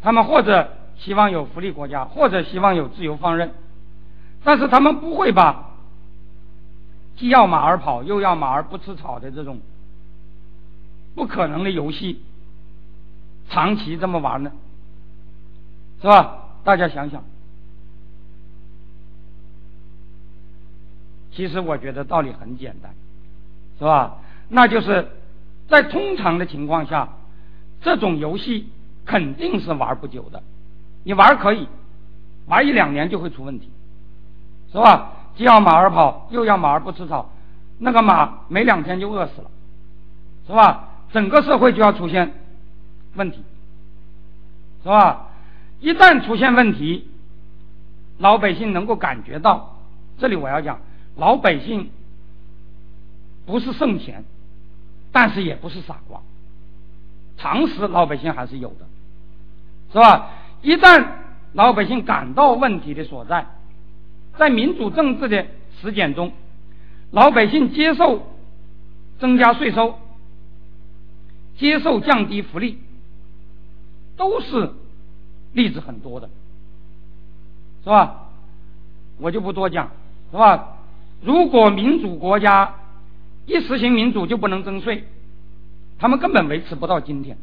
[0.00, 3.52] 他们或者希望有福利国家，或者希望有自由放任，
[4.42, 5.71] 但是他们不会把
[7.16, 9.60] 既要马儿跑又要马儿不吃草的这种
[11.14, 12.22] 不可能的游戏
[13.48, 14.52] 长期这么玩呢？
[16.00, 16.38] 是吧？
[16.64, 17.24] 大家想想，
[21.32, 22.94] 其实我觉得道理很简单，
[23.78, 24.18] 是吧？
[24.48, 25.08] 那就是
[25.68, 27.08] 在通常的情况下，
[27.82, 28.68] 这种游戏
[29.04, 30.42] 肯定是玩不久的。
[31.04, 31.68] 你玩可以，
[32.46, 33.70] 玩一两年就会出问题，
[34.72, 35.12] 是吧？
[35.36, 37.30] 既要马儿跑，又要马儿不吃草，
[37.78, 39.50] 那个马没两天就饿死了，
[40.46, 40.88] 是吧？
[41.12, 42.32] 整个社会就要出现
[43.14, 43.42] 问题，
[44.82, 45.28] 是吧？
[45.80, 47.10] 一旦出现问题，
[48.18, 49.76] 老百姓能够感觉到。
[50.18, 50.78] 这里我要讲，
[51.16, 51.90] 老百姓
[53.44, 54.24] 不是圣贤，
[55.10, 56.20] 但是也不是傻瓜，
[57.36, 58.86] 常识老百姓还是有的，
[59.92, 60.30] 是吧？
[60.60, 61.04] 一旦
[61.52, 63.46] 老百姓感到问题的所在，
[64.38, 65.46] 在民主政治的
[65.80, 66.32] 实践中，
[67.10, 68.34] 老百姓接受
[69.18, 69.98] 增加税收，
[71.56, 72.78] 接受降低福利，
[74.16, 74.72] 都是。
[75.54, 76.30] 例子很多的，
[77.84, 78.30] 是吧？
[79.18, 79.90] 我就不多讲，
[80.30, 80.78] 是吧？
[81.22, 82.74] 如果民主国家
[83.44, 85.04] 一实行民主就不能征税，
[85.98, 87.36] 他们根本维持不到今天，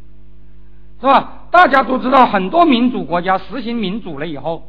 [0.99, 1.43] 是吧？
[1.51, 4.68] 大家都知道，很多民主国家实行民主了以后，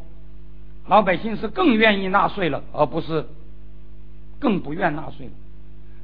[0.90, 3.24] 老百姓是更愿意纳税了，而不是
[4.40, 5.32] 更不愿纳税了。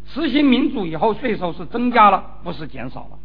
[0.07, 3.19] 实行民主以后，税收是增加了，不是减少了。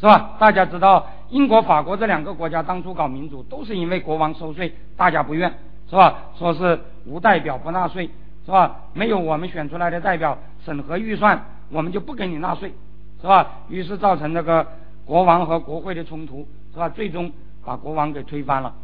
[0.00, 0.32] 是吧？
[0.40, 5.48] 大家知道，英国、法国这两个国家当初搞民主，都是因为国王收税，大家不愿，
[5.88, 6.24] 是吧？
[6.36, 8.10] 说是无代表不纳税，
[8.44, 8.80] 是吧？
[8.94, 11.40] 没有我们选出来的代表审核预算，
[11.70, 12.74] 我们就不给你纳税，
[13.20, 13.48] 是吧？
[13.68, 14.66] 于是造成那个
[15.04, 16.88] 国王和国会的冲突，是吧？
[16.88, 17.30] 最终
[17.64, 18.74] 把国王给推翻了。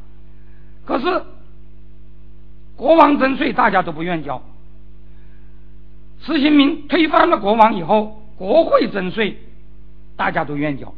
[0.87, 1.23] 可是
[2.77, 4.43] 国王征税，大家都不愿交。
[6.23, 9.39] 实行民推翻了国王以后，国会征税，
[10.17, 10.93] 大家都愿交。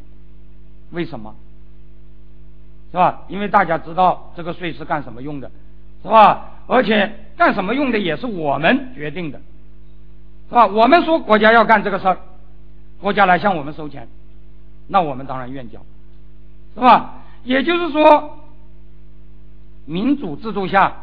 [0.91, 1.35] 为什么？
[2.91, 3.23] 是吧？
[3.29, 5.51] 因为大家知道这个税是干什么用的，
[6.03, 6.51] 是吧？
[6.67, 9.41] 而且干什么用的也是我们决定的，
[10.49, 10.67] 是吧？
[10.67, 12.19] 我们说国家要干这个事儿，
[13.01, 14.07] 国家来向我们收钱，
[14.89, 15.81] 那我们当然愿交，
[16.75, 17.23] 是吧？
[17.45, 18.39] 也就是说，
[19.85, 21.03] 民主制度下，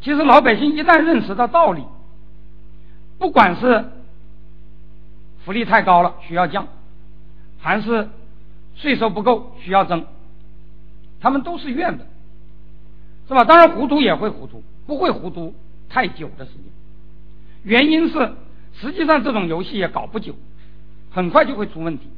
[0.00, 1.84] 其实老百姓一旦认识到道理，
[3.18, 3.84] 不管是
[5.44, 6.68] 福利太高了需要降，
[7.58, 8.08] 还是
[8.76, 10.04] 税收不够，需要增，
[11.20, 12.06] 他们都是愿的，
[13.28, 13.44] 是吧？
[13.44, 15.54] 当然糊涂也会糊涂，不会糊涂
[15.88, 16.62] 太久的时间。
[17.62, 18.34] 原因是，
[18.74, 20.34] 实际上这种游戏也搞不久，
[21.10, 22.08] 很快就会出问题。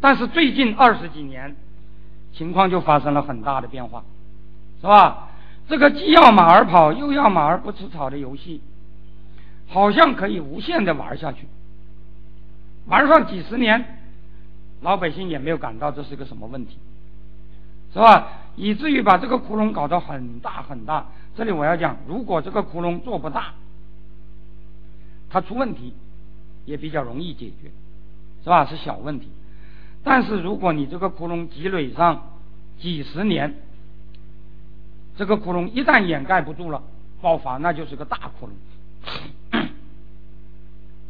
[0.00, 1.56] 但是最近二十几年，
[2.32, 4.04] 情况就发生了很大的变化，
[4.80, 5.28] 是吧？
[5.68, 8.60] 这个既要马儿跑，又要马儿不吃草的游戏，
[9.68, 11.46] 好像可以无限的玩下去，
[12.86, 13.98] 玩上几十年。
[14.82, 16.78] 老百姓也没有感到这是个什么问题，
[17.92, 18.28] 是吧？
[18.56, 21.06] 以至于把这个窟窿搞得很大很大。
[21.36, 23.52] 这里我要讲，如果这个窟窿做不大，
[25.28, 25.92] 它出问题
[26.64, 27.70] 也比较容易解决，
[28.42, 28.64] 是吧？
[28.64, 29.28] 是小问题。
[30.02, 32.30] 但是如果你这个窟窿积累上
[32.78, 33.54] 几十年，
[35.16, 36.82] 这个窟窿一旦掩盖不住了，
[37.20, 38.50] 爆发那就是个大窟窿，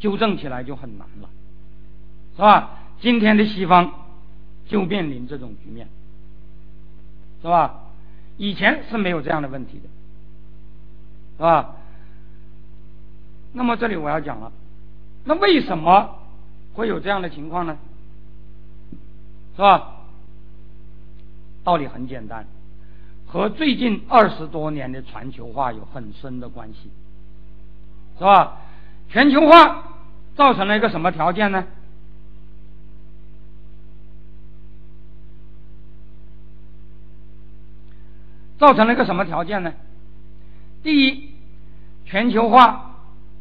[0.01, 1.29] 纠正起来就很难了，
[2.35, 2.79] 是吧？
[3.01, 3.93] 今天的西方
[4.67, 5.89] 就面临这种局面，
[7.43, 7.85] 是吧？
[8.37, 9.89] 以前是没有这样的问题的，
[11.37, 11.77] 是吧？
[13.53, 14.51] 那么这里我要讲了，
[15.25, 16.19] 那为什么
[16.75, 17.79] 会有这样的情况呢？
[19.61, 19.93] 是吧？
[21.65, 22.47] 道理很简单，
[23.27, 26.91] 和最近二十多年的全球化有很深的关系，
[28.16, 28.57] 是吧？
[29.11, 29.99] 全球化
[30.35, 31.66] 造成了一个什么条件呢？
[38.57, 39.74] 造成了一个什么条件呢？
[40.82, 41.35] 第一，
[42.07, 42.97] 全球化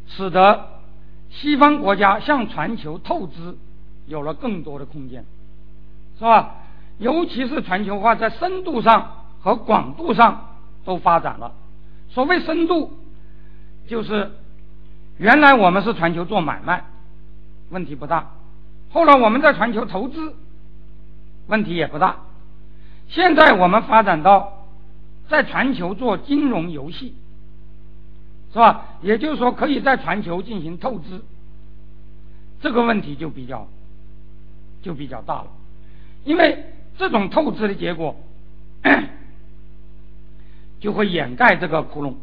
[0.05, 0.81] 使得
[1.29, 3.57] 西方国家向全球透支
[4.05, 5.23] 有了更多的空间，
[6.19, 6.57] 是吧？
[6.97, 11.53] 尤其是全球化在深度上和广度上都发展了。
[12.09, 12.91] 所谓深度，
[13.87, 14.33] 就是
[15.17, 16.83] 原来我们是全球做买卖，
[17.69, 18.31] 问题不大；
[18.91, 20.35] 后来我们在全球投资，
[21.47, 22.17] 问题也不大。
[23.07, 24.65] 现在我们发展到
[25.29, 27.15] 在全球做金融游戏，
[28.51, 28.85] 是吧？
[29.01, 31.21] 也就是说，可以在全球进行透支，
[32.59, 33.67] 这个问题就比较
[34.81, 35.47] 就比较大了，
[36.23, 36.65] 因为。
[36.99, 38.13] 这种透支的结果，
[40.81, 42.15] 就会掩盖这个窟窿，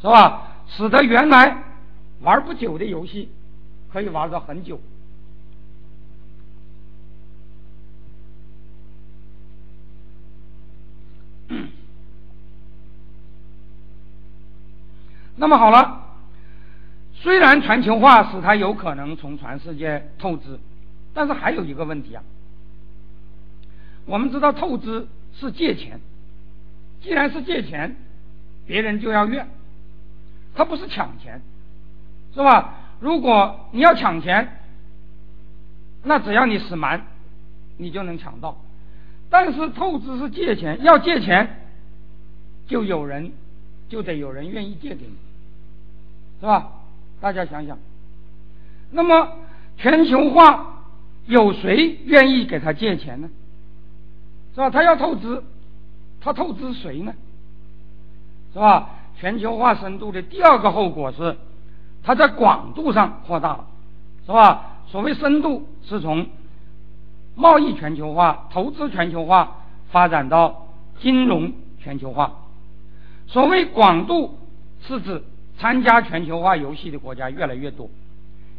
[0.00, 0.62] 是吧？
[0.68, 1.64] 使得原来
[2.20, 3.28] 玩不久的游戏
[3.92, 4.80] 可以玩到很久。
[15.34, 16.04] 那么好了，
[17.14, 20.60] 虽然全球化使它有可能从全世界透支，
[21.12, 22.22] 但是还有一个问题啊。
[24.06, 26.00] 我们知道透支是借钱，
[27.02, 27.96] 既然是借钱，
[28.66, 29.48] 别人就要怨，
[30.54, 31.40] 他不是抢钱，
[32.34, 32.74] 是吧？
[33.00, 34.60] 如果你要抢钱，
[36.04, 37.06] 那只要你使蛮，
[37.76, 38.56] 你就能抢到。
[39.30, 41.60] 但是透支是借钱，要借钱，
[42.66, 43.32] 就有人
[43.88, 45.16] 就得有人愿意借给你，
[46.40, 46.72] 是吧？
[47.20, 47.78] 大家想想，
[48.90, 49.38] 那么
[49.78, 50.84] 全球化
[51.26, 53.30] 有谁愿意给他借钱呢？
[54.54, 54.70] 是吧？
[54.70, 55.42] 他要透支，
[56.20, 57.14] 他透支谁呢？
[58.52, 58.90] 是吧？
[59.18, 61.36] 全球化深度的第二个后果是，
[62.02, 63.66] 它在广度上扩大了，
[64.26, 64.78] 是吧？
[64.88, 66.26] 所谓深度是从
[67.34, 70.68] 贸易全球化、投资全球化发展到
[71.00, 72.32] 金融全球化。
[73.26, 74.38] 所谓广度
[74.82, 75.22] 是指
[75.56, 77.88] 参加全球化游戏的国家越来越多，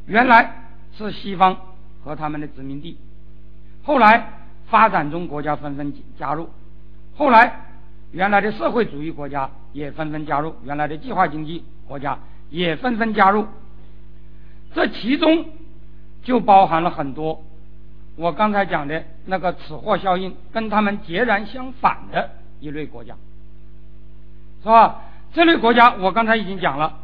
[0.08, 1.58] 原来是西方
[2.04, 2.98] 和他们的殖民地，
[3.84, 4.40] 后来。
[4.74, 6.50] 发展中国家纷纷加入，
[7.16, 7.68] 后来
[8.12, 12.18] 原来的社会主义国家也纷纷加入，原来的计划经济国家
[12.50, 13.46] 也纷纷加入。
[14.74, 15.46] 这其中
[16.24, 17.44] 就包含了很多
[18.16, 23.16] 我刚才讲的那个此货效应跟他们截然相反的一类国家，
[24.64, 25.02] 是吧？
[25.36, 26.98] 这类国家我刚才已经讲了，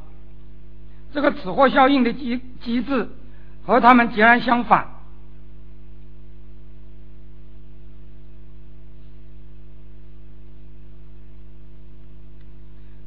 [1.13, 3.07] 这个此货效应的机机制
[3.63, 4.87] 和他们截然相反。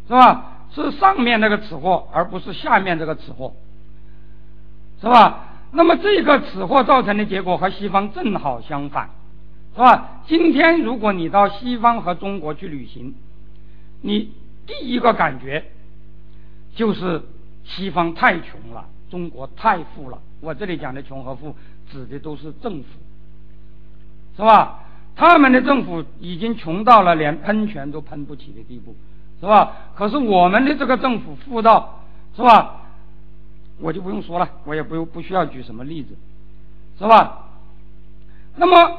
[0.06, 0.48] 是吧？
[0.74, 3.52] 是上面那个此货，而不是下面这个此货，
[5.00, 5.48] 是吧？
[5.70, 9.10] 那么这个此货造成的结果和西方正好相反，
[9.74, 10.22] 是吧？
[10.26, 13.14] 今天如果你到西方和中国去旅行，
[14.00, 14.32] 你
[14.66, 15.62] 第一个感觉
[16.74, 17.22] 就是
[17.64, 20.18] 西方太穷了，中国太富了。
[20.40, 21.54] 我这里讲的穷和富，
[21.90, 22.86] 指的都是政府，
[24.36, 24.80] 是吧？
[25.14, 28.96] 他们的政府已经穷到了连喷泉都喷不起的地步。
[29.42, 29.72] 是吧？
[29.96, 32.04] 可是我们的这个政府富到，
[32.36, 32.82] 是吧？
[33.80, 36.14] 我就不用说了，我也不用不需要举什么例子，
[36.96, 37.48] 是吧？
[38.54, 38.98] 那么，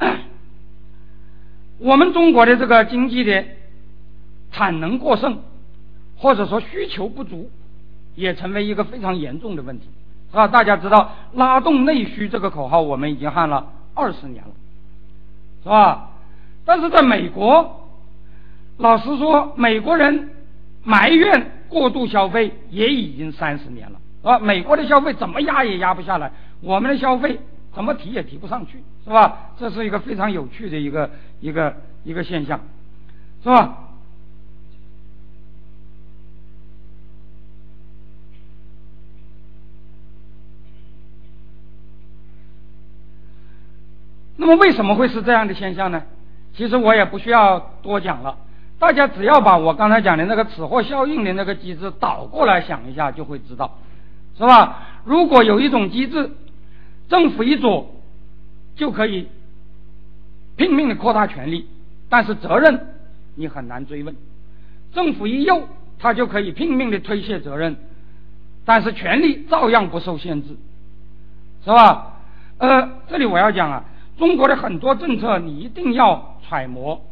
[1.78, 3.44] 我们中国的这个经济的
[4.50, 5.38] 产能过剩，
[6.16, 7.48] 或者说需求不足，
[8.16, 9.86] 也成为一个非常严重的问题，
[10.32, 10.48] 是吧？
[10.48, 14.50] 大家知道“拉动内需”这个口号，我们已经喊了二十年了，
[15.62, 16.10] 是吧？
[16.64, 17.77] 但是在美国。
[18.78, 20.30] 老实说，美国人
[20.84, 24.38] 埋怨过度消费也已经三十年了，啊？
[24.38, 26.30] 美国的消费怎么压也压不下来，
[26.60, 27.40] 我们的消费
[27.74, 29.50] 怎么提也提不上去，是吧？
[29.58, 31.10] 这是一个非常有趣的一个
[31.40, 32.60] 一个一个现象，
[33.42, 33.84] 是吧？
[44.36, 46.04] 那么为什么会是这样的现象呢？
[46.54, 48.36] 其实我也不需要多讲了，
[48.78, 53.78] 大家只要把我刚才讲的那个此货效应的那个机制倒过来想一下，就会知道，
[54.36, 54.84] 是吧？
[55.04, 56.30] 如果有一种机制，
[57.08, 57.90] 政府一左
[58.76, 59.28] 就可以
[60.56, 61.66] 拼命的扩大权力，
[62.08, 62.86] 但是责任
[63.34, 64.14] 你很难追问；
[64.92, 65.68] 政府一右，
[65.98, 67.76] 他就可以拼命的推卸责任，
[68.64, 70.56] 但是权力照样不受限制，
[71.64, 72.14] 是吧？
[72.58, 73.84] 呃，这里我要讲啊，
[74.18, 77.02] 中国的很多政策你一定要揣摩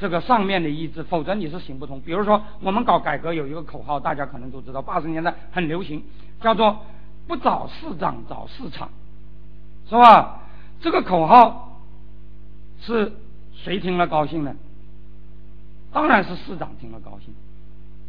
[0.00, 2.00] 这个上面的意志，否则你是行不通。
[2.00, 6.02] 比如说，我们搞改革有一个口号，大家可能都知道，八十年代很流行，
[6.40, 6.78] 叫做
[7.28, 8.88] “不找市长找市场”，
[9.86, 10.40] 是吧？
[10.80, 11.78] 这个口号
[12.80, 13.12] 是
[13.52, 14.54] 谁听了高兴呢？
[15.92, 17.34] 当然是市长听了高兴，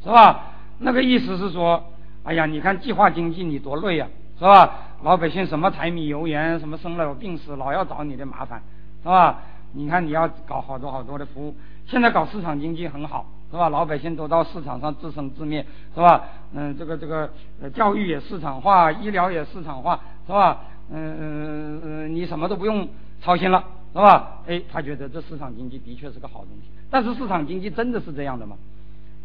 [0.01, 0.53] 是吧？
[0.80, 1.84] 那个意思是说，
[2.23, 4.07] 哎呀，你看计划经济你多累呀，
[4.39, 4.77] 是吧？
[5.03, 8.63] 老百姓什么柴米油盐，什么生老病死，老要找你的麻烦，
[9.03, 9.39] 是吧？
[9.73, 11.55] 你看你要搞好多好多的服务，
[11.91, 13.68] 现在搞市场经济很好，是吧？
[13.68, 16.23] 老百姓都到市场上自生自灭，是吧？
[16.53, 17.30] 嗯，这个这个，
[17.76, 20.59] 教育也市场化，医疗也市场化，是吧？
[20.89, 22.88] 嗯嗯嗯，你什么都不用
[23.22, 23.61] 操心了，
[23.91, 24.38] 是吧？
[24.47, 28.55] 哎，他觉得这市场经济的确是个好东西，但是市场经济真的是这样的吗？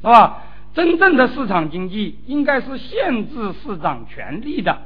[0.00, 0.42] 是吧？
[0.74, 4.76] 真正的市场经济应该是限制市长权力的。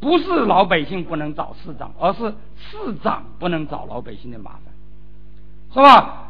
[0.00, 4.62] 不是老百姓不能找市长，而是市长不能找老百姓的麻烦，
[5.74, 6.27] 是吧？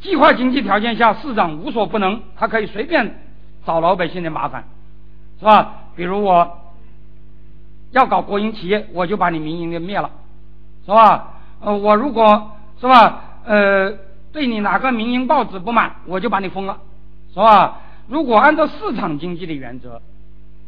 [0.00, 3.20] 计划经济条件下，市长无所不能，他可以随便
[3.66, 4.64] 找老百姓的麻烦，
[5.38, 5.74] 是吧？
[5.96, 6.58] 比如我
[7.90, 10.10] 要搞国营企业，我就把你民营的灭了，
[10.84, 11.34] 是吧？
[11.60, 13.92] 呃，我如果是吧，呃，
[14.32, 16.78] 对你哪个民营报纸不满，我就把你封了，
[17.32, 17.80] 是吧？
[18.08, 20.00] 如果按照市场经济的原则，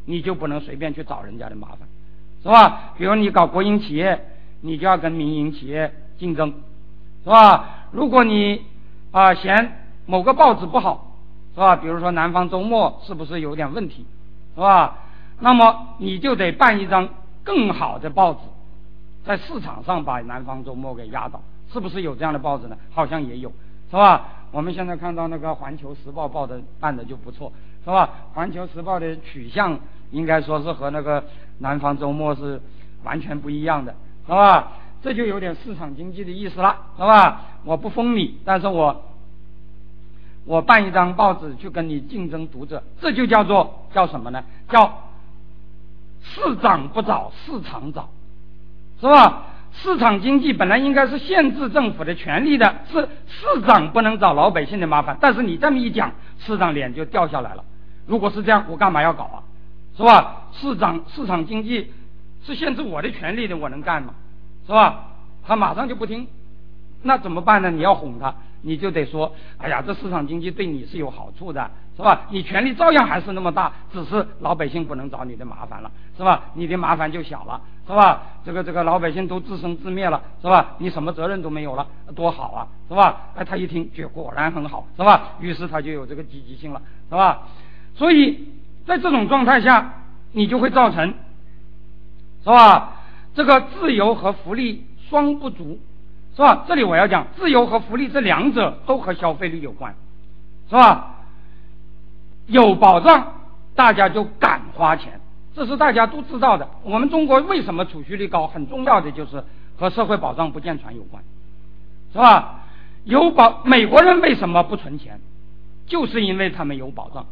[0.06, 1.78] 你就不能随便去找人家的麻烦。
[2.42, 2.94] 是吧？
[2.96, 4.18] 比如你搞国营企业，
[4.62, 6.54] 你就要跟民营企业竞争，
[7.22, 7.86] 是吧？
[7.92, 8.62] 如果你
[9.12, 11.14] 啊嫌某个报纸不好，
[11.54, 11.76] 是吧？
[11.76, 14.06] 比如说《南方周末》是不是有点问题，
[14.54, 14.98] 是吧？
[15.40, 17.08] 那么你就得办一张
[17.44, 18.40] 更好的报纸，
[19.24, 21.40] 在市场上把《南方周末》给压倒，
[21.72, 22.76] 是不是有这样的报纸呢？
[22.92, 23.50] 好像也有，
[23.90, 24.26] 是吧？
[24.50, 27.52] 我们现在看到那个《环球时报》报的办的就不错，
[27.84, 28.10] 是吧？
[28.36, 29.78] 《环球时报》的取向
[30.10, 31.24] 应该说是和那个。
[31.62, 32.58] 南方周末是
[33.04, 34.72] 完全不一样的，是吧？
[35.02, 37.42] 这就有点市场经济的意思了，是吧？
[37.64, 39.04] 我不封你，但是我
[40.44, 44.44] 我办一张报纸去跟你竞争读者，这就叫做叫什么呢？
[44.68, 45.04] 叫
[46.22, 48.08] 市长不找市场找，
[49.00, 49.46] 是吧？
[49.72, 55.16] 市场经济本来应该是限制政府的权利的，是市长不能找老百姓的麻烦。
[55.20, 57.64] 但是你这么一讲，市长脸就掉下来了。
[58.06, 59.42] 如果是这样，我干嘛要搞啊？
[59.96, 60.48] 是吧？
[60.52, 61.92] 市长市场经济
[62.44, 64.14] 是限制我的权利的，我能干吗？
[64.70, 65.06] 是吧？
[65.44, 66.28] 他马上就不听，
[67.02, 67.72] 那怎么办呢？
[67.72, 68.32] 你要哄他，
[68.62, 72.28] 你就得说：哎呀，这市场经济对你是有好处的，是吧？
[72.30, 76.42] 你权力照样还是那么大，只是老百姓不能找你的麻烦了，是吧？
[76.54, 78.22] 你的麻烦就小了，是吧？
[78.44, 80.76] 这个这个老百姓都自生自灭了，是吧？
[80.78, 81.84] 你什么责任都没有了，
[82.14, 83.22] 多好啊，是吧？
[83.34, 85.30] 哎，他一听，觉果然很好，是吧？
[85.40, 87.40] 于是他就有这个积极性了，是吧？
[87.96, 88.46] 所以。
[88.86, 89.92] 在这种状态下，
[90.32, 91.14] 你就会造成，
[92.42, 92.99] 是吧？
[93.34, 95.78] 这个自由和福利双不足，
[96.34, 96.64] 是吧？
[96.68, 99.94] 这里我要讲，自由和福利这两者都和消费率有关，
[100.68, 101.16] 是吧？
[102.46, 103.34] 有保障，
[103.74, 105.20] 大家就敢花钱，
[105.54, 106.68] 这是大家都知道的。
[106.82, 108.46] 我们中国为什么储蓄率高？
[108.46, 109.44] 很重要的就是
[109.78, 111.22] 和社会保障不健全有关，
[112.12, 112.64] 是吧？
[113.04, 115.20] 有保，美国人为什么不存钱？
[115.86, 117.26] 就是因为他们有保障，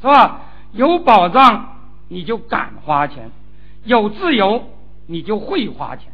[0.00, 0.42] 是吧？
[0.72, 1.76] 有保障，
[2.08, 3.30] 你就敢花钱；
[3.84, 4.64] 有自由，
[5.12, 6.06] 你就会花钱。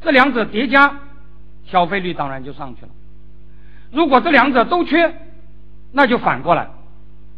[0.00, 1.00] 这两者叠加，
[1.66, 2.88] 消费率当然就上去了。
[3.90, 5.12] 如果这两者都缺，
[5.90, 6.68] 那就反过来：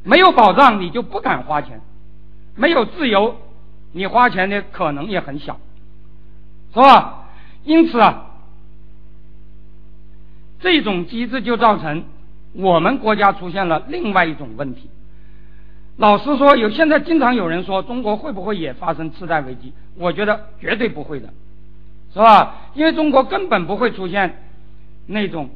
[0.05, 1.79] 没有保障，你就不敢花钱；
[2.55, 3.37] 没有自由，
[3.93, 5.59] 你花钱的可能也很小，
[6.75, 7.29] 是吧？
[7.65, 8.27] 因此啊，
[10.61, 12.05] 这种机制就造成
[12.53, 14.91] 我们国家出现了另外一种问题。
[15.99, 19.73] 老实说，有现在经常有人说中国会不会也发生次贷危机？
[19.97, 21.29] 我觉得绝对不会的，
[22.13, 22.71] 是吧？
[22.75, 24.37] 因为中国根本不会出现
[25.07, 25.51] 那种，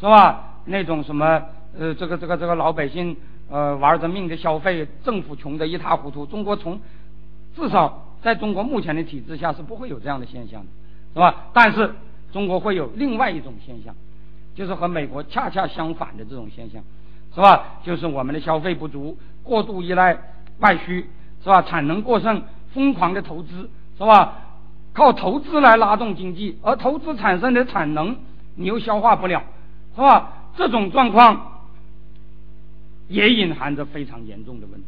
[0.00, 0.58] 是吧？
[0.64, 1.40] 那种什么
[1.78, 3.16] 呃，这个这个这个老百姓
[3.48, 6.26] 呃玩着命的消费，政府穷得一塌糊涂。
[6.26, 6.80] 中国从
[7.54, 10.66] 至少在中国目前的体制下是不会有这样的现象的，
[11.12, 11.46] 是吧？
[11.52, 11.94] 但是
[12.32, 13.94] 中国会有另外一种现象，
[14.56, 16.82] 就是和美国恰恰相反的这种现象。
[17.32, 17.80] 是吧？
[17.82, 20.18] 就是我们的消费不足，过度依赖
[20.58, 21.08] 外需，
[21.42, 21.62] 是吧？
[21.62, 22.42] 产能过剩，
[22.72, 24.38] 疯狂的投资，是吧？
[24.92, 28.16] 靠投资来拉动经济，而投资产生的产能
[28.56, 29.42] 你又消化不了，
[29.94, 30.32] 是吧？
[30.56, 31.62] 这种状况
[33.08, 34.86] 也隐含着非常严重的问题，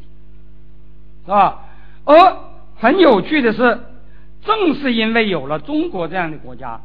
[1.24, 1.64] 是吧？
[2.04, 2.36] 而
[2.76, 3.80] 很有趣的是，
[4.44, 6.80] 正是因为有了中国这样的国家，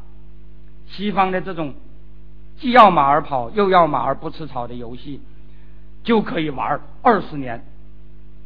[0.88, 1.74] 西方的这种
[2.58, 5.20] 既要马儿跑又要马儿不吃草的游戏，
[6.04, 7.64] 就可以玩二十年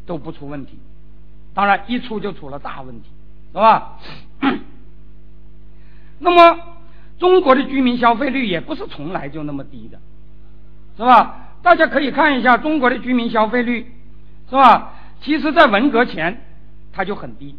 [0.06, 0.78] 都不出问题。
[1.54, 3.08] 当然，一出就出了大问题，
[3.52, 3.98] 是吧？
[6.18, 6.58] 那么，
[7.18, 9.98] 中国的居民消费率也不是从来就那么低的，
[10.96, 11.48] 是吧？
[11.62, 13.90] 大家可以看一下中国的居民消费率，
[14.50, 14.92] 是吧？
[15.22, 16.42] 其实，在文革前，
[16.92, 17.56] 它就很低，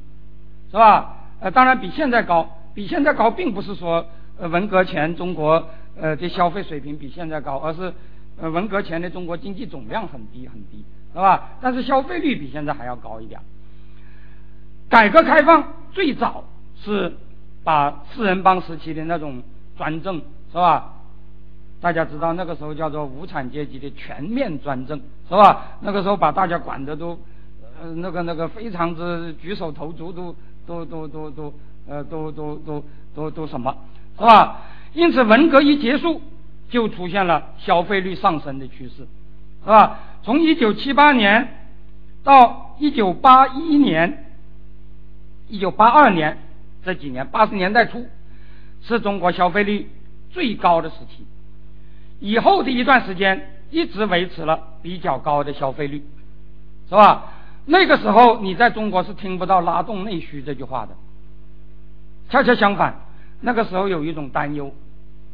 [0.70, 1.16] 是吧？
[1.40, 4.06] 呃，当然比现在高，比现在高，并不是说
[4.40, 5.70] 呃文革前中国
[6.00, 7.94] 呃的消费水平比现在高，而是
[8.40, 10.84] 呃文革前的中国经济总量很低很低，
[11.14, 11.52] 是吧？
[11.62, 13.40] 但是消费率比现在还要高一点。
[14.90, 16.44] 改革开放最早
[16.82, 17.14] 是
[17.64, 19.42] 把四人帮时期的那种
[19.78, 20.94] 专政，是吧？
[21.80, 25.78] 大家知道那个时候叫做无产阶级的全面专政，是吧？
[25.82, 27.20] 那个时候把大家管的都，
[27.82, 30.36] 呃，那个那个非常之举手投足都
[30.66, 31.54] 都都都都
[31.88, 32.84] 呃都都都
[33.14, 33.76] 都都什么，
[34.18, 34.62] 是吧？
[34.94, 36.22] 因此文革一结束，
[36.70, 39.08] 就出现了消费率上升的趋势，
[39.64, 40.00] 是吧？
[40.24, 41.68] 从一九七八年
[42.24, 44.24] 到一九八一年。
[45.50, 46.40] 一九八二年
[46.84, 48.06] 这几年，八十年代初
[48.82, 49.90] 是中国消费率
[50.30, 51.26] 最高的时期。
[52.20, 56.04] 以后的一段时间一直维持了比较高的消费率，
[56.90, 57.32] 是吧？
[57.66, 60.98] 那个时候你在中国是听不到“拉动内需”这句话的。
[62.30, 63.00] 恰恰相反，
[63.40, 64.76] 那个时候有一种担忧，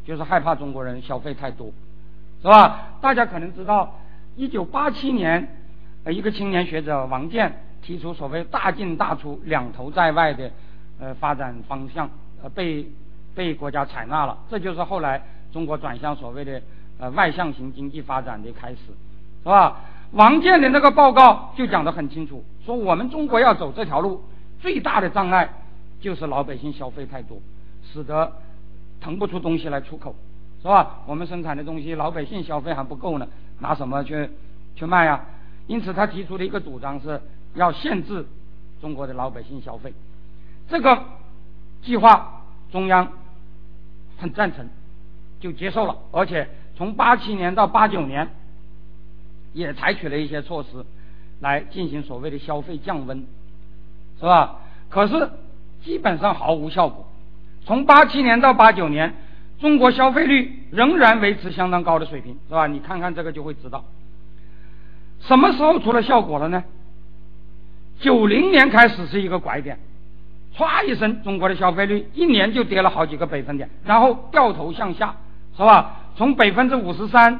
[0.05, 1.71] 就是害怕中国人消费太多，
[2.41, 2.93] 是吧？
[3.01, 3.99] 大家可能知道，
[4.35, 5.47] 一九八七年，
[6.03, 7.59] 呃一个青年学者王健。
[7.85, 10.49] 提出所谓“大进大出，两头在外”的
[11.01, 12.09] 呃发展方向，
[12.41, 12.87] 呃被
[13.35, 15.21] 被国家采纳了，这就是后来
[15.51, 16.61] 中国转向所谓的
[16.97, 18.77] 呃外向型经济发展的开始，
[19.43, 19.81] 是吧？
[20.11, 24.23] 王健的那个报告就讲得很清楚，说我们中国要走这条路，
[24.61, 25.49] 最大的障碍
[25.99, 27.37] 就是老百姓消费太多，
[27.91, 28.31] 使得
[29.03, 30.15] 腾不出东西来出口，
[30.61, 31.01] 是吧？
[31.05, 33.27] 我们生产的东西老百姓消费还不够呢，
[33.59, 34.29] 拿什么去
[34.75, 35.25] 去卖呀？
[35.67, 37.21] 因此他提出的一个主张是。
[37.55, 38.25] 要限制
[38.81, 39.93] 中国的老百姓消费，
[40.69, 41.03] 这个
[41.83, 43.11] 计划中央
[44.17, 44.67] 很赞成，
[45.39, 45.95] 就接受了。
[46.11, 48.27] 而且从八七年到八九年，
[49.53, 50.83] 也采取了一些措施
[51.41, 53.23] 来进行所谓的消费降温，
[54.19, 54.55] 是吧？
[54.89, 55.29] 可是
[55.83, 57.07] 基本上毫无效果。
[57.65, 59.13] 从八七年到八九年，
[59.59, 62.67] 中国消费率仍然维持相当高的水平，是吧？
[62.67, 63.85] 你看看这个就会知道，
[65.21, 66.63] 什么时候出了效果了呢？
[67.99, 69.79] 九零年开始是一个拐点，
[70.57, 75.15] 唰一声，中国的消费率一年就跌了好几个百分点，然后掉头向下，
[75.55, 76.01] 是吧？
[76.17, 77.39] 从百分之五十三，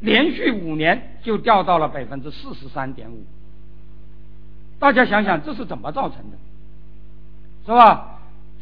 [0.00, 3.24] 连续五年就掉到了百分之四十三点五。
[4.80, 6.36] 大家想想这是怎么造成的，
[7.64, 8.15] 是吧？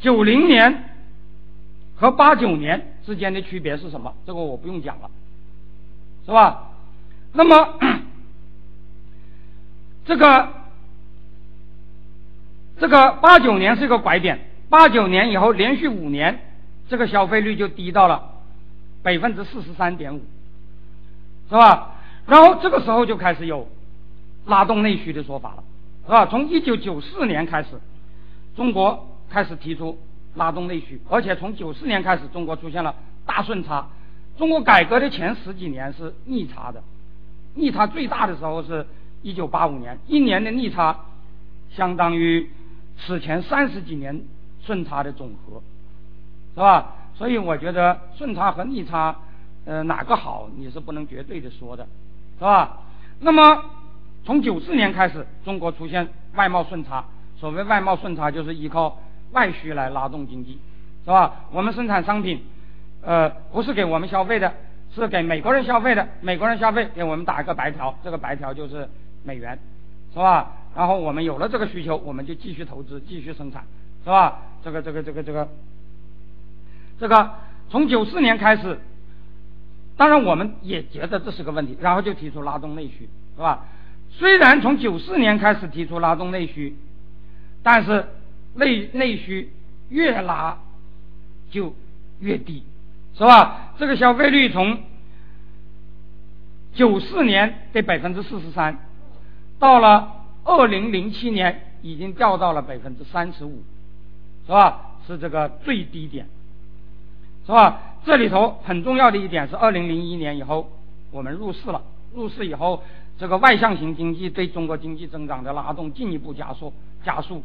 [0.05, 0.90] 九零年
[1.97, 4.12] 和八九年之间的区别是什么？
[4.26, 5.10] 这个我不用讲了，
[6.26, 6.68] 是吧？
[7.32, 7.78] 那么
[10.05, 10.51] 这个。
[12.76, 16.40] 这个八九年是一个拐点，八九年以后连续五年，
[16.89, 18.32] 这个消费率就低到了
[19.01, 20.20] 百分之四十三点五，
[21.48, 21.94] 是吧？
[22.26, 23.68] 然后这个时候就开始有
[24.47, 25.62] 拉动内需的说法了，
[26.05, 26.26] 是吧？
[26.26, 27.68] 从一九九四年开始，
[28.56, 29.98] 中国开始提出
[30.36, 32.94] 拉动内需，而且从九四年开始，中国出现了
[33.27, 33.89] 大顺差。
[34.39, 36.81] 中国改革的前十几年是逆差的，
[37.56, 38.86] 逆差最大的时候是
[39.23, 41.01] 一九八五年，一年的逆差
[41.73, 42.48] 相当于。
[42.97, 44.23] 此前三十几年
[44.65, 45.61] 顺差的总和，
[46.55, 46.94] 是吧？
[47.16, 49.16] 所以我觉得顺差和逆差，
[49.65, 51.85] 呃，哪个好你是不能绝对的说的，
[52.39, 52.78] 是吧？
[53.19, 53.65] 那么
[54.24, 57.05] 从九四年开始，中国出现外贸顺差。
[57.36, 58.97] 所谓外贸顺差，就是依靠
[59.33, 60.59] 外需来拉动经济，
[61.05, 61.47] 是吧？
[61.53, 62.43] 我们生产商品，
[63.03, 64.53] 呃，不是给我们消费的，
[64.95, 66.09] 是给美国人消费的。
[66.21, 68.89] 美国人消费给我们打一个白条，这个白条就是
[69.25, 69.59] 美元，
[70.13, 70.53] 是吧？
[70.77, 73.65] 然后我们有了这个需求，我们就继续投资，继续生产，
[74.05, 74.43] 是吧？
[74.65, 75.49] 这个这个这个这个，
[76.99, 77.31] 这个
[77.71, 78.79] 从九四年开始，
[79.97, 83.67] 当然我们也觉得这是个问题，然后就提出拉动内需，是吧？
[84.11, 86.77] 虽然从九四年开始提出拉动内需，
[87.63, 88.07] 但是
[88.55, 89.51] 内内需
[89.89, 90.59] 越拉
[91.51, 91.74] 就
[92.20, 92.62] 越低，
[93.14, 93.74] 是吧？
[93.78, 94.78] 这个消费率从
[96.74, 98.78] 九四年的百分之四十三，
[99.59, 100.20] 到了。
[100.47, 103.62] 二零零七年已经掉到了百分之三十五，
[104.44, 104.90] 是吧？
[105.06, 106.26] 是这个最低点，
[107.47, 107.81] 是吧？
[108.05, 110.70] 这里头很重要的一点是，二零零一年以后
[111.10, 111.81] 我们入市了，
[112.12, 112.82] 入市以后，
[113.18, 116.70] 这个外向型经济对中国经济增长的拉动进一步加速，
[117.02, 117.43] 加速，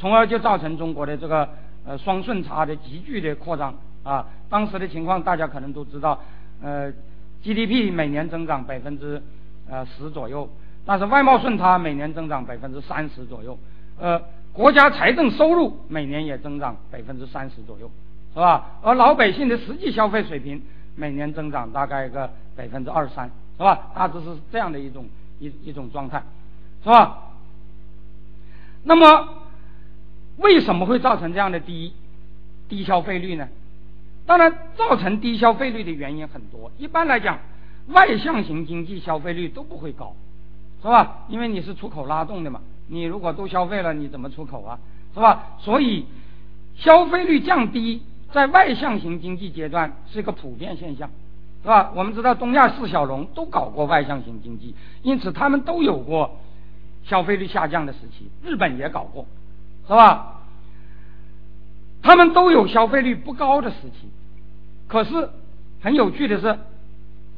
[0.00, 1.46] 从而就造成中国的这个
[1.86, 4.26] 呃双顺差的急剧的扩张啊。
[4.48, 6.18] 当时的情况大家可能都知道，
[6.62, 6.90] 呃
[7.44, 9.22] ，GDP 每年增长百分之
[9.68, 10.48] 呃十左右，
[10.86, 13.58] 但是外贸顺差每年增长百分之三十左右，
[14.00, 14.20] 呃。
[14.52, 17.88] 国家财政收入每年也增长百分之三十左右，
[18.34, 18.66] 是吧？
[18.82, 20.60] 而老百姓的实际消费水平
[20.96, 23.92] 每年增长大概个百分之二三，是吧？
[23.94, 25.06] 大致是这样的一种
[25.38, 26.20] 一一种状态，
[26.82, 27.30] 是吧？
[28.82, 29.28] 那么
[30.40, 31.92] 为什么会造成这样的低
[32.68, 33.48] 低消费率呢？
[34.26, 36.70] 当然，造成低消费率的原因很多。
[36.78, 37.38] 一般来讲，
[37.88, 40.14] 外向型经济消费率都不会高，
[40.82, 41.24] 是吧？
[41.28, 42.60] 因为你是出口拉动的嘛。
[42.88, 44.78] 你如果都消费了，你怎么出口啊？
[45.14, 45.56] 是吧？
[45.58, 46.06] 所以
[46.76, 48.02] 消费率降低
[48.32, 51.10] 在外向型经济阶段是一个普遍现象，
[51.62, 51.92] 是吧？
[51.96, 56.36] 我们知道东亚四小龙都搞过外向型经济，因此他们都有过
[57.04, 58.30] 消费率下降的时期。
[58.44, 59.26] 日本也搞过，
[59.90, 60.40] 是吧？
[62.00, 64.08] 他们都有消费率不高的时期。
[64.86, 65.30] 可是
[65.82, 66.58] 很有趣的是，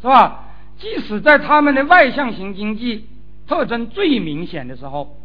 [0.02, 0.44] 是吧？
[0.78, 3.08] 即使在他们的外向型经济
[3.48, 5.16] 特征最明显的时候。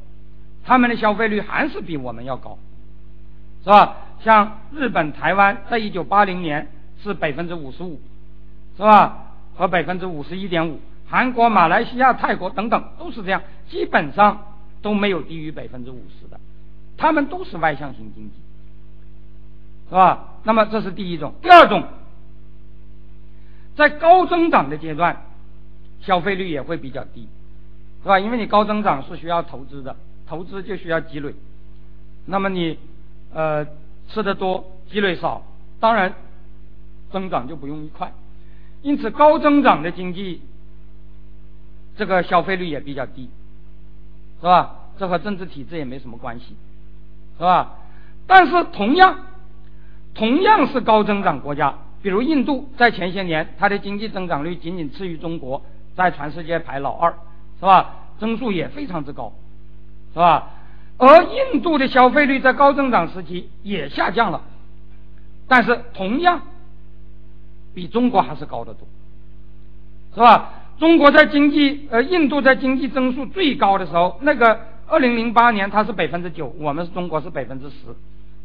[0.64, 2.58] 他们的消费率还是比我们要高，
[3.64, 3.96] 是吧？
[4.22, 6.68] 像日本、台湾，在一九八零年
[7.02, 8.02] 是百分之五十五，
[8.76, 9.28] 是吧？
[9.56, 16.38] 和百分之五十一点五，韩国、马来西亚、泰国等等都是这样，基本上都没有低于百分之五十的，
[16.98, 18.36] 他们都是外向型经济，
[19.90, 20.40] 是吧？
[20.44, 21.88] 那么这是第一种，第二种，
[23.76, 25.26] 在高增长的阶段，
[26.02, 27.28] 消费率也会比较低，
[28.02, 28.20] 是吧？
[28.20, 29.96] 因为你高增长是需要投资的。
[30.30, 31.34] 投资就需要积累，
[32.26, 32.78] 那么你
[33.34, 33.66] 呃
[34.10, 35.42] 吃的多，积累少，
[35.80, 36.16] 当然
[37.14, 38.12] 增长就不容易快。
[38.82, 40.42] 因此，高增长的经济，
[41.96, 43.30] 这个消费率也比较低，
[44.42, 44.76] 是吧？
[45.00, 46.58] 这和政治体制也没什么关系，
[47.38, 47.76] 是吧？
[48.26, 49.18] 但是同样，
[50.14, 55.62] 同样是高增长国家，比如印度，在前些年它的经济增长率仅仅次于中国，
[55.96, 57.12] 在全世界排老二，
[57.60, 57.94] 是吧？
[58.20, 59.32] 增速也非常之高。
[60.14, 60.50] 是吧？
[60.98, 64.42] 而印度的消费率在高增长时期也下降了，
[65.48, 66.42] 但是同样
[67.76, 68.88] 比中国还是高得多，
[70.16, 70.54] 是吧？
[70.80, 77.76] 中国在经济呃，印度在经济增速最高的时候，那个二零零八年它是百分之九，我们是中国是百分之十，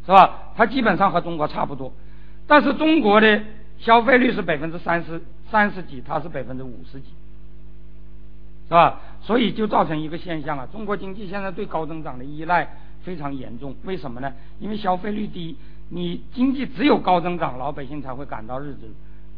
[0.05, 0.53] 是吧？
[0.57, 1.93] 它基本上和中国差不多，
[2.47, 3.41] 但是中国的
[3.79, 7.07] 消费率是百分之三十三十几，它是百分之五十几。
[8.69, 9.01] 是吧？
[9.21, 13.77] 所以就造成一个现象啊，中国经济现在对高增长的依赖非常严重。
[13.85, 14.33] 为什么呢？
[14.61, 15.57] 因为消费率低，
[15.91, 18.89] 你经济只有高增长，老百姓才会感到日子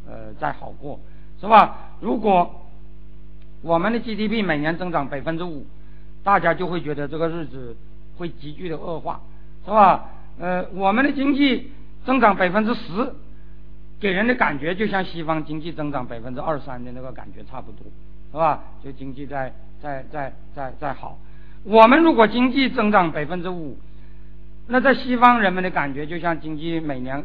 [0.06, 1.00] 呃在好过，
[1.40, 1.96] 是吧？
[2.00, 2.62] 如果
[3.62, 5.66] 我们的 GDP 每年增长百分之五，
[6.24, 7.76] 大家就会觉得这个日子
[8.16, 9.20] 会急剧的恶化，
[9.64, 10.10] 是吧？
[10.40, 11.70] 呃，我们的经济
[12.04, 13.14] 增长百分之十，
[14.00, 17.86] 给人的感觉就像西方经济增长百分之二三的那个感觉差不多。
[18.32, 18.64] 是吧？
[18.82, 21.16] 就经济在在在在在好。
[21.62, 23.78] 我们如果经济增长百分之五，
[24.66, 27.24] 那在西方人们的感觉就像经济每年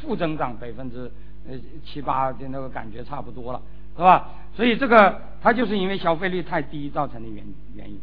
[0.00, 1.08] 负增长百分之
[1.48, 1.54] 呃
[1.84, 3.62] 七八的那个感觉差不多了，
[3.96, 4.30] 是吧？
[4.56, 7.44] 所以这个它就是因为消费率太低造成的原
[7.76, 8.00] 原因，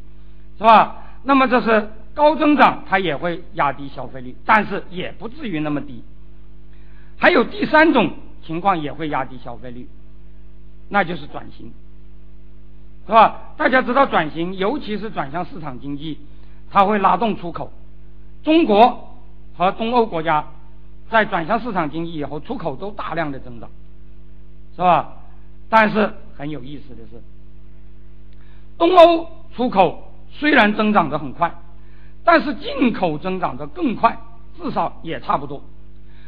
[0.57, 1.03] 是吧？
[1.23, 6.03] 那么这是高增长，它也会压低消费率，但是也不至于那么低。
[7.17, 8.13] 还有第三种
[8.45, 9.87] 情况也会压低消费率，
[10.89, 11.71] 那就是转型。
[13.05, 13.53] 是吧？
[13.55, 16.19] 大家知道转型，尤其是转向市场经济，
[16.69, 17.71] 它会拉动出口。
[18.43, 19.15] 中国
[19.57, 20.45] 和东欧国家
[21.09, 23.69] 在转向市场经济以后，出口都大量的增长，
[24.75, 25.13] 是吧？
[25.69, 27.21] 但是很有意思的是，
[28.77, 30.06] 东欧出口
[30.39, 31.53] 虽然增长的很快，
[32.23, 34.17] 但是进口增长的更快，
[34.57, 35.61] 至少也差不多。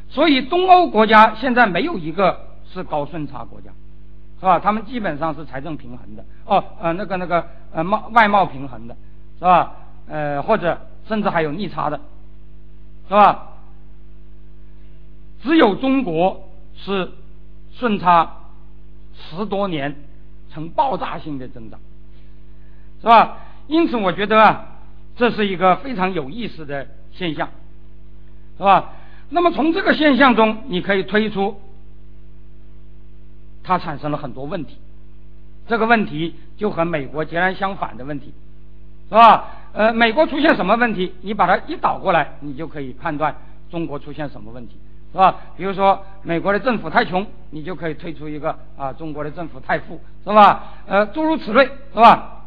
[0.10, 3.72] 所以东欧国家现在没有一个是高顺差国家。
[4.40, 4.58] 是吧？
[4.58, 8.96] 他们基本上是财政平衡的，哦，呃，那个那个呃贸外贸平衡的，
[9.38, 9.74] 是吧？
[10.08, 10.80] 呃，或者
[11.10, 12.00] 甚至还有逆差的，
[13.10, 13.50] 是吧？
[15.44, 17.12] 只有中国是
[17.74, 18.32] 顺差
[19.14, 19.94] 十多年
[20.54, 21.78] 呈爆炸性的增长，
[23.02, 23.40] 是吧？
[23.70, 24.66] 因此，我觉得啊，
[25.16, 27.50] 这是一个非常有意思的现象，
[28.58, 28.94] 是吧？
[29.30, 31.62] 那么从这个现象中，你可以推出。
[33.64, 34.78] 它产生了很多问题，
[35.68, 38.34] 这个问题就和美国截然相反的问题，
[39.08, 39.46] 是吧？
[39.74, 43.36] 呃，美国出现什么问题，你把它一倒过来，你就可以判断
[43.70, 44.76] 中国出现什么问题。
[45.12, 45.36] 是吧？
[45.58, 50.64] 比如说美国的政府太穷，你就可以推出一个啊，中国的政府太富，是吧？
[50.88, 52.39] 呃，诸如此类，是吧？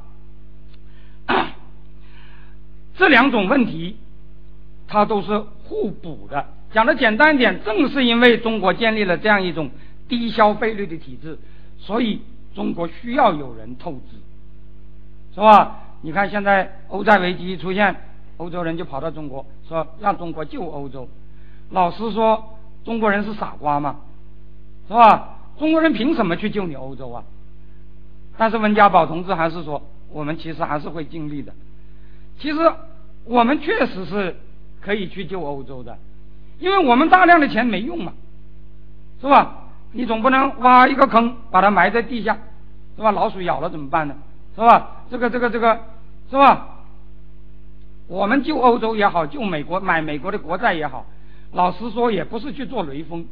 [2.96, 3.96] 这两种问题，
[4.86, 6.46] 它都是互补的。
[6.72, 9.70] 讲的简单一点，正是因为中国建立了这样一种
[10.08, 11.38] 低消费率的体制，
[11.78, 12.22] 所以
[12.54, 14.16] 中国需要有人透支，
[15.34, 15.80] 是吧？
[16.02, 17.94] 你看现在欧债危机一出现，
[18.38, 21.08] 欧洲人就跑到中国说让中国救欧洲。
[21.70, 24.00] 老实说，中国人是傻瓜吗？
[24.88, 25.38] 是吧？
[25.58, 27.24] 中国人凭什么去救你欧洲啊？
[28.36, 31.52] 但是温家宝同志还是说，我们其实还是会尽力的。
[32.38, 32.72] 其实
[33.24, 34.36] 我们确实是
[34.80, 35.96] 可以去救欧洲的，
[36.58, 38.12] 因为我们大量的钱没用嘛，
[39.20, 39.58] 是吧？
[39.92, 42.36] 你总不能挖一个坑把它埋在地下，
[42.96, 43.10] 是吧？
[43.12, 44.16] 老鼠咬了怎么办呢？
[44.54, 45.04] 是吧？
[45.10, 45.80] 这个这个这个，
[46.30, 46.68] 是吧？
[48.08, 51.06] 我们救欧洲也好，救美国买美国的国债也好。
[51.52, 53.26] 老实说，也不是去做雷锋，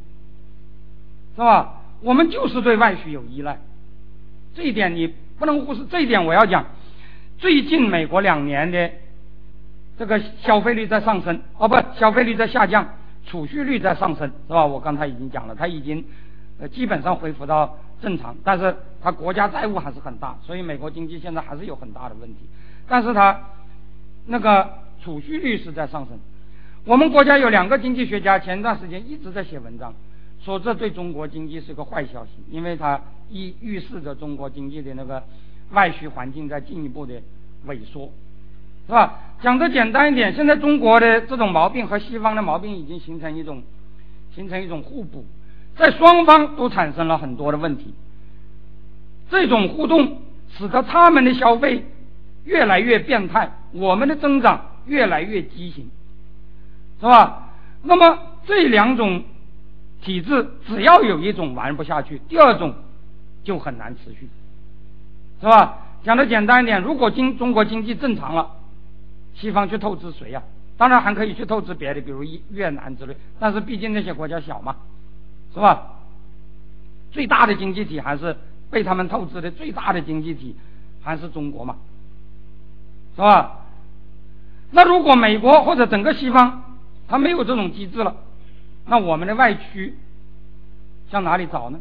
[1.35, 1.81] 是吧？
[2.01, 3.59] 我们就是对外需有依赖，
[4.55, 5.85] 这一点你不能忽视。
[5.89, 6.65] 这一点我要讲，
[7.41, 8.91] 最近美国两年的
[9.97, 12.87] 这个消费率在上升，哦不，消费率在下降，
[13.25, 14.63] 储蓄率在上升，是吧？
[14.63, 16.05] 我刚才已经讲了，它已经
[16.59, 22.41] 呃基本上恢复到正常，但是它国家债务还是很大，所以美国经济现在还是有很大的问题。
[22.87, 23.39] 但是它
[24.27, 24.69] 那个
[25.03, 26.19] 储蓄率是在上升。
[26.85, 29.91] 我们国家有两个经济学家，前段时间一直在写文章，
[30.43, 33.01] 说这对中国经济是个坏消息，因为它
[33.31, 35.23] 预预示着中国经济的那个
[35.71, 37.15] 外需环境在进一步的
[37.67, 38.11] 萎缩，
[38.87, 39.19] 是吧？
[39.41, 43.63] 讲的简单一点，现在中国的这种毛病和西方的毛病已经形成一种
[44.35, 45.25] 形成一种互补，
[45.75, 47.93] 在双方都产生了很多的问题，
[49.29, 50.21] 这种互动
[50.57, 51.85] 使得他们的消费
[52.43, 55.89] 越来越变态，我们的增长越来越畸形。
[56.99, 57.49] 是吧？
[57.81, 59.23] 那么这两种
[60.03, 62.75] 体制，只要有一种玩不下去，第二种
[63.43, 64.29] 就很难持续，
[65.41, 65.79] 是吧？
[66.03, 68.51] 讲的简单一点，如果经中国经济正常了，
[69.35, 70.41] 西方去透支谁呀？
[70.77, 74.77] 当然还可以去透支别的，比如越越南之类，但是毕竟那些国家小嘛，
[75.53, 75.93] 是吧？
[77.11, 78.37] 最大的经济体还是
[78.69, 80.55] 被他们透支的最大的经济体
[81.03, 81.75] 还是中国嘛，
[83.15, 83.57] 是吧？
[84.71, 86.63] 那如果美国或者整个西方，
[87.07, 88.15] 他没有这种机制了，
[88.85, 89.95] 那我们的外需
[91.11, 91.79] 向哪里找呢？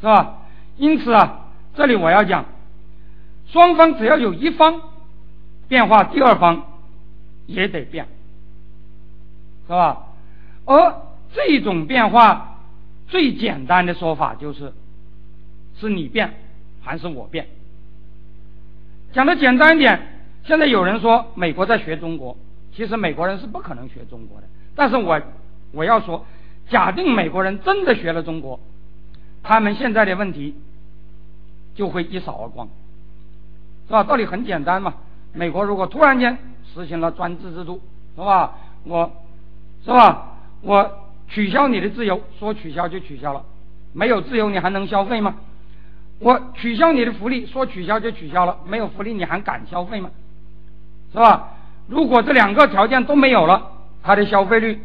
[0.00, 0.38] 是吧？
[0.76, 1.41] 因此啊，
[1.74, 2.44] 这里我要讲，
[3.46, 4.80] 双方只要有一方
[5.68, 6.66] 变化，第二方
[7.46, 8.06] 也得变，
[9.66, 10.06] 是吧？
[10.64, 11.02] 而
[11.34, 12.58] 这种变化
[13.08, 14.72] 最简单的说法就是，
[15.80, 16.34] 是你变
[16.82, 17.48] 还是我变？
[19.12, 22.36] 讲的简单一点，现在有人说美国在学中国。
[22.74, 25.20] 其实美国人是不可能学中国的，但是我
[25.72, 26.24] 我要说，
[26.70, 28.58] 假定美国人真的学了中国，
[29.42, 30.54] 他们现在的问题
[31.74, 32.68] 就会一扫而光，
[33.86, 34.04] 是吧？
[34.04, 34.94] 道理很简单嘛。
[35.32, 36.36] 美国如果突然间
[36.74, 37.80] 实行了专制制度，
[38.14, 38.54] 是吧？
[38.84, 39.10] 我，
[39.84, 40.36] 是吧？
[40.60, 43.42] 我取消你的自由，说取消就取消了，
[43.92, 45.36] 没有自由你还能消费吗？
[46.18, 50.10] 我取消你的福利，说取消就取消了，没有福利你还敢消费吗？
[51.12, 51.54] 是吧？
[51.88, 53.72] 如果这两个条件都没有了，
[54.02, 54.80] 它的消费率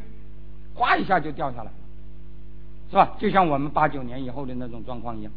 [0.73, 1.72] 哗一下就掉下来了，
[2.89, 3.11] 是吧？
[3.19, 5.31] 就像我们八九年以后的那种状况一样，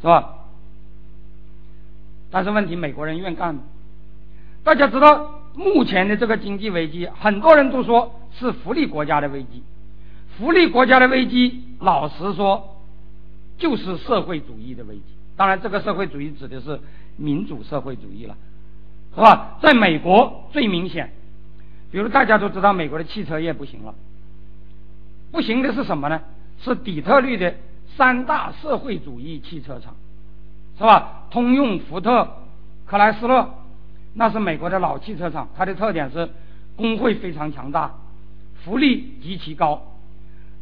[0.00, 0.34] 是吧？
[2.32, 3.60] 但是问题，美国人愿干吗？
[4.64, 9.62] 大家知道，目前的这个经济危机，很多人都说是福利国家的危机。
[10.38, 12.80] 福利国家的危机，老实说，
[13.58, 15.02] 就是社会主义的危机。
[15.36, 16.80] 当然，这个社会主义指的是
[17.16, 18.34] 民主社会主义了。
[19.14, 19.58] 是吧？
[19.60, 21.12] 在美国最明显，
[21.90, 23.94] 比如大家都知道，美国的汽车业不行了。
[25.30, 26.22] 不行的是什么呢？
[26.62, 27.54] 是底特律的
[27.96, 29.94] 三大社会主义汽车厂，
[30.78, 31.24] 是吧？
[31.30, 32.28] 通用、福特、
[32.86, 33.48] 克莱斯勒，
[34.14, 35.48] 那是美国的老汽车厂。
[35.56, 36.30] 它的特点是
[36.76, 37.94] 工会非常强大，
[38.64, 39.82] 福利极其高。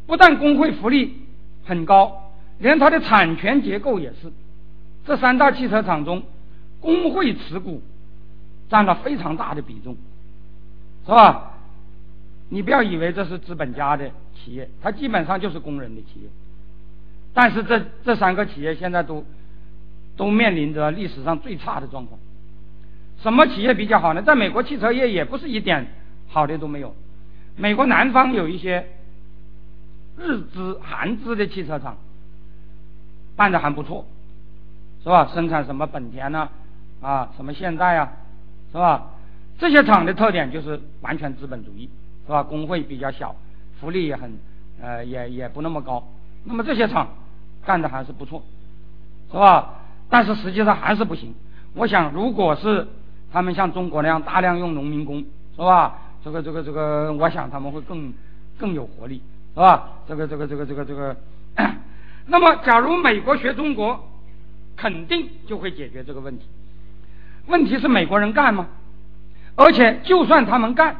[0.07, 1.25] 不但工会福利
[1.65, 4.31] 很高，连它的产权结构也是。
[5.05, 6.23] 这三大汽车厂中，
[6.79, 7.81] 工会持股。
[8.69, 9.97] 占了非常大的比重，
[11.05, 11.57] 是吧？
[12.47, 16.29] 你不要以为这是资本家的企业，它基本上就是工人的企业。
[17.33, 19.25] 但是这这三个企业现在都
[20.17, 22.19] 都面临着历史上最差的状况。
[23.21, 24.21] 什么企业比较好呢？
[24.21, 25.87] 在美国汽车业也不是一点
[26.27, 26.95] 好的都没有。
[27.55, 28.87] 美国南方有一些
[30.17, 31.97] 日资、韩资的汽车厂，
[33.35, 34.05] 办的还不错，
[35.03, 35.29] 是吧？
[35.33, 36.49] 生产什么本田呐，
[37.01, 38.13] 啊，什么现代啊。
[38.71, 39.09] 是吧？
[39.59, 41.89] 这些厂的特点就是完全资本主义，
[42.25, 42.41] 是吧？
[42.41, 43.35] 工会比较小，
[43.81, 44.39] 福利也很
[44.81, 46.07] 呃也也不那么高。
[46.45, 47.09] 那么这些厂
[47.65, 48.41] 干的还是不错，
[49.29, 49.80] 是吧？
[50.11, 51.33] 但是实际上还是不行。
[51.73, 52.85] 我想，如果是
[53.31, 55.25] 他们像中国那样大量用农民工，
[55.55, 55.95] 是吧？
[56.23, 58.13] 这个这个这个，我想他们会更
[58.59, 59.23] 更有活力，
[59.55, 59.89] 是吧？
[60.07, 61.15] 这个这个这个这个这个。
[62.27, 64.07] 那么，假如美国学中国，
[64.75, 66.45] 肯定就会解决这个问题。
[67.47, 68.67] 问题是美国人干吗？
[69.55, 70.95] 而且，就算他们干，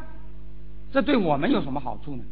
[0.92, 2.24] 这对我们有什么好处呢？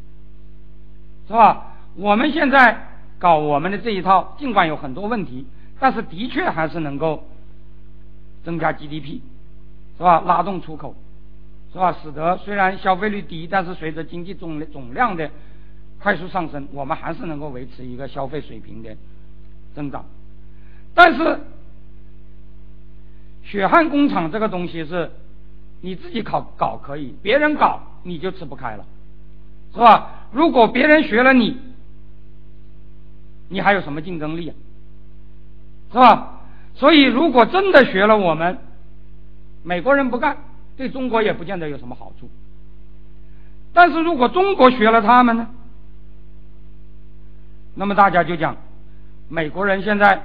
[1.27, 1.73] 是吧？
[1.95, 2.87] 我们现在
[3.19, 5.45] 搞我们的这一套，尽管有很多问题，
[5.79, 7.23] 但是的确还是能够
[8.43, 9.21] 增加 GDP，
[9.97, 10.21] 是吧？
[10.21, 10.93] 拉动出口，
[11.71, 11.95] 是吧？
[12.03, 15.29] 使得虽然消费率低，但是随着经济总总量的
[16.01, 18.95] 快速上升，我们还是能够维持一个消费水平的
[19.73, 20.05] 增长。
[20.93, 21.39] 但是，
[23.43, 25.11] 血汗工厂这个东西是
[25.81, 28.85] 你自己搞搞可以，别人搞你就吃不开了，
[29.73, 30.27] 是吧？
[30.33, 31.57] 如果别人学了你，
[33.47, 34.55] 你还有什么竞争力啊？
[35.91, 36.41] 是吧？
[36.75, 38.57] 所以，如果真的学了我们，
[39.63, 40.37] 美国人不干，
[40.77, 42.29] 对中国也不见得有什么好处。
[43.73, 45.47] 但是如果中国学了他们呢？
[47.75, 48.55] 那么大家就讲，
[49.27, 50.21] 美国人现在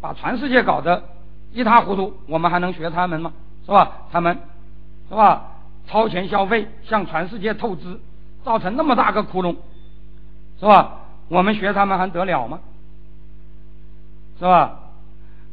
[0.00, 1.04] 把全世界搞得
[1.52, 3.32] 一塌糊涂，我们还能学他们吗？
[3.66, 3.92] 是吧？
[4.10, 4.38] 他们
[5.08, 5.46] 是吧？
[5.86, 7.98] 超前消费，向全世界透支，
[8.44, 9.56] 造成那么大个窟窿，
[10.60, 11.00] 是吧？
[11.28, 12.60] 我们学他们还得了吗？
[14.40, 14.80] 是吧？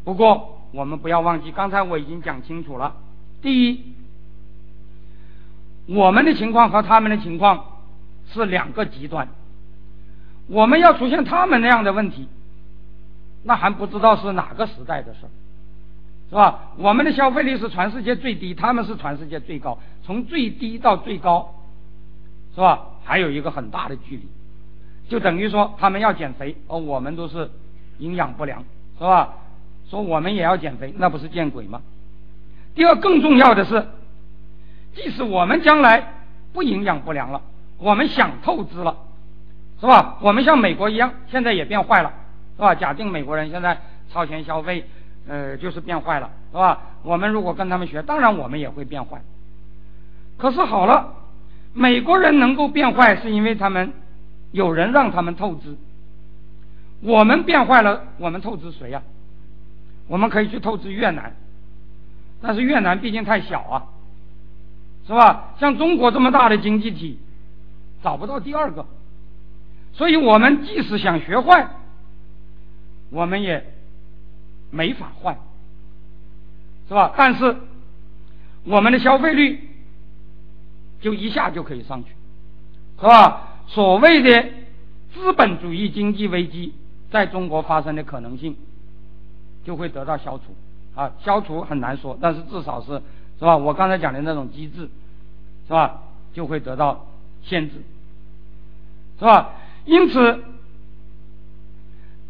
[0.05, 2.95] 不过我们不要忘记，刚才我已经讲清楚了。
[3.41, 3.93] 第一，
[5.87, 7.65] 我们的情况和他们的情况
[8.31, 9.27] 是两个极端。
[10.47, 12.29] 我们要出现他们那样的问题，
[13.43, 15.29] 那还不知道是哪个时代的事儿
[16.29, 16.71] 是吧？
[16.77, 21.53] 我们的消费率是全世界最低，他们是全世界最高，从最低到最高，
[22.55, 22.85] 是吧？
[23.03, 24.27] 还有一个很大的距离，
[25.09, 27.51] 就等于说他们要减肥，而我们都是
[27.99, 28.63] 营养不良，
[28.97, 29.33] 是吧？
[29.89, 31.81] 说我们也要减肥，那不是见鬼吗？
[32.75, 33.85] 第二，更重要的是，
[34.95, 36.13] 即使我们将来
[36.53, 37.41] 不营养不良了，
[37.77, 38.97] 我们想透支了。
[39.79, 40.17] 是吧？
[40.21, 42.11] 我们像美国一样，现在也变坏了，
[42.55, 42.73] 是吧？
[42.73, 43.79] 假定美国人现在
[44.11, 44.83] 超前消费，
[45.27, 46.79] 呃，就是变坏了，是吧？
[47.03, 49.21] 我们如果跟他们学，当然我们也会变坏。
[50.35, 51.13] 可是好了，
[51.73, 53.93] 美国人能够变坏，是因为他们
[54.51, 55.77] 有人让他们透支。
[57.01, 59.03] 我们变坏了，我们透支谁呀？
[60.07, 61.35] 我们可以去透支越南，
[62.41, 63.85] 但是越南毕竟太小啊，
[65.05, 65.53] 是吧？
[65.59, 67.19] 像中国这么大的经济体，
[68.01, 68.85] 找不到第二个。
[69.93, 71.69] 所以我们即使想学坏，
[73.09, 73.65] 我们也
[74.71, 75.37] 没法坏，
[76.87, 77.13] 是吧？
[77.17, 77.57] 但是
[78.63, 79.69] 我们的消费率
[81.01, 82.11] 就一下就可以上去，
[82.99, 83.59] 是吧？
[83.67, 84.49] 所谓的
[85.13, 86.73] 资本主义经济危机
[87.09, 88.55] 在中国发生的可能性
[89.63, 90.55] 就会得到消除
[90.95, 93.01] 啊，消除很难说，但是至少是
[93.39, 93.55] 是吧？
[93.55, 94.89] 我刚才讲的那种机制
[95.67, 96.01] 是吧，
[96.33, 97.05] 就会得到
[97.43, 97.75] 限制，
[99.19, 99.51] 是吧？
[99.85, 100.43] 因此，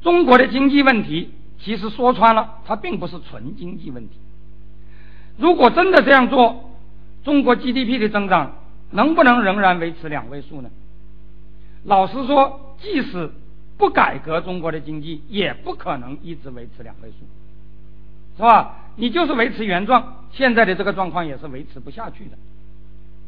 [0.02, 4.16] 中国的经济问题其实说穿了，它并不是纯经济问题。
[5.38, 6.72] 如果真的这样做，
[7.24, 8.56] 中国 GDP 的增长
[8.92, 10.70] 能不能仍然维持两位数呢？
[11.84, 13.32] 老实说，即使
[13.78, 17.16] 不改革，中国的经济也不可能一直维持两位数，
[18.36, 18.76] 是吧？
[18.96, 22.38] 你就是维持原状，现在的这个状况也是维持不下去的，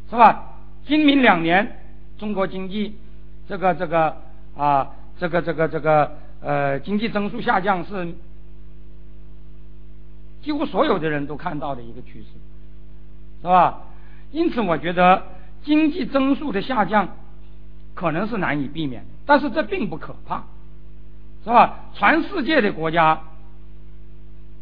[0.09, 0.55] 是吧？
[0.85, 1.79] 今明两年，
[2.17, 2.95] 中国经济。
[3.47, 4.15] 这个这个
[4.55, 8.13] 啊，这个这个这个呃，经济增速下降是
[10.43, 12.27] 几乎所有的人都看到的一个趋势，
[13.41, 13.81] 是吧？
[14.31, 15.23] 因此，我觉得
[15.63, 17.17] 经济增速的下降
[17.95, 20.43] 可能是难以避免的，但是这并不可怕，
[21.43, 21.81] 是吧？
[21.93, 23.21] 全世界的国家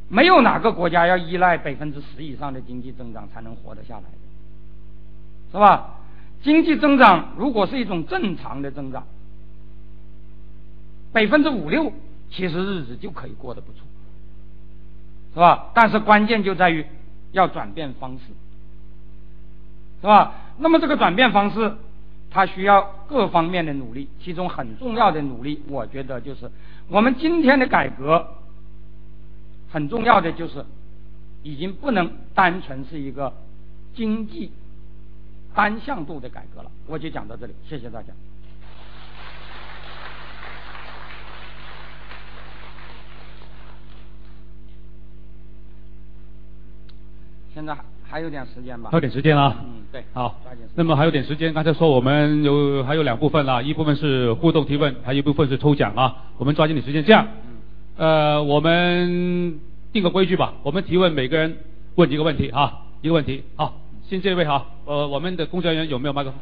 [0.10, 4.04] 没有哪个国家要依赖百分之十以上的经济增长才能活得下来，
[5.54, 5.92] 是吧？
[6.44, 9.06] 经济增长如果是一种正常的增长，
[11.14, 11.94] 百分之五六，
[12.30, 13.80] 其实日子就可以过得不错，
[15.34, 15.70] 是吧？
[15.74, 16.86] 但是关键就在于
[17.32, 18.26] 要转变方式，
[20.02, 20.34] 是吧？
[20.58, 21.78] 那么这个转变方式，
[22.30, 26.52] 它需要各方面的努力，其中很重要的努力，我觉得就是
[26.88, 28.36] 我们今天的改革，
[29.72, 30.66] 很重要的就是
[31.44, 33.34] 已经不能单纯是一个
[33.96, 34.52] 经济。
[35.56, 38.14] 单向度的改革了，我就讲到这里，谢谢大家。
[47.56, 47.76] 现在
[48.10, 48.90] 还有点时间吧？
[48.90, 49.56] 还有点时间啊。
[49.64, 49.82] 嗯。
[49.92, 50.04] 对。
[50.14, 50.40] 好，
[50.76, 56.26] 那么还有点时间，刚才说我们有还有两部分了，一部分是互动提问，还有一部分是抽奖啊。
[56.38, 57.28] 我们抓紧点时间，这样，
[57.96, 59.60] 呃，我们
[59.92, 61.58] 定个规矩吧，我们提问每个人
[61.96, 63.44] 问一个问题啊，一个问题。
[63.56, 63.80] 好，
[64.10, 66.40] 先这位哈，呃，我们的工作人员有没有麦克风？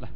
[0.00, 0.08] 来。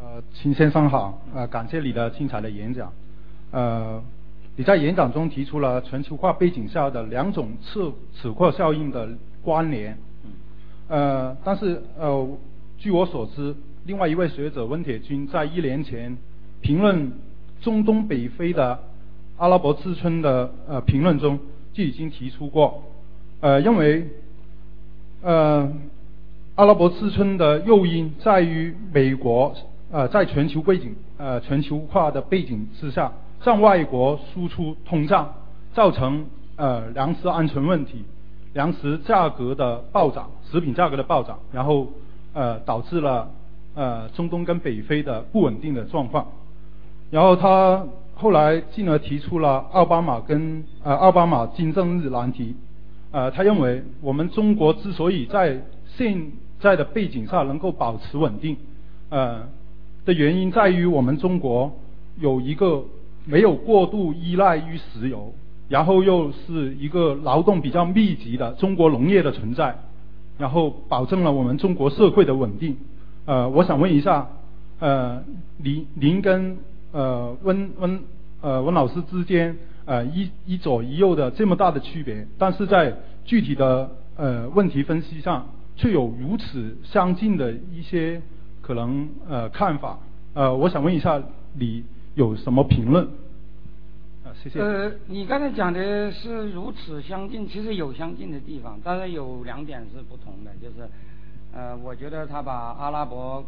[0.00, 2.92] 呃，秦先生好，呃，感谢你的精彩的演讲，
[3.50, 4.02] 呃。
[4.56, 9.08] 你在演讲中提出了全球化背景下的两种次此扩效应的
[9.42, 9.98] 关联，
[10.86, 12.28] 呃，但是呃，
[12.78, 16.16] 据我所知，另外一位学者温铁军在一年前
[16.60, 17.10] 评论
[17.60, 18.78] 中东北非的
[19.38, 21.40] 阿拉伯之春的呃评论中
[21.72, 22.84] 就已经提出过，
[23.40, 24.06] 呃，认为
[25.22, 25.68] 呃
[26.54, 29.52] 阿拉伯之春的诱因在于美国
[29.90, 33.12] 呃在全球背景呃全球化的背景之下。
[33.44, 35.34] 向外国输出通胀，
[35.74, 36.24] 造成
[36.56, 38.02] 呃粮食安全问题，
[38.54, 41.88] 粮食价格的暴涨，食品价格的暴涨，然后
[42.32, 43.30] 呃导致了
[43.74, 46.26] 呃中东跟北非的不稳定的状况。
[47.10, 47.84] 然后他
[48.14, 52.56] 后来进而提出了奥巴马跟呃奥巴马金正日难题。
[53.10, 55.60] 呃，他认为我们中国之所以在
[55.98, 58.56] 现在的背景下能够保持稳定，
[59.10, 59.42] 呃
[60.06, 61.70] 的原因在于我们中国
[62.18, 62.84] 有一个。
[63.26, 65.32] 没有过度依赖于石油，
[65.68, 69.78] 然后又是一个劳动比较密集的中国农业的存在，
[70.36, 72.76] 然后保证了我们中国社会的稳定。
[73.24, 74.28] 呃，我想问一下，
[74.78, 75.22] 呃，
[75.56, 76.58] 您您跟
[76.92, 78.02] 呃温温
[78.42, 79.56] 呃温老师之间
[79.86, 82.94] 呃一一左一右的这么大的区别，但是在
[83.24, 85.46] 具体的呃问题分析上
[85.76, 88.20] 却有如此相近的一些
[88.60, 89.98] 可能呃看法。
[90.34, 91.22] 呃，我想问一下
[91.58, 91.84] 你。
[92.14, 93.04] 有什么评论？
[94.24, 94.60] 啊，谢谢。
[94.60, 100.88] 呃，你刚才讲的是如此相近，其实有相近的地方，但是有两点是不同的，就是，
[101.52, 103.44] 呃，我觉得他把阿拉伯，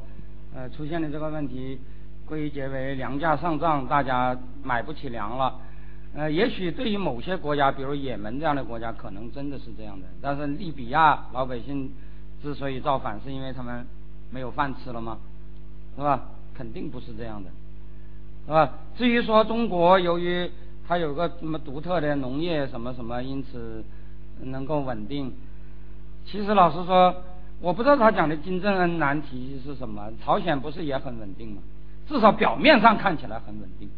[0.55, 1.79] 呃，出现的这个问题
[2.27, 5.61] 归结为粮价上涨，大家买不起粮了。
[6.15, 10.07] 呃，也许对于某些国家，比如也门这样的国家，可能真的是这样的。
[10.21, 11.93] 但是利比亚老百姓
[12.43, 13.87] 之所以造反，是因为他们
[14.31, 15.19] 没有饭吃了吗？
[15.95, 16.25] 是吧？
[16.55, 17.51] 肯定不是这样的。
[18.47, 18.73] 是吧？
[18.97, 20.49] 至于说中国，由于
[20.87, 23.85] 它有个什么独特的农业什么什么，因此
[24.41, 25.33] 能够稳定。
[26.25, 27.15] 其实老实说，
[27.61, 30.11] 我不知道他讲的金正恩难题是什么。
[30.25, 31.63] 朝鲜不是也很稳定吗？
[32.09, 33.91] 至少表面上看起来很稳定，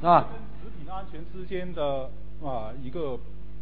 [0.00, 0.26] 是吧？
[0.60, 2.10] 食品安全之间的
[2.44, 3.16] 啊一个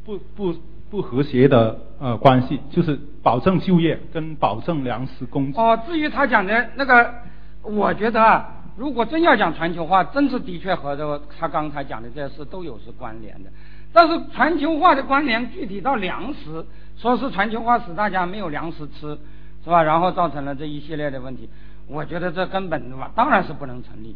[0.04, 0.54] 不不
[0.90, 5.60] 不和谐的呃关系，就是保证就业跟保证粮食供给。
[5.60, 7.14] 哦，至于他讲的那个，
[7.62, 8.22] 我觉得。
[8.22, 8.52] 啊。
[8.76, 13.50] 如果真要讲全球化，真是的确和这个他刚才讲的这些事都有是关联的。
[13.92, 16.64] 但是全球化的关联具体到粮食，
[16.98, 19.18] 说是全球化使大家没有粮食吃，
[19.64, 19.82] 是吧？
[19.82, 21.48] 然后造成了这一系列的问题，
[21.88, 24.14] 我觉得这根本的话当然是不能成立。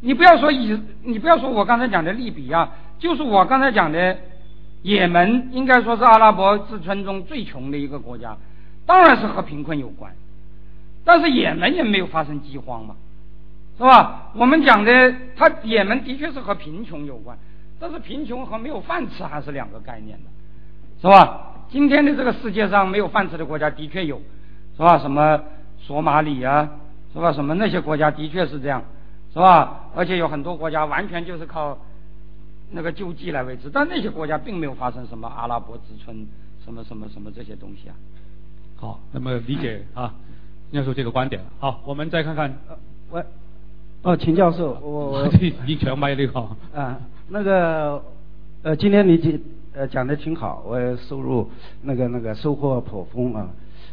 [0.00, 2.68] 你不要说以，你不要说我刚才讲的利比亚，
[2.98, 4.16] 就是我刚才讲的
[4.82, 8.36] 也门，应该说是阿拉伯之春中最穷的一个国家，
[8.86, 10.12] 当然是和贫困有关。
[11.04, 12.96] 但是也门也没有发生饥荒嘛。
[13.80, 14.30] 是吧？
[14.34, 17.38] 我们讲的，它也门的确是和贫穷有关，
[17.78, 20.28] 但是贫穷和没有饭吃还是两个概念的，
[21.00, 21.64] 是吧？
[21.70, 24.20] 今天的这个世界上没有饭吃的国家的确有，
[24.76, 24.98] 是吧？
[24.98, 25.42] 什么
[25.78, 26.68] 索马里啊，
[27.14, 27.32] 是吧？
[27.32, 28.84] 什么那些国家的确是这样，
[29.32, 29.86] 是吧？
[29.96, 31.78] 而且有很多国家完全就是靠
[32.72, 36.28] 那个救济来维持，但那些国家并没有发生什么阿拉伯之春，
[36.62, 37.96] 什么什么什么这些东西啊。
[38.76, 40.12] 好，那么理解啊，
[40.70, 41.42] 教授这个观点。
[41.58, 42.76] 好，我们再看看呃，
[43.10, 43.24] 我。
[44.02, 45.28] 哦，秦教授， 我
[45.66, 46.40] 你全麦那个
[46.74, 46.98] 啊，
[47.28, 48.02] 那个
[48.62, 49.32] 呃，今天你讲
[49.74, 51.46] 呃讲的挺好，我也收入
[51.82, 53.48] 那个那个收获颇丰啊。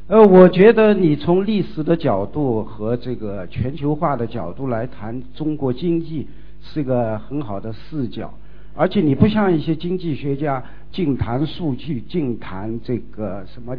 [0.07, 6.25] 呃，我觉得你从历史的角度和这个全球化的角度来谈中国经济，
[6.61, 8.33] 是个很好的视角。
[8.75, 13.75] 而且你不像一些经济学家净谈数据、净谈这个什么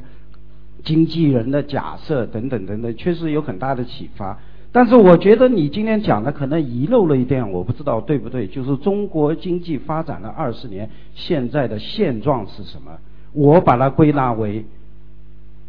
[0.84, 4.38] 经纪人的假设等等等等，确实有很大的启发。
[4.78, 8.46] 但是我觉得你今天讲的可能遗漏了一点，我不知道对不对。
[8.46, 12.92] 就是中国经济发展了二十年，现在的现状是什么？
[13.32, 14.64] 我把它归纳为：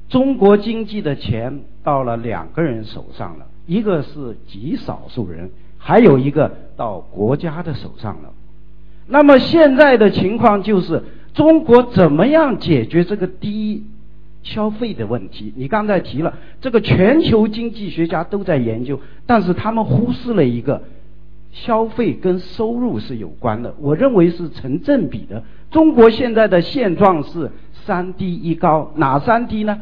[0.10, 5.50] 中国经济的钱到了两个人手上了，一个是极少数人，
[5.80, 8.32] 还有一个到国家的手上了。
[9.08, 11.02] 那么现在的情况就是，
[11.34, 13.86] 中国怎么样解决这个低？
[14.42, 20.82] 消费的问题，你刚才提了，这个全球经济学家都在研究，但是他们忽视了一个，
[21.52, 27.52] 消费跟收入是有关的，我认为是成正比的，中国现在的现状是
[27.86, 29.82] 三低一高，哪三低呢？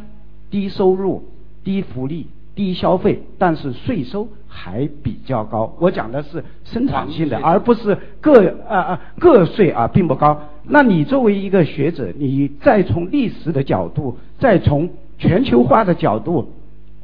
[0.49, 1.23] 低收入、
[1.63, 5.75] 低福利、低消费，但是税收还比较高。
[5.79, 10.41] 我讲的是生产性的，而不是个啊啊个税啊并不高。
[10.69, 16.53] 那你作为一个学者，你再从历史的角度，再从全球化的角度，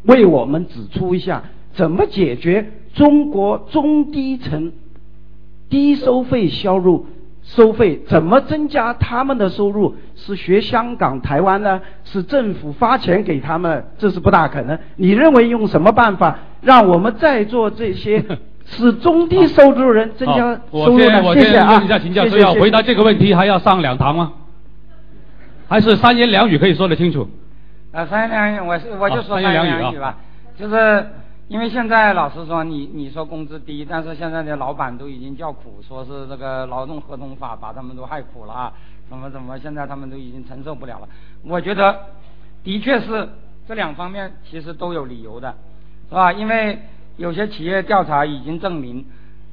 [0.03, 4.71] 为我们指出一下怎么解决中国中低层
[5.69, 7.05] 低收费销入。
[7.45, 9.95] 收费怎么增加他们的收入？
[10.15, 11.81] 是学香港、台湾呢？
[12.05, 13.83] 是政府发钱给他们？
[13.97, 14.79] 这是不大可能。
[14.95, 18.23] 你认为用什么办法让我们在座这些
[18.65, 21.33] 是中低收入人增加收入呢？
[21.33, 21.71] 谢谢啊！
[21.73, 24.33] 问一下秦教授，要回答这个问题还要上两堂吗？
[25.67, 27.29] 还是三言两语可以说得清楚？
[27.91, 30.17] 啊，三言两语，我是我就说三言两语吧，
[30.57, 31.05] 就是。
[31.49, 38.73] 因为现在老实说，你你说工资低，但是现在的老板都已经叫苦，说是这个劳动合同法把他们都害苦了啊，
[39.09, 41.07] 怎么怎么，现在他们都已经承受不了了。
[41.43, 41.99] 我觉得，
[42.63, 43.27] 的确是
[43.67, 45.53] 这两方面其实都有理由的，
[46.09, 46.31] 是吧？
[46.31, 46.79] 因为
[47.17, 49.05] 有些企业调查已经证明，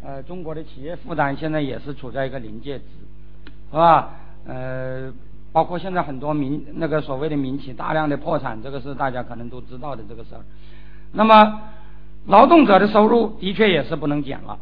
[0.02, 2.84] 呃，中国的企业负担现在也是处在一个临界值，
[3.70, 4.10] 是吧？
[4.46, 5.12] 呃，
[5.52, 10.40] 包括现在很多民那个所谓的民企大量的破产，这个是大家可能都知道的这个事儿。
[11.12, 11.60] 那么。
[12.26, 14.58] 劳动者的收入的确也是不能减了，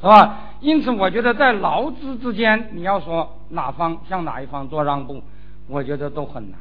[0.00, 0.52] 是吧？
[0.60, 5.20] 因此，我觉得在劳资之间，你要说哪方向哪一方做让步，
[5.66, 6.60] 我觉得都很难，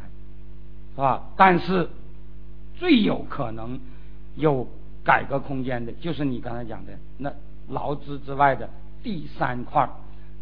[0.95, 1.21] 是吧？
[1.37, 1.87] 但是，
[2.75, 3.79] 最有可能
[4.35, 4.67] 有
[5.03, 7.31] 改革空间的，就是你刚才讲的那
[7.69, 8.69] 劳资之外的
[9.03, 9.87] 第三块，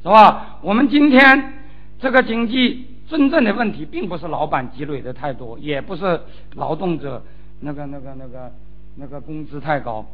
[0.03, 0.59] 是吧？
[0.61, 1.53] 我们今天
[1.99, 6.19] 这个经济真正的问题，并不是老板积累的太多，也不是
[6.55, 7.23] 劳动者
[7.61, 8.51] 那个那个那个。
[8.95, 10.05] 那个工资太高，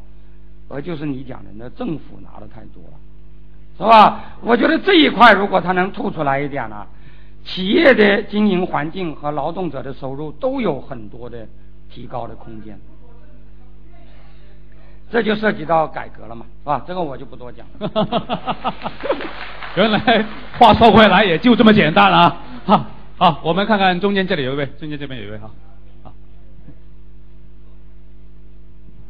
[0.68, 3.00] 而就是你讲的那政府拿的太多了，
[3.76, 4.38] 是吧？
[4.42, 6.86] 我觉得这一块如果他能吐出来一点呢，
[7.44, 11.48] 企业的经营环境和劳动者的收入都有很多的
[11.90, 12.80] 提高的空间，
[15.16, 16.84] 这就涉及到改革了嘛，是吧？
[16.86, 17.90] 这个我就不多讲了。
[19.78, 20.26] 原来
[20.60, 22.42] 话说回来也就这么简单了啊！
[22.66, 22.86] 好，
[23.16, 25.50] 好，我们看看中间这里有一位，中间这边有一位哈。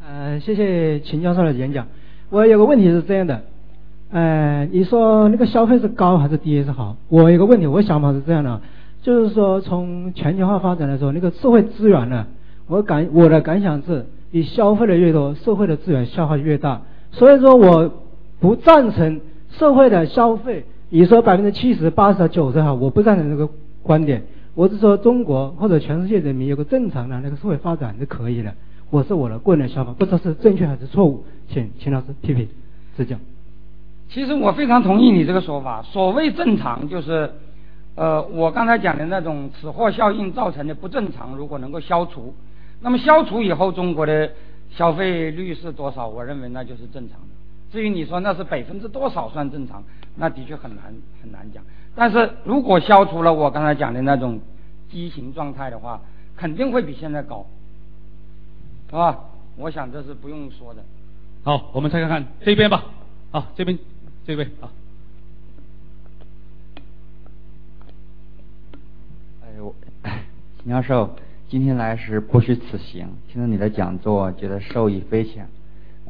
[0.07, 1.88] 呃，谢谢秦教授的演讲。
[2.30, 3.41] 我有个问题是这样的，
[4.11, 6.95] 呃，你说那个消费是高还是低是好？
[7.10, 8.61] 我有个问题，我想法是这样的，
[9.02, 12.27] 就是说从全球化发展来说，那个社会资源呢，
[12.68, 14.06] 我感我的感想是，
[14.36, 16.82] 你消费的越多，社会的资源消耗越大。
[17.14, 17.90] 所以说，我
[18.41, 23.49] 不赞成社会的消费，你说百分之七十、八十、九十哈，我不赞成这个
[23.82, 24.24] 观点。
[24.53, 28.53] 我是说，中国或者全世界人民有个正常的那个社会发展是可以的。
[28.90, 32.49] 我是我的个人想法，不知道是正确还是错误，请秦老师批评
[32.98, 33.16] 指教。
[34.10, 35.82] 其实我非常同意你这个说法。
[35.82, 37.32] 所谓正常，就是
[37.95, 42.34] 呃，我刚才讲的那种此货效应造成的不正常，如果能够消除，
[42.86, 44.32] 那么消除以后，中国的
[44.70, 46.07] 消费率是多少？
[46.07, 47.28] 我认为那就是正常的。
[47.72, 49.84] 至于你说那是百分之多少算正常，
[50.18, 51.64] 那的确很难很难讲。
[51.95, 54.40] 但是如果消除了我刚才讲的那种
[54.91, 55.99] 畸形状态的话，
[56.38, 57.48] 肯定会比现在高。
[58.88, 59.20] 是吧？
[59.57, 60.84] 我想这是不用说的。
[61.44, 62.86] 好，我们再看看这边吧。
[63.32, 63.80] 好，这边
[64.28, 64.70] 这位啊。
[69.44, 69.74] 哎呦，
[70.62, 71.16] 秦教授，
[71.56, 75.48] 今天来是不虚此行，听了你的讲座，觉得受益匪浅。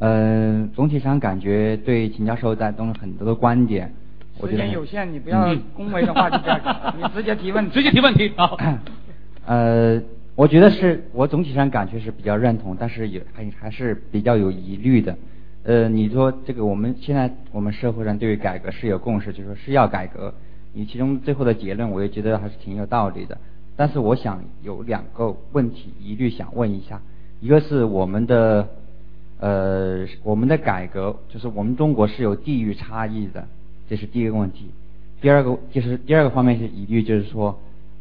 [0.00, 3.92] 嗯，总体上感觉对秦教授在动了很多的观点。
[4.40, 7.70] 时间有限，你不要恭维的话就不要讲， 你直接提问。
[7.70, 8.32] 直接提问题。
[8.36, 8.58] 好。
[9.46, 10.02] 呃。
[10.34, 15.16] 我觉得是我总体上感觉是比较认同，但是也还还是比较有疑虑的。
[15.62, 20.34] 呃，你说这个我们现在我们社会上对于改革是有共识，就说是要改革。
[20.72, 23.38] 你其中最后的结论，我也觉得还是挺有道理的。
[23.76, 27.00] 但是我想有两个问题疑虑想问一下，
[27.40, 28.68] 一个是我们的
[29.38, 33.46] 呃我们的改革，就是我们中国是有地域差异的，
[33.88, 34.70] 这是第一个问题。
[35.20, 37.58] 第二个就是第二个方面是疑虑，就是说。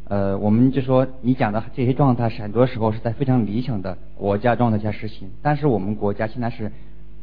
[0.08, 6.72] 呃，我们就说你讲的这些状态是很多时候是在非常理想的国家状态下实行，但是我们国家现在是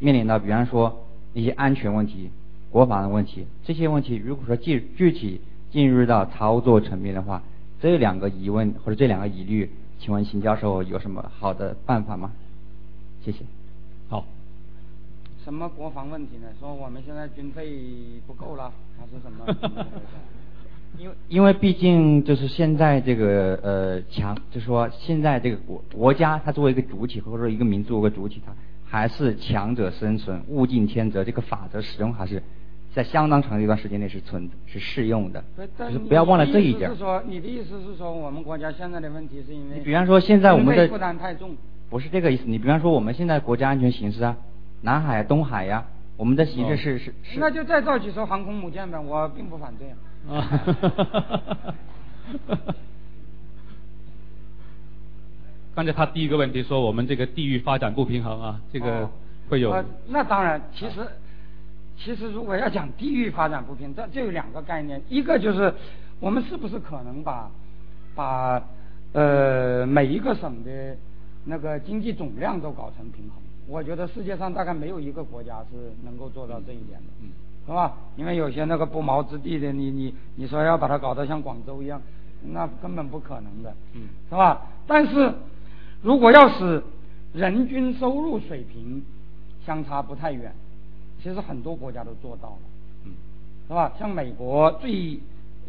[0.01, 2.31] 面临到，比方说一些安全问题、
[2.73, 7.45] 国防的问题，这些问题如果说具具体进入到操作层面的话，
[7.83, 9.69] 这两个疑问或者这两个疑虑，
[9.99, 12.31] 请问邢教授有什么好的办法吗？
[13.25, 13.41] 谢谢。
[14.09, 14.25] 好。
[15.45, 16.47] 什么国防问题呢？
[16.61, 17.77] 说我们现在军费
[18.25, 19.45] 不够了，还是什么？
[20.97, 28.53] 因为因为毕竟就是现在这个呃强，就是说现在这个国国家它作为一个主体或者说一个民族一个主体，它
[28.87, 32.41] 还是强者生存，物竞天择这个法则始终还是
[32.95, 35.43] 在相当长的一段时间内是存是适用的，
[35.79, 36.99] 就是不要忘了这一点你的意思是。
[36.99, 41.57] 说，你的意思是说，我们国家现在的问题是因为你比方说现在我们的负担太重，
[41.89, 44.37] 不是这个意思，你比方说我们现在国家安全形势啊，
[44.83, 45.87] 南海、东海呀、
[46.17, 47.41] 我们的形势是是是。
[47.41, 49.97] 那就再造几艘航空母舰呗，我并不反对啊。
[50.37, 50.61] 啊，
[55.75, 59.11] 刚才他第一个问题说我们这个地域发展不平衡啊，这个哦
[59.49, 59.71] 会有。
[59.71, 61.01] 呃那当然，其实
[62.03, 65.73] 其实如果要讲地域发展不平，这就有两个概念，一个就是
[66.19, 67.51] 我们是不是可能把
[68.15, 68.63] 把
[69.13, 70.97] 呃每一个省的
[71.45, 73.39] 那个经济总量都搞成平衡？
[73.69, 77.07] 我觉得世界上大概没有一个国家是能够做到这一点的。
[77.23, 77.31] 嗯
[77.65, 77.95] 是吧？
[78.17, 82.03] 因为有些那个不毛之地的，你你你说要把它搞得像广州一样，
[82.51, 84.63] 那根本不可能的，嗯是吧？
[84.85, 85.33] 但是
[86.03, 86.83] 如果要使
[87.33, 89.05] 人均收入水平
[89.65, 90.53] 相差不太远，
[91.23, 92.59] 其实很多国家都做到了，
[93.05, 93.13] 嗯
[93.69, 93.93] 是吧？
[93.99, 95.19] 像美国最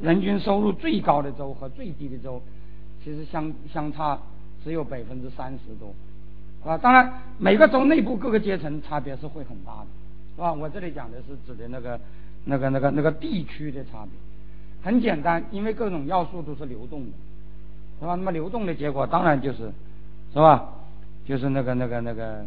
[0.01, 2.41] 人均收入最高的州和最低的州，
[3.03, 4.17] 其实相相差
[4.63, 5.93] 只有百分之三十多，
[6.63, 6.77] 是吧？
[6.77, 9.88] 当然，每个州内部各个阶层差别是会很大的，
[10.35, 10.51] 是吧？
[10.51, 11.99] 我这里讲的是指的那个、
[12.45, 14.11] 那个、那个、那个地区的差别。
[14.81, 17.11] 很简单，因为各种要素都是流动的，
[17.99, 18.15] 是吧？
[18.15, 19.71] 那么流动的结果当然就是，
[20.34, 20.69] 是吧？
[21.25, 22.43] 就是那个、那个、那个、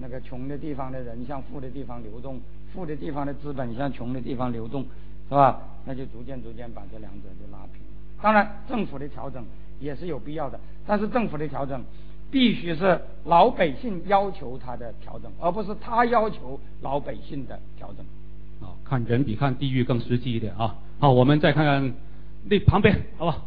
[0.00, 2.40] 那个穷的地方的人向富的地方流动，
[2.72, 4.82] 富的地方的资本向穷的地方流动，
[5.28, 5.60] 是吧？
[5.84, 7.82] 那就逐渐逐渐把这两者就拉平。
[8.22, 9.44] 当然，政府的调整
[9.80, 11.84] 也是有必要的，但是政府的调整
[12.30, 18.04] 必须是老百姓要求他的调整，而不是他要求老百姓的调整。
[18.60, 20.76] 啊，看人比看地域更实际一点啊。
[20.98, 21.94] 好，我们再看看
[22.44, 23.42] 那旁边，好吧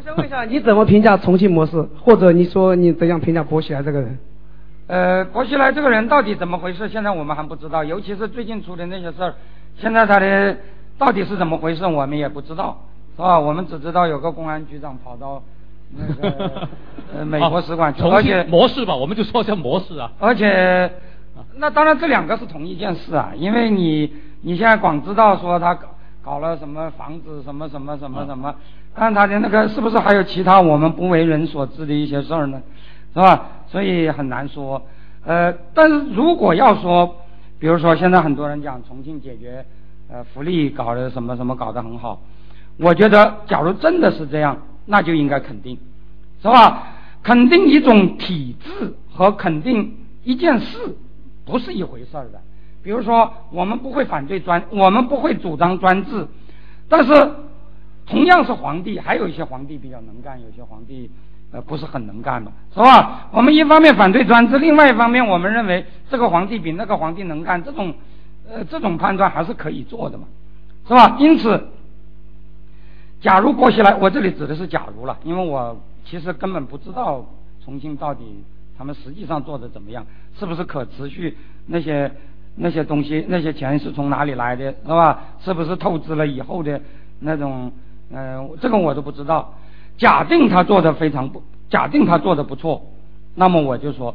[0.00, 1.78] 我想问一下，你怎么评价重庆模式？
[2.02, 4.18] 或者你说你怎样评价薄熙来这个人？
[4.86, 6.88] 呃，薄熙来这个人到底怎么回事？
[6.88, 9.34] 现在我们还不知道，尤其是最近出的那些事儿，
[9.76, 10.56] 现在他的
[10.96, 12.78] 到底是怎么回事，我们也不知道，
[13.14, 13.38] 是吧？
[13.38, 15.42] 我们只知道有个公安局长跑到
[15.94, 16.66] 那个
[17.14, 20.10] 呃美国使馆去，重而且庆模式吧，我们就说叫模式啊。
[20.18, 20.90] 而且，
[21.56, 24.10] 那当然这两个是同一件事啊，因为你
[24.40, 25.78] 你现在光知道说他
[26.22, 28.54] 搞搞了什么房子什么什么什么什么，
[28.94, 32.62] 但他的那个是不是还有其他我们不为人所知的一些事儿呢？
[33.12, 33.48] 是吧？
[33.66, 34.82] 所以很难说。
[35.24, 37.16] 呃，但是如果要说，
[37.58, 39.64] 比如说现在很多人讲重庆解决
[40.10, 42.20] 呃福利搞的什么什么搞得很好，
[42.78, 44.56] 我觉得假如真的是这样，
[44.86, 45.78] 那就应该肯定。
[46.42, 46.86] 是吧？
[47.22, 49.94] 肯定一种体制和肯定
[50.24, 50.78] 一件事
[51.44, 52.40] 不是一回事儿的。
[52.82, 56.26] 比如说，我们不会反对专，我们不会主张专制，
[56.88, 57.12] 但是
[58.06, 61.10] 同样是皇帝，还有一些皇帝比较能干，有些皇帝
[61.52, 63.28] 呃不是很能干嘛，是吧？
[63.32, 67.94] 我们一方面反对专制，另外一方面我们认为这个皇帝比那个皇帝能干，这种
[68.48, 70.24] 呃这种判断还是可以做的嘛，
[70.86, 71.16] 是吧？
[71.18, 71.68] 因此。
[73.20, 77.22] 假如薄熙来，我这里指的是假如了，因为我其实根本不知道
[77.62, 78.42] 重庆到底
[78.78, 80.06] 他们实际上做的怎么样，
[80.38, 81.36] 是不是可持续，
[81.66, 82.10] 那些
[82.56, 85.22] 那些东西那些钱是从哪里来的，是吧？
[85.40, 86.80] 是不是透支了以后的
[87.20, 87.72] 那种，
[88.12, 89.54] 呃，这个我都不知道。
[89.96, 92.82] 假定他做的非常不，假定他做的不错，
[93.34, 94.14] 那么我就说，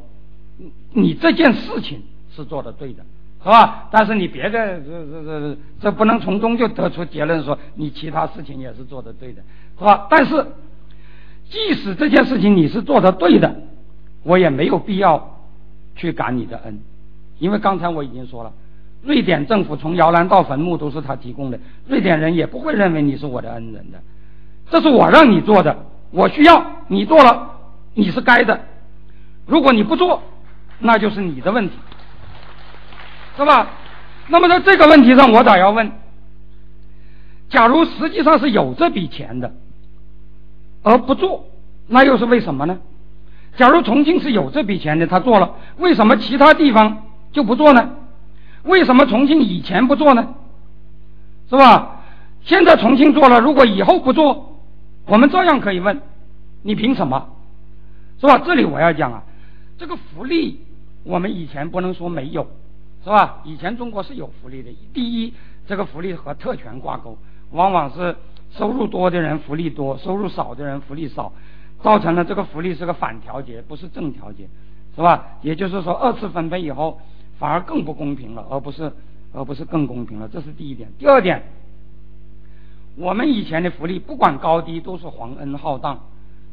[0.58, 2.02] 你你这件事情
[2.36, 3.04] 是做的对的。
[3.44, 3.88] 是吧？
[3.92, 9.42] 但是你别的这这这这不能从中就得出结论说你其他事情也是做的对的，
[9.78, 10.08] 是吧？
[10.10, 10.48] 但是
[11.48, 13.56] 即使这件事情你是做的对的，
[14.24, 15.38] 我也没有必要
[15.96, 16.80] 去感你的恩，
[17.40, 18.52] 因为刚才我已经说了，
[19.04, 24.00] 瑞典政府从摇篮到坟墓都是他提供的，瑞典人也不会认为你是我的恩人的，
[24.70, 27.52] 这是我让你做的，我需要你做了，
[27.94, 28.60] 你是该的，
[29.46, 30.22] 如果你不做，
[30.80, 31.76] 那就是你的问题。
[33.38, 33.68] 是吧？
[34.28, 35.92] 那么在这个问题上，我倒要问：
[37.50, 39.54] 假如实际上是有这笔钱的，
[40.84, 41.46] 而不做，
[41.88, 42.80] 那又是为什么呢？
[43.58, 47.05] 假如重庆是有这笔钱的，他做了，为什么其他地方
[47.36, 47.98] 就不做呢？
[48.64, 50.34] 为什么重庆以前不做呢？
[51.50, 52.02] 是吧？
[52.44, 54.58] 现在重庆做了，如果以后不做，
[55.06, 56.02] 我们照样可以问：
[56.64, 57.28] 你凭什么？
[58.22, 58.38] 是吧？
[58.40, 59.24] 这里我要讲啊，
[59.78, 60.62] 这个福利
[61.04, 62.48] 我们以前不能说没有。
[63.04, 63.42] 是吧？
[63.44, 64.72] 以前中国是有福利的。
[64.92, 65.34] 第一，
[65.68, 67.18] 这个福利和特权挂钩，
[67.52, 68.16] 往往是
[68.50, 71.32] 收入多的人福利多，收入少的人福利少，
[71.84, 74.48] 造成了这个福利是个反调节，不是正调节，
[74.96, 75.24] 是吧？
[75.44, 77.00] 也就是说，二次分配以后
[77.38, 78.92] 反而更不公平了，而不是
[79.34, 80.28] 而不是更公平了。
[80.28, 80.90] 这是第一点。
[80.98, 81.44] 第二点，
[82.96, 86.00] 我们以前的福利不管高低都是皇恩浩荡，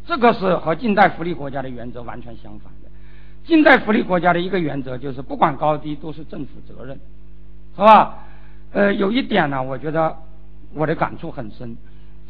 [0.06, 2.90] 这个是和近代福利国家的原则完全相反的。
[3.44, 6.98] 近代福利国家的一个原则就是不管高低都是政府责任，
[7.76, 8.18] 是吧？
[8.72, 10.16] 呃，有一点呢，我觉得
[10.74, 11.76] 我的感触很深，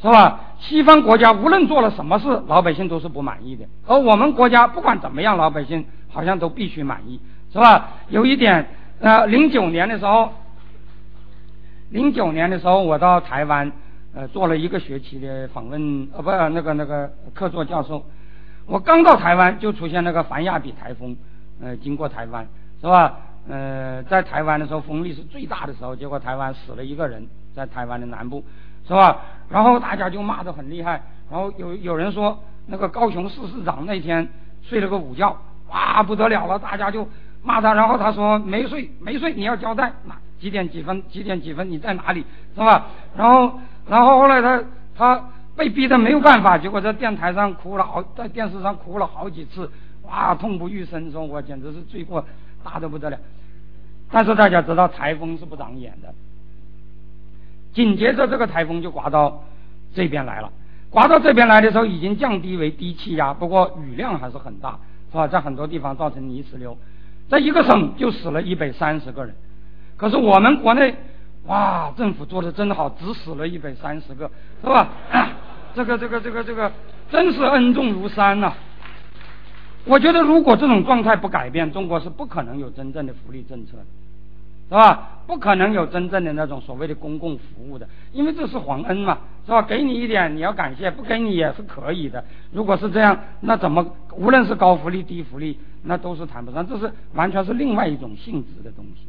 [0.01, 0.41] 是吧？
[0.59, 7.21] 西方国家无论做了什么事，老百姓都是不满意的，而我们国家不管怎么样，老百姓好像都必须满意，
[7.53, 7.91] 是吧？
[8.09, 8.67] 有一点，
[9.01, 10.33] 呃，零九年的时候，
[11.91, 13.71] 零九年的时候，我到台湾，
[14.15, 18.03] 呃，做了一个学期的访问，呃，不，那个那个客座教授。
[18.65, 21.15] 我刚到台湾，就出现那个凡亚比台风，
[21.61, 22.47] 呃，经过台湾，
[22.81, 23.19] 是吧？
[23.49, 28.43] 呃，在台湾的时候，风力是最大的时候，结果台湾死了一个人，在台湾的南部，
[28.87, 29.21] 是吧？
[29.51, 34.27] 然后大家就骂得很厉害，然后有有人说，那个高雄市市长那天
[34.63, 35.37] 睡了个午觉，
[35.71, 37.09] 哇，不得了了，大家就
[37.43, 42.25] 骂他，然后他说没睡，没睡，你要交代，那几点几分，几点几分你在哪里，
[42.55, 42.87] 是吧？
[43.17, 43.59] 然后，
[43.89, 44.63] 然后后来他
[44.97, 49.71] 他被逼得没有办法，结果在电台上哭了好，在电视上哭了好几次，
[50.03, 52.25] 哇，痛不欲生，说我简直是罪过。
[52.65, 53.19] 大的不得了，
[54.09, 56.15] 但是大家知道台风是不长眼的。
[57.73, 59.43] 紧接着这个台风就刮到
[59.93, 60.49] 这边来了，
[60.91, 64.79] 刮到这边来的时候已经降低为低气压，不过雨量还是很大，
[65.11, 65.27] 是吧？
[65.27, 66.79] 在很多地方造成泥石流，
[67.29, 69.35] 在一个省就死了一百三十个人。
[69.97, 70.95] 可是我们国内，
[71.47, 74.31] 哇，政府做的真好，只死了一百三十个，
[74.63, 74.89] 是吧？
[75.75, 76.71] 这个这个这个这个，
[77.11, 78.53] 真是恩重如山呐。
[79.85, 83.85] 我觉得，如果这种状态不改变，中国是不可能有真正的福利政策的，
[84.73, 85.09] 是吧？
[85.27, 89.61] 不可能有真正的那种所谓的公共服务的，因为这是皇恩嘛，是吧？
[89.61, 92.25] 给你一点，你要感谢；不给你也是可以的。
[92.53, 93.87] 如果是这样，那怎么
[94.17, 99.07] 无论是高福利、低福利，那都是谈不上，这是完全是另外一种性质的东西，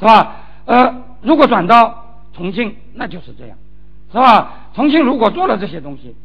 [0.00, 0.36] 是吧？
[0.64, 3.56] 呃，如果转到重庆，那就是这样，
[4.10, 4.70] 是吧？
[4.74, 6.16] 重庆如果做了这些东西。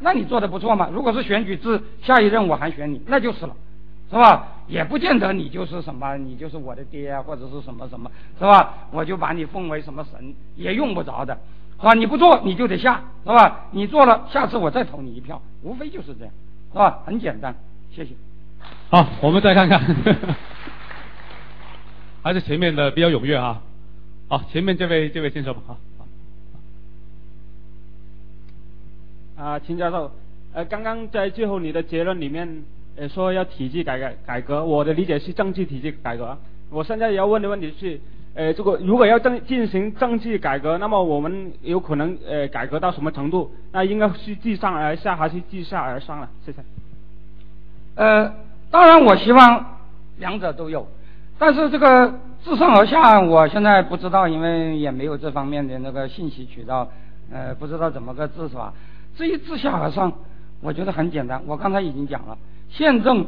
[0.00, 0.90] 那你做的不错嘛？
[0.92, 3.54] 如果是选举制，下一任我还选你，那就是了，
[4.10, 4.48] 是吧？
[4.68, 8.88] 也不见得你就是什么，你就是我的爹啊，或者是什么什么，是吧？
[8.90, 11.38] 我就把你奉为什么神，也用不着的，
[11.78, 11.94] 是吧？
[11.94, 13.66] 你不做你就得下，是吧？
[13.70, 16.34] 你做了，下次我再投你一票，无非就是这样，
[16.72, 17.02] 是吧？
[17.04, 17.54] 很简单，
[17.92, 18.14] 谢谢。
[18.90, 19.80] 好，我们再看看，
[22.22, 23.62] 还是前面的比较踊跃啊。
[24.28, 25.76] 好，前面这位这位先生吧。
[29.36, 30.10] 啊，秦教授，
[30.52, 32.64] 呃，刚刚在最后你的结论里面，
[32.96, 36.36] 呃，说要体制改革改革，我的理解是政治体制改革。
[36.70, 38.00] 我现在要问的问题是，
[38.34, 43.50] 呃，这个如果要政进行政治改革，那么我们有可能呃改革到什么程度？
[43.72, 46.28] 那应该是自上而下还是自下而上了？
[46.44, 46.58] 谢谢。
[47.94, 48.34] 呃，
[48.70, 49.78] 当然我希望
[50.18, 50.86] 两者都有，
[51.38, 56.88] 但是这个自上而下，我现在不知道，因为也没有这方面的那个信息渠道，
[57.30, 58.72] 呃，不知道怎么个自是吧？
[59.16, 60.12] 至于自下而上，
[60.60, 61.42] 我觉得很简单。
[61.46, 62.36] 我刚才已经讲了，
[62.68, 63.26] 宪政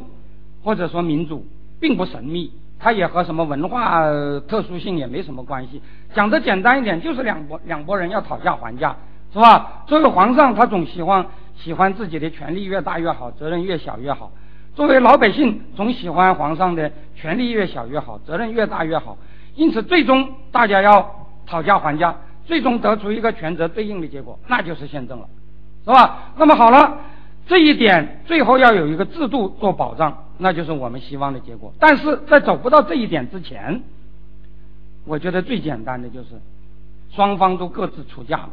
[0.63, 1.45] 或者说民主
[1.79, 4.03] 并不神秘，它也和什么文化
[4.47, 5.81] 特殊性也没什么关系。
[6.13, 8.95] 讲的简单一点，就是两拨两拨人要讨价还价，
[9.33, 9.83] 是吧？
[9.87, 11.25] 作为皇上，他总喜欢
[11.55, 14.31] 喜欢自己的权力越大越好，责任越小越好；
[14.75, 19.17] 作为老百姓，总喜欢皇上的权力越小越好，责任越大越好。
[19.55, 25.25] 因此，最终大家要讨价还价，最终得出一个权责对应的结果，那就是宪政了。
[25.85, 26.33] 是吧？
[26.37, 26.97] 那么好了，
[27.49, 31.73] 这一点最后要有一个制度做保障，那就是我们希望的结果。
[31.79, 33.81] 但是在走不到这一点之前，
[35.03, 36.27] 我觉得最简单的就是
[37.11, 38.49] 双方都各自出价了，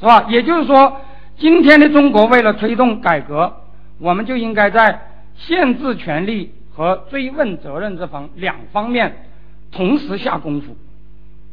[0.00, 0.26] 是吧？
[0.28, 1.00] 也就是说，
[1.38, 3.54] 今天的中国为了推动改革，
[4.00, 5.00] 我们就应该在
[5.36, 9.26] 限制权利和追问责任这方两方面
[9.70, 10.76] 同时下功夫，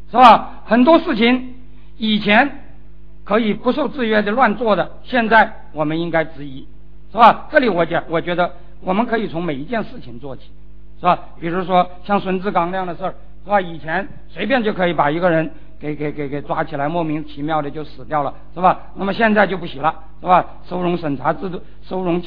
[0.10, 0.64] 是吧？
[0.66, 1.54] 很多事情
[2.00, 2.64] 以前。
[3.30, 6.68] 可以不受制约的乱做的，现在我们应该质疑，
[7.12, 7.48] 是吧？
[7.52, 8.52] 这里我讲，我觉得
[8.82, 10.50] 我们可以从每一件事情做起，
[11.00, 11.20] 是吧？
[11.40, 13.62] 比如说像孙志刚那样的事儿，是吧？
[13.62, 15.48] 以前随便就可以把一个人
[15.80, 18.80] 给给给给抓起来，莫名其妙的就死掉了，是吧？
[18.96, 20.44] 那么现在就不行了，是吧？
[20.68, 22.20] 收容审查制度，收容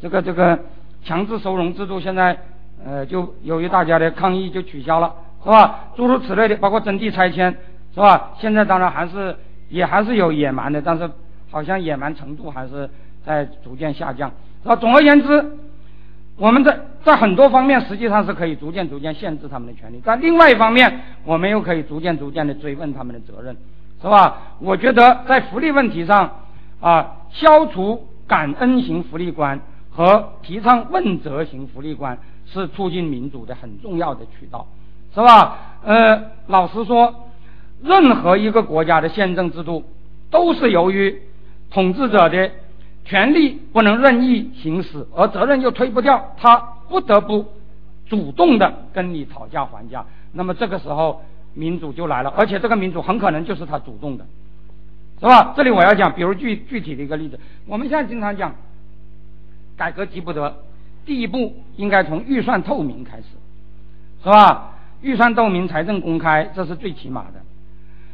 [0.00, 0.58] 这个这个
[1.04, 2.34] 强制收容制度，现在
[2.82, 5.12] 呃就由于大家的抗议就取消了，
[5.44, 5.90] 是吧？
[5.94, 7.54] 诸如此类的，包括征地拆迁，
[7.92, 8.30] 是吧？
[8.38, 9.36] 现在当然还是。
[9.68, 11.10] 也还是有野蛮的，但是
[11.50, 12.88] 好像野蛮程度还是
[13.24, 14.30] 在逐渐下降。
[14.64, 15.58] 啊，总而言之，
[16.36, 23.56] 我们在在很多方面实际上是可以逐渐逐渐限制他们的权利，但另外一方面，我们又可以逐渐逐渐的追问他们的责任，
[24.02, 24.56] 是吧？
[24.58, 26.30] 我觉得在福利问题上，
[26.80, 29.60] 啊，消除感恩型福利观
[29.90, 34.66] 和提倡问责型福利观是促进民主的很重要的渠道，
[35.14, 35.78] 是吧？
[35.84, 37.22] 呃，老实说。
[37.82, 39.84] 任何一个国家的宪政制度，
[40.30, 41.22] 都是由于
[41.70, 42.50] 统治者的
[43.04, 46.56] 权利不能任意行使，而责任又推不掉，他
[46.88, 47.46] 不得不
[48.08, 50.04] 主动的跟你讨价还价。
[50.32, 51.22] 那么这个时候
[51.54, 54.24] 民主就来了，而且这个民主很可能就是他主动的，
[55.20, 55.54] 是吧？
[55.56, 58.54] 这里我要讲，比如具具体的一个例子，我们现在经常讲
[59.76, 60.56] 改革急不得，
[61.04, 63.24] 第一步应该从预算透明开始，
[64.22, 64.72] 是吧？
[65.02, 67.40] 预算透明、财政公开，这是最起码的。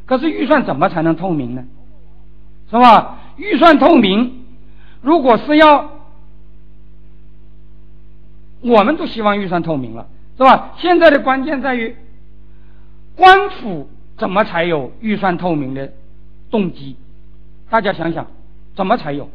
[0.07, 1.65] 可是预算怎么才能透明呢？
[2.71, 3.19] 是吧？
[3.37, 4.45] 预算透明，
[5.01, 5.91] 如果是要，
[8.61, 10.07] 我们都希望预算透明了，
[10.37, 10.73] 是吧？
[10.79, 11.97] 现在的关键在于，
[13.17, 15.93] 官府怎么才有预算透明的
[16.51, 16.97] 动机？
[17.71, 18.27] 大家想想，
[18.75, 19.29] 怎么才有？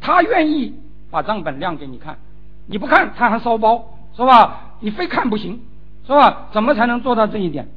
[0.00, 0.74] 他愿意
[1.10, 2.16] 把账本亮给你看，
[2.66, 4.74] 你不看他还烧包，是吧？
[4.80, 5.60] 你非看不行。
[6.06, 6.48] 是吧？
[6.52, 7.68] 怎么才能做到这一点？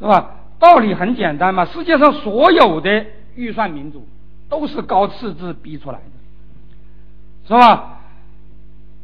[0.00, 0.30] 是吧？
[0.58, 1.64] 道理很简单嘛。
[1.64, 3.06] 世界上所有的
[3.36, 4.06] 预算民主
[4.48, 6.04] 都是高赤字逼出来的，
[7.46, 8.00] 是吧？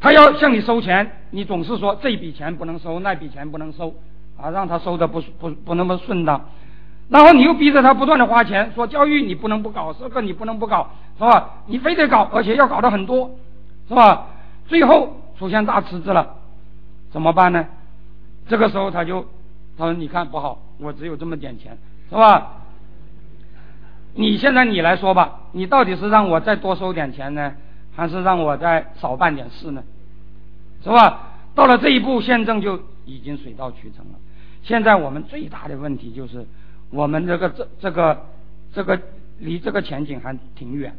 [0.01, 3.95] 他要向你收钱，你总是说这笔钱不能收，那笔钱不能收，
[4.37, 6.41] 啊，让他收的不不不那么顺当。
[7.09, 11.63] 然后你又逼着他不断的花钱，说教育你不能不搞，这个你不能不搞，是吧？
[11.67, 13.31] 你非得搞，而且要搞的很多，
[13.89, 14.27] 是吧？
[14.67, 16.35] 最后出现大赤字了，
[17.11, 17.67] 怎么办呢？
[18.49, 19.25] 这个时候他就
[19.79, 21.77] 他说：“你看不好，我只有这么点钱，
[22.09, 22.53] 是吧？
[24.15, 27.55] 你现在你来说吧，你到底是让我再多收点钱呢，
[27.95, 29.83] 还是让我再少办点事呢？
[30.83, 31.33] 是吧？
[31.55, 34.19] 到了这一步，宪政就已经水到渠成了。
[34.63, 36.47] 现在我们最大的问题就是，
[36.91, 38.27] 我们这个这这个
[38.73, 39.01] 这个
[39.39, 40.95] 离这个前景还挺远。”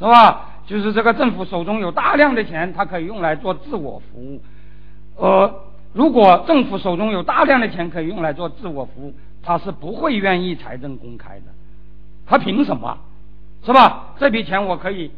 [0.00, 0.62] 是吧？
[0.66, 4.40] 就是这个政府手中有大量的钱，它可以用来做自我服务。
[5.16, 5.54] 呃，
[5.92, 11.46] 如果政府手中有大量的钱可以用来做自我服务，他是不会愿意财政公开的。
[12.26, 12.98] 他凭什么？
[13.64, 14.14] 是吧？
[14.18, 15.10] 这笔钱我可以，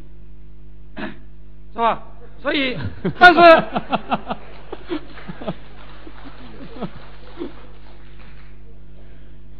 [1.72, 2.02] 是吧？
[2.40, 2.76] 所以，
[3.18, 3.40] 但是，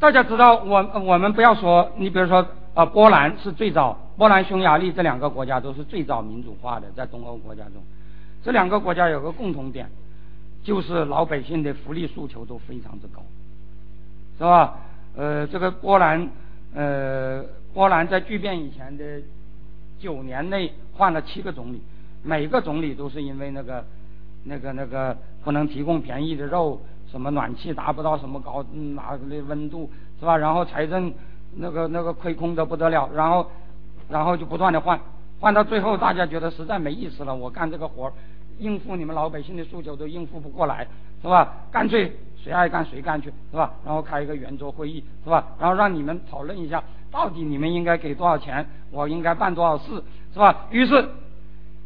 [0.01, 2.47] 大家知道，我我们不要说，你比如说。
[2.75, 7.75] 啊，波兰是最早，波兰、匈牙利这两个国家都是最早民主化的，在东欧国家中，
[8.43, 9.87] 这两个国家有个共同点，
[10.63, 13.23] 就是老百姓的福利诉求都非常之高，
[14.39, 14.77] 是吧？
[15.17, 16.29] 呃，这个波兰，
[16.75, 19.21] 呃，波兰在巨变以前的
[19.99, 21.83] 九年内换了七个总理，
[22.23, 23.85] 每个总理都是因为那个、
[24.45, 30.37] 那个、那个不能提供便宜的肉，什么暖气达不到什么高哪的温度，是吧？
[30.37, 31.13] 然后财政。
[31.55, 33.51] 那个那个亏空的不得了，然后，
[34.09, 34.99] 然后就不断的换，
[35.39, 38.11] 换到最后大家觉得实在没意思了，我干这个活
[38.59, 40.87] 应付你们老百姓的诉求都应付不过来，
[41.21, 41.55] 是吧？
[41.71, 43.73] 干脆谁爱干谁干去，是吧？
[43.85, 45.45] 然后开一个圆桌会议，是吧？
[45.59, 50.67] 然后让你们讨论一下，到底你们应该给多少钱，我应该办多少事，是吧？
[50.71, 51.09] 于是，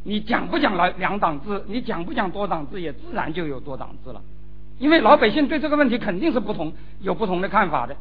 [0.04, 4.20] 你讲不讲来两党制，你讲不讲多党制，也自然就有多党制了，
[4.78, 7.96] 因为老百姓对这个问题肯定是不同，有不同的看法的。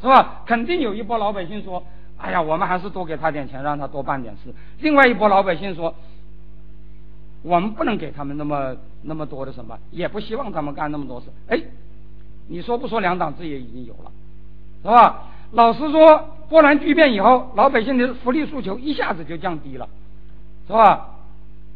[0.00, 0.42] 是吧？
[0.44, 1.80] 肯定有一波老百姓说
[2.18, 5.94] ：“哎呀，我们还是多给他点钱，让他多办点事。”另外一波老百姓说
[7.42, 11.60] ：“我们不能给他们那么那么多的什么，也不希望他们干那么多事。”哎，
[12.48, 14.10] 你说不说两党制也已经有了，
[14.82, 15.28] 是吧？
[15.52, 19.88] 老实说，波兰巨变以后，老百姓的福利诉求一下子就降低了，
[20.66, 21.08] 是吧？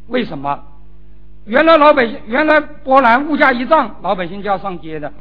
[0.08, 0.62] 为什么？
[1.44, 5.12] 原来老百姓原来波兰物价一涨，老百姓就要上街的，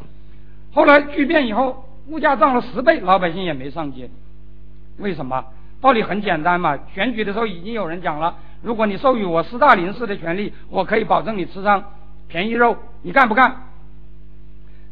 [0.73, 1.83] 后来巨变以后。
[2.07, 4.07] 物价涨了十倍，老百姓也没上街，
[4.99, 5.43] 为什么？
[5.81, 6.77] 道理很简单嘛。
[6.93, 8.35] 选举的时候已经有人讲了，
[8.65, 11.83] 如果你授予我斯大林式的权利，我可以保证你吃上
[12.27, 13.55] 便宜肉，你干不干？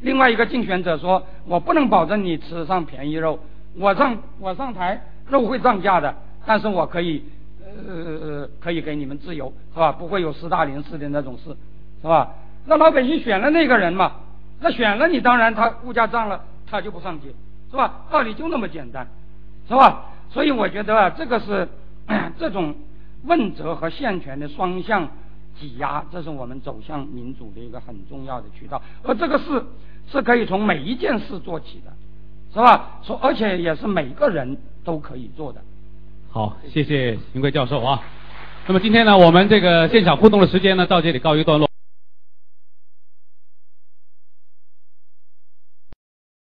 [0.02, 3.40] 另外一个竞选者说，我不能保证你吃上便宜肉，
[3.76, 7.26] 我上我上台肉会涨价的，但是我可以
[7.88, 9.92] 呃可以给你们自由，是吧？
[9.92, 11.56] 不会有斯大林式的那种事，
[12.02, 12.30] 是吧？
[12.66, 14.11] 那老百姓选了那个人嘛，
[14.61, 16.42] 那选了你，当然他物价涨了。
[16.66, 17.27] 他就不上街，
[17.69, 18.02] 是吧？
[18.10, 19.08] 道理就那么简单，
[19.68, 20.06] 是吧？
[20.32, 21.68] 所以我觉得啊，这个是
[22.40, 22.74] 这种
[23.26, 25.10] 问责和限权的双向
[25.60, 28.82] 挤压，这是我们走向民主的一个很重要的渠道。
[29.03, 29.64] 而这个事
[30.11, 31.92] 是可以从每一件事做起的，
[32.53, 33.00] 是吧？
[33.03, 35.61] 说而且也是每个人都可以做的。
[36.32, 38.02] 好，谢谢邢贵教授啊。
[38.66, 41.73] 那么今天呢，我们这个现场互动的时间呢，到这里告一段落。